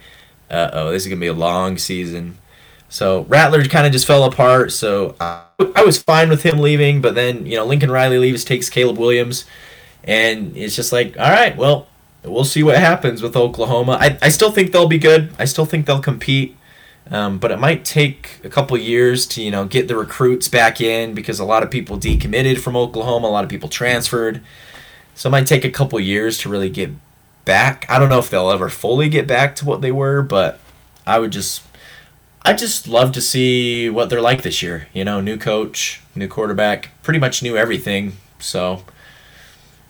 uh 0.50 0.70
oh, 0.72 0.92
this 0.92 1.02
is 1.02 1.08
gonna 1.08 1.20
be 1.20 1.26
a 1.26 1.32
long 1.32 1.78
season. 1.78 2.38
So 2.90 3.22
Rattler 3.22 3.64
kind 3.64 3.86
of 3.86 3.92
just 3.92 4.06
fell 4.06 4.24
apart. 4.24 4.72
So 4.72 5.14
I, 5.20 5.44
I 5.76 5.84
was 5.84 6.02
fine 6.02 6.28
with 6.28 6.42
him 6.42 6.58
leaving, 6.58 7.00
but 7.00 7.14
then 7.14 7.46
you 7.46 7.56
know 7.56 7.64
Lincoln 7.64 7.90
Riley 7.90 8.18
leaves, 8.18 8.44
takes 8.44 8.68
Caleb 8.68 8.98
Williams, 8.98 9.46
and 10.04 10.54
it's 10.56 10.76
just 10.76 10.92
like, 10.92 11.18
all 11.18 11.30
right, 11.30 11.56
well, 11.56 11.86
we'll 12.24 12.44
see 12.44 12.62
what 12.62 12.76
happens 12.76 13.22
with 13.22 13.36
Oklahoma. 13.36 13.96
I, 14.00 14.18
I 14.20 14.28
still 14.28 14.50
think 14.50 14.72
they'll 14.72 14.88
be 14.88 14.98
good. 14.98 15.32
I 15.38 15.44
still 15.44 15.64
think 15.64 15.86
they'll 15.86 16.02
compete. 16.02 16.56
Um, 17.10 17.38
but 17.38 17.50
it 17.50 17.58
might 17.58 17.84
take 17.84 18.40
a 18.44 18.48
couple 18.48 18.76
years 18.76 19.26
to 19.28 19.42
you 19.42 19.50
know 19.50 19.64
get 19.64 19.88
the 19.88 19.96
recruits 19.96 20.48
back 20.48 20.80
in 20.80 21.14
because 21.14 21.38
a 21.38 21.44
lot 21.44 21.62
of 21.62 21.70
people 21.70 21.96
decommitted 21.96 22.58
from 22.58 22.76
Oklahoma, 22.76 23.28
a 23.28 23.30
lot 23.30 23.44
of 23.44 23.50
people 23.50 23.68
transferred. 23.68 24.42
So 25.14 25.28
it 25.28 25.32
might 25.32 25.46
take 25.46 25.64
a 25.64 25.70
couple 25.70 25.98
years 26.00 26.38
to 26.38 26.48
really 26.48 26.70
get 26.70 26.90
back. 27.44 27.86
I 27.88 27.98
don't 27.98 28.08
know 28.08 28.18
if 28.18 28.30
they'll 28.30 28.50
ever 28.50 28.68
fully 28.68 29.08
get 29.08 29.26
back 29.26 29.54
to 29.56 29.64
what 29.64 29.80
they 29.80 29.92
were, 29.92 30.22
but 30.22 30.60
I 31.06 31.18
would 31.18 31.32
just 31.32 31.62
I 32.42 32.54
just 32.54 32.88
love 32.88 33.12
to 33.12 33.20
see 33.20 33.90
what 33.90 34.08
they're 34.08 34.20
like 34.20 34.42
this 34.42 34.62
year. 34.62 34.88
You 34.92 35.04
know, 35.04 35.20
new 35.20 35.36
coach, 35.36 36.00
new 36.14 36.26
quarterback, 36.26 36.90
pretty 37.02 37.20
much 37.20 37.42
knew 37.42 37.56
everything. 37.56 38.14
So, 38.38 38.84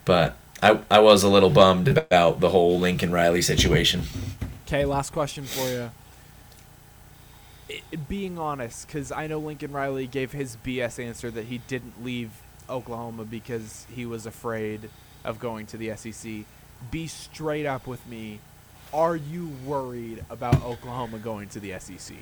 but 0.05 0.37
I 0.63 0.81
I 0.91 0.99
was 0.99 1.23
a 1.23 1.29
little 1.29 1.51
bummed 1.51 1.89
about 1.89 2.41
the 2.41 2.51
whole 2.51 2.79
Lincoln 2.79 3.13
Riley 3.13 3.43
situation. 3.43 4.03
Okay, 4.67 4.85
last 4.85 5.13
question 5.13 5.45
for 5.45 5.69
you. 5.69 5.91
Being 8.09 8.39
honest, 8.39 8.87
because 8.87 9.13
I 9.13 9.29
know 9.29 9.39
Lincoln 9.39 9.73
Riley 9.73 10.07
gave 10.09 10.33
his 10.33 10.57
BS 10.57 11.03
answer 11.03 11.31
that 11.31 11.47
he 11.47 11.59
didn't 11.59 12.05
leave 12.05 12.31
Oklahoma 12.69 13.25
because 13.25 13.87
he 13.95 14.05
was 14.07 14.27
afraid 14.27 14.91
of 15.25 15.39
going 15.39 15.67
to 15.67 15.77
the 15.77 15.95
SEC. 15.97 16.45
Be 16.91 17.07
straight 17.07 17.67
up 17.67 17.87
with 17.87 18.07
me. 18.09 18.41
Are 18.93 19.17
you 19.17 19.51
worried 19.65 20.25
about 20.31 20.63
Oklahoma 20.65 21.19
going 21.19 21.49
to 21.51 21.61
the 21.61 21.75
SEC? 21.79 22.17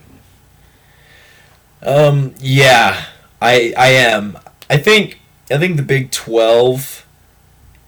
Um, 1.82 2.34
yeah, 2.38 3.06
I 3.40 3.72
I 3.76 3.88
am. 3.88 4.38
I 4.68 4.76
think 4.76 5.20
I 5.50 5.58
think 5.58 5.76
the 5.76 5.82
Big 5.82 6.10
Twelve 6.10 7.06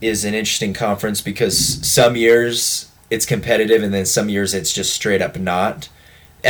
is 0.00 0.24
an 0.24 0.32
interesting 0.32 0.72
conference 0.72 1.20
because 1.20 1.86
some 1.86 2.16
years 2.16 2.90
it's 3.10 3.26
competitive 3.26 3.82
and 3.82 3.92
then 3.92 4.06
some 4.06 4.28
years 4.30 4.54
it's 4.54 4.72
just 4.72 4.94
straight 4.94 5.20
up 5.20 5.38
not. 5.38 5.88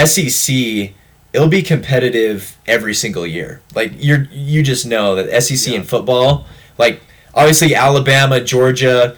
SEC 0.05 0.93
it'll 1.33 1.49
be 1.49 1.62
competitive 1.62 2.57
every 2.66 2.95
single 2.95 3.26
year. 3.26 3.61
Like 3.74 3.93
you're 3.97 4.24
you 4.31 4.62
just 4.62 4.87
know 4.87 5.16
that 5.16 5.43
SEC 5.43 5.72
in 5.74 5.81
Yeah. 5.81 5.87
football, 5.87 6.47
like 6.78 7.01
obviously 7.35 7.74
Alabama, 7.74 8.41
Georgia, 8.41 9.16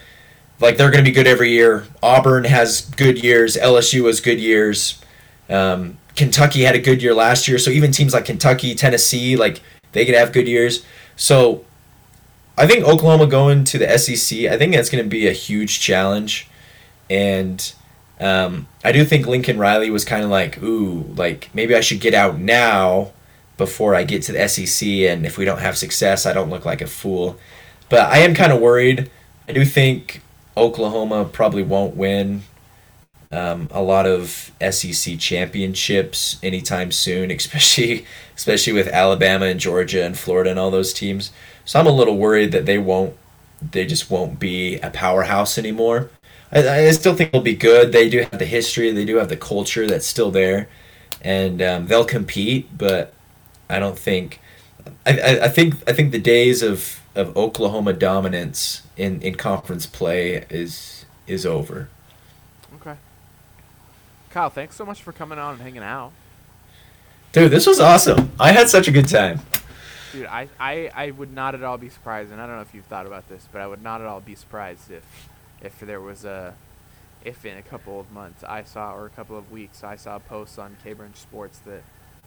like 0.63 0.77
they're 0.77 0.91
going 0.91 1.05
to 1.05 1.11
be 1.11 1.15
good 1.15 1.27
every 1.27 1.51
year. 1.51 1.85
Auburn 2.03 2.45
has 2.45 2.83
good 2.93 3.23
years. 3.23 3.57
LSU 3.57 4.07
has 4.07 4.21
good 4.21 4.39
years. 4.39 5.03
Um, 5.51 5.99
Kentucky 6.15 6.63
had 6.63 6.77
a 6.77 6.81
good 6.81 7.03
year 7.03 7.15
last 7.15 7.49
year, 7.49 7.59
so 7.59 7.71
even 7.71 7.91
teams 7.91 8.15
like 8.15 8.25
Kentucky, 8.25 8.75
Tennessee, 8.75 9.37
like 9.37 9.61
they 9.91 10.07
could 10.07 10.15
have 10.15 10.33
good 10.33 10.47
years. 10.47 10.85
So 11.17 11.65
I 12.57 12.67
think 12.67 12.85
Oklahoma 12.85 13.27
going 13.27 13.65
to 13.65 13.79
the 13.79 13.99
SEC, 13.99 14.41
I 14.51 14.57
think 14.57 14.75
that's 14.75 14.89
going 14.89 15.03
to 15.03 15.11
be 15.11 15.27
a 15.27 15.33
huge 15.33 15.81
challenge, 15.81 16.49
and 17.11 17.73
um, 18.21 18.69
I 18.85 18.93
do 18.93 19.05
think 19.05 19.27
Lincoln 19.27 19.59
Riley 19.59 19.91
was 19.91 20.05
kind 20.05 20.23
of 20.23 20.31
like, 20.31 20.63
ooh, 20.63 21.03
like 21.17 21.51
maybe 21.55 21.75
I 21.75 21.81
should 21.81 22.01
get 22.01 22.15
out 22.15 22.39
now 22.39 23.13
before 23.57 23.95
I 23.95 24.05
get 24.05 24.23
to 24.25 24.33
the 24.33 24.49
SEC, 24.49 24.87
and 24.89 25.27
if 25.27 25.39
we 25.39 25.45
don't 25.45 25.61
have 25.61 25.77
success, 25.77 26.25
I 26.25 26.33
don't 26.33 26.51
look 26.51 26.65
like 26.65 26.83
a 26.83 26.87
fool. 26.87 27.39
But 27.89 28.11
I 28.11 28.19
am 28.19 28.35
kind 28.35 28.53
of 28.53 28.61
worried. 28.61 29.11
I 29.49 29.53
do 29.53 29.65
think 29.65 30.23
Oklahoma 30.57 31.25
probably 31.25 31.63
won't 31.63 31.97
win 31.97 32.43
um, 33.33 33.69
a 33.71 33.83
lot 33.83 34.07
of 34.07 34.53
SEC 34.71 35.19
championships 35.19 36.39
anytime 36.43 36.93
soon, 36.93 37.31
especially 37.33 38.07
especially 38.37 38.73
with 38.73 38.89
Alabama 38.89 39.47
and 39.47 39.59
Georgia 39.59 40.05
and 40.05 40.19
Florida 40.19 40.51
and 40.51 40.59
all 40.59 40.71
those 40.71 40.93
teams. 40.93 41.31
So 41.65 41.81
I'm 41.81 41.87
a 41.87 41.93
little 41.93 42.19
worried 42.19 42.53
that 42.53 42.67
they 42.67 42.79
won't, 42.79 43.17
they 43.61 43.87
just 43.87 44.11
won't 44.11 44.39
be 44.39 44.77
a 44.81 44.91
powerhouse 44.91 45.57
anymore. 45.59 46.11
I, 46.51 46.87
I 46.87 46.91
still 46.91 47.15
think 47.15 47.33
they'll 47.33 47.41
be 47.41 47.55
good. 47.57 47.93
They 47.93 48.09
do 48.11 48.21
have 48.21 48.39
the 48.39 48.47
history, 48.47 48.91
they 48.91 49.05
do 49.05 49.17
have 49.17 49.29
the 49.29 49.37
culture 49.37 49.87
that's 49.87 50.07
still 50.07 50.31
there, 50.31 50.69
and 51.23 51.63
um, 51.63 51.87
they'll 51.87 52.05
compete. 52.05 52.77
But 52.77 53.15
I 53.71 53.79
don't 53.79 53.99
think, 53.99 54.41
I, 55.07 55.19
I, 55.19 55.45
I 55.45 55.49
think 55.49 55.77
I 55.89 55.93
think 55.93 56.13
the 56.13 56.19
days 56.19 56.63
of, 56.63 57.01
of 57.15 57.37
Oklahoma 57.37 57.93
dominance 57.93 58.83
in, 58.97 59.21
in 59.23 59.35
conference 59.35 59.87
play 59.87 60.45
is 60.49 61.05
is 61.27 61.47
over. 61.47 61.89
Okay. 62.77 62.97
Kyle, 64.31 64.51
thanks 64.51 64.77
so 64.77 64.85
much 64.85 65.03
for 65.03 65.13
coming 65.13 65.39
on 65.39 65.55
and 65.55 65.63
hanging 65.63 65.83
out. 65.83 66.13
Dude, 67.33 67.51
this 67.51 67.67
was 67.67 67.81
awesome. 67.81 68.33
I 68.39 68.53
had 68.53 68.69
such 68.69 68.89
a 68.89 68.91
good 68.91 69.09
time. 69.09 69.41
Dude, 70.13 70.27
I, 70.27 70.49
I, 70.61 70.91
I 70.95 71.11
would 71.11 71.33
not 71.33 71.55
at 71.55 71.63
all 71.63 71.79
be 71.79 71.89
surprised, 71.89 72.33
and 72.33 72.41
I 72.41 72.47
don't 72.47 72.57
know 72.57 72.63
if 72.63 72.75
you've 72.75 72.85
thought 72.85 73.07
about 73.07 73.29
this, 73.31 73.49
but 73.51 73.63
I 73.63 73.67
would 73.67 73.83
not 73.83 74.03
at 74.03 74.07
all 74.07 74.21
be 74.21 74.35
surprised 74.35 74.91
if 74.91 75.29
if 75.63 75.79
there 75.81 76.01
was 76.01 76.25
a 76.25 76.55
if 77.25 77.47
in 77.47 77.57
a 77.57 77.63
couple 77.63 78.01
of 78.01 78.11
months 78.11 78.43
I 78.45 78.65
saw 78.65 78.95
or 78.95 79.07
a 79.07 79.11
couple 79.11 79.39
of 79.39 79.51
weeks 79.51 79.85
I 79.85 79.97
saw 79.97 80.19
posts 80.19 80.59
on 80.59 80.77
K 80.83 80.93
Brench 80.93 81.17
Sports 81.17 81.59
that 81.61 81.83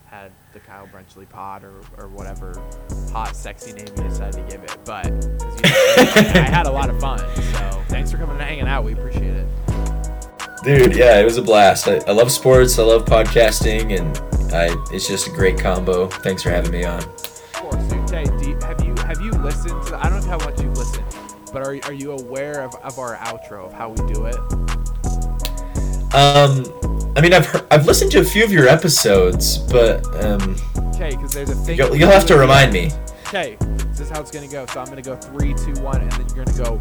had 0.06 0.32
the 0.54 0.60
Kyle 0.60 0.88
Brenchley 0.88 1.28
pod 1.30 1.64
or, 1.64 1.82
or 1.98 2.08
whatever 2.08 2.62
hot 3.12 3.36
sexy 3.36 3.74
name 3.74 3.88
you 3.98 4.04
decided 4.04 4.34
to 4.34 4.56
give 4.56 4.64
it. 4.64 4.78
But 4.86 5.06
you 5.06 5.12
know, 5.12 6.12
I, 6.16 6.50
had 6.50 6.68
a 6.68 6.72
lot 6.72 6.90
of 6.90 7.00
fun. 7.00 7.20
So 7.20 7.84
thanks 7.88 8.12
for 8.12 8.18
coming 8.18 8.36
and 8.36 8.42
hanging 8.42 8.68
out. 8.68 8.84
We 8.84 8.94
appreciate 8.94 9.36
it. 9.36 9.48
Dude, 10.64 10.96
yeah, 10.96 11.20
it 11.20 11.24
was 11.24 11.38
a 11.38 11.42
blast. 11.42 11.88
I, 11.88 11.98
I 12.08 12.12
love 12.12 12.32
sports. 12.32 12.80
I 12.80 12.84
love 12.84 13.06
podcasting, 13.06 13.98
and 13.98 14.54
I, 14.54 14.76
it's 14.92 15.08
just 15.08 15.28
a 15.28 15.30
great 15.30 15.60
combo. 15.60 16.08
Thanks 16.08 16.44
for 16.44 16.50
having 16.50 16.72
me 16.72 16.84
on. 16.84 17.04
Of 17.04 17.54
course, 17.54 17.84
dude. 17.84 18.46
You, 18.46 18.58
have 18.62 18.84
you 18.84 18.96
have 19.04 19.22
you 19.22 19.32
listened 19.32 19.86
to? 19.88 20.04
I 20.04 20.10
don't 20.10 20.22
know 20.26 20.38
how 20.38 20.38
much 20.40 20.60
you've 20.62 20.78
listened, 20.78 21.06
but 21.54 21.62
are 21.62 21.78
are 21.84 21.94
you 21.94 22.14
aware 22.14 22.62
of, 22.62 22.74
of 22.84 22.98
our 22.98 23.16
outro 23.18 23.66
of 23.66 23.74
how 23.74 23.90
we 23.90 24.14
do 24.14 24.26
it? 24.26 24.36
Um, 26.16 26.64
I 27.18 27.22
mean, 27.22 27.34
I've 27.34 27.46
heard, 27.46 27.66
I've 27.72 27.86
listened 27.86 28.12
to 28.14 28.20
a 28.20 28.24
few 28.24 28.44
of 28.44 28.52
your 28.52 28.68
episodes, 28.68 29.58
but 29.58 30.06
um, 30.24 30.56
Okay, 30.96 31.12
because 31.12 31.34
there's 31.34 31.50
a 31.50 31.56
thing. 31.56 31.78
you'll, 31.78 31.96
you'll 31.96 32.10
have 32.12 32.26
to 32.28 32.38
remind 32.38 32.74
me. 32.74 32.92
Okay, 33.28 33.58
This 33.90 34.02
is 34.02 34.10
how 34.10 34.22
it's 34.22 34.32
gonna 34.32 34.48
go. 34.48 34.66
So 34.68 34.80
I'm 34.82 34.88
gonna 34.88 35.02
go 35.02 35.16
three, 35.16 35.54
two, 35.54 35.74
one, 35.82 36.02
and 36.02 36.12
then 36.12 36.26
you're 36.36 36.46
gonna 36.46 36.58
go, 36.64 36.78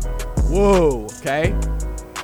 whoa. 0.48 1.06
Okay. 1.20 1.54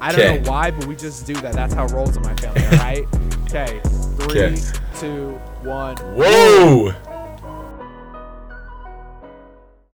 I 0.02 0.12
don't 0.12 0.20
Okay. 0.20 0.40
know 0.40 0.50
why, 0.50 0.70
but 0.70 0.86
we 0.86 0.96
just 0.96 1.26
do 1.26 1.34
that. 1.34 1.52
That's 1.52 1.74
how 1.74 1.84
it 1.84 1.92
rolls 1.92 2.16
in 2.16 2.22
my 2.22 2.34
family. 2.36 2.64
All 2.66 2.72
right. 2.72 3.06
Okay. 3.50 3.80
Three, 4.20 4.42
Okay. 4.42 4.56
two, 5.00 5.30
one. 5.64 5.96
Whoa! 6.14 6.92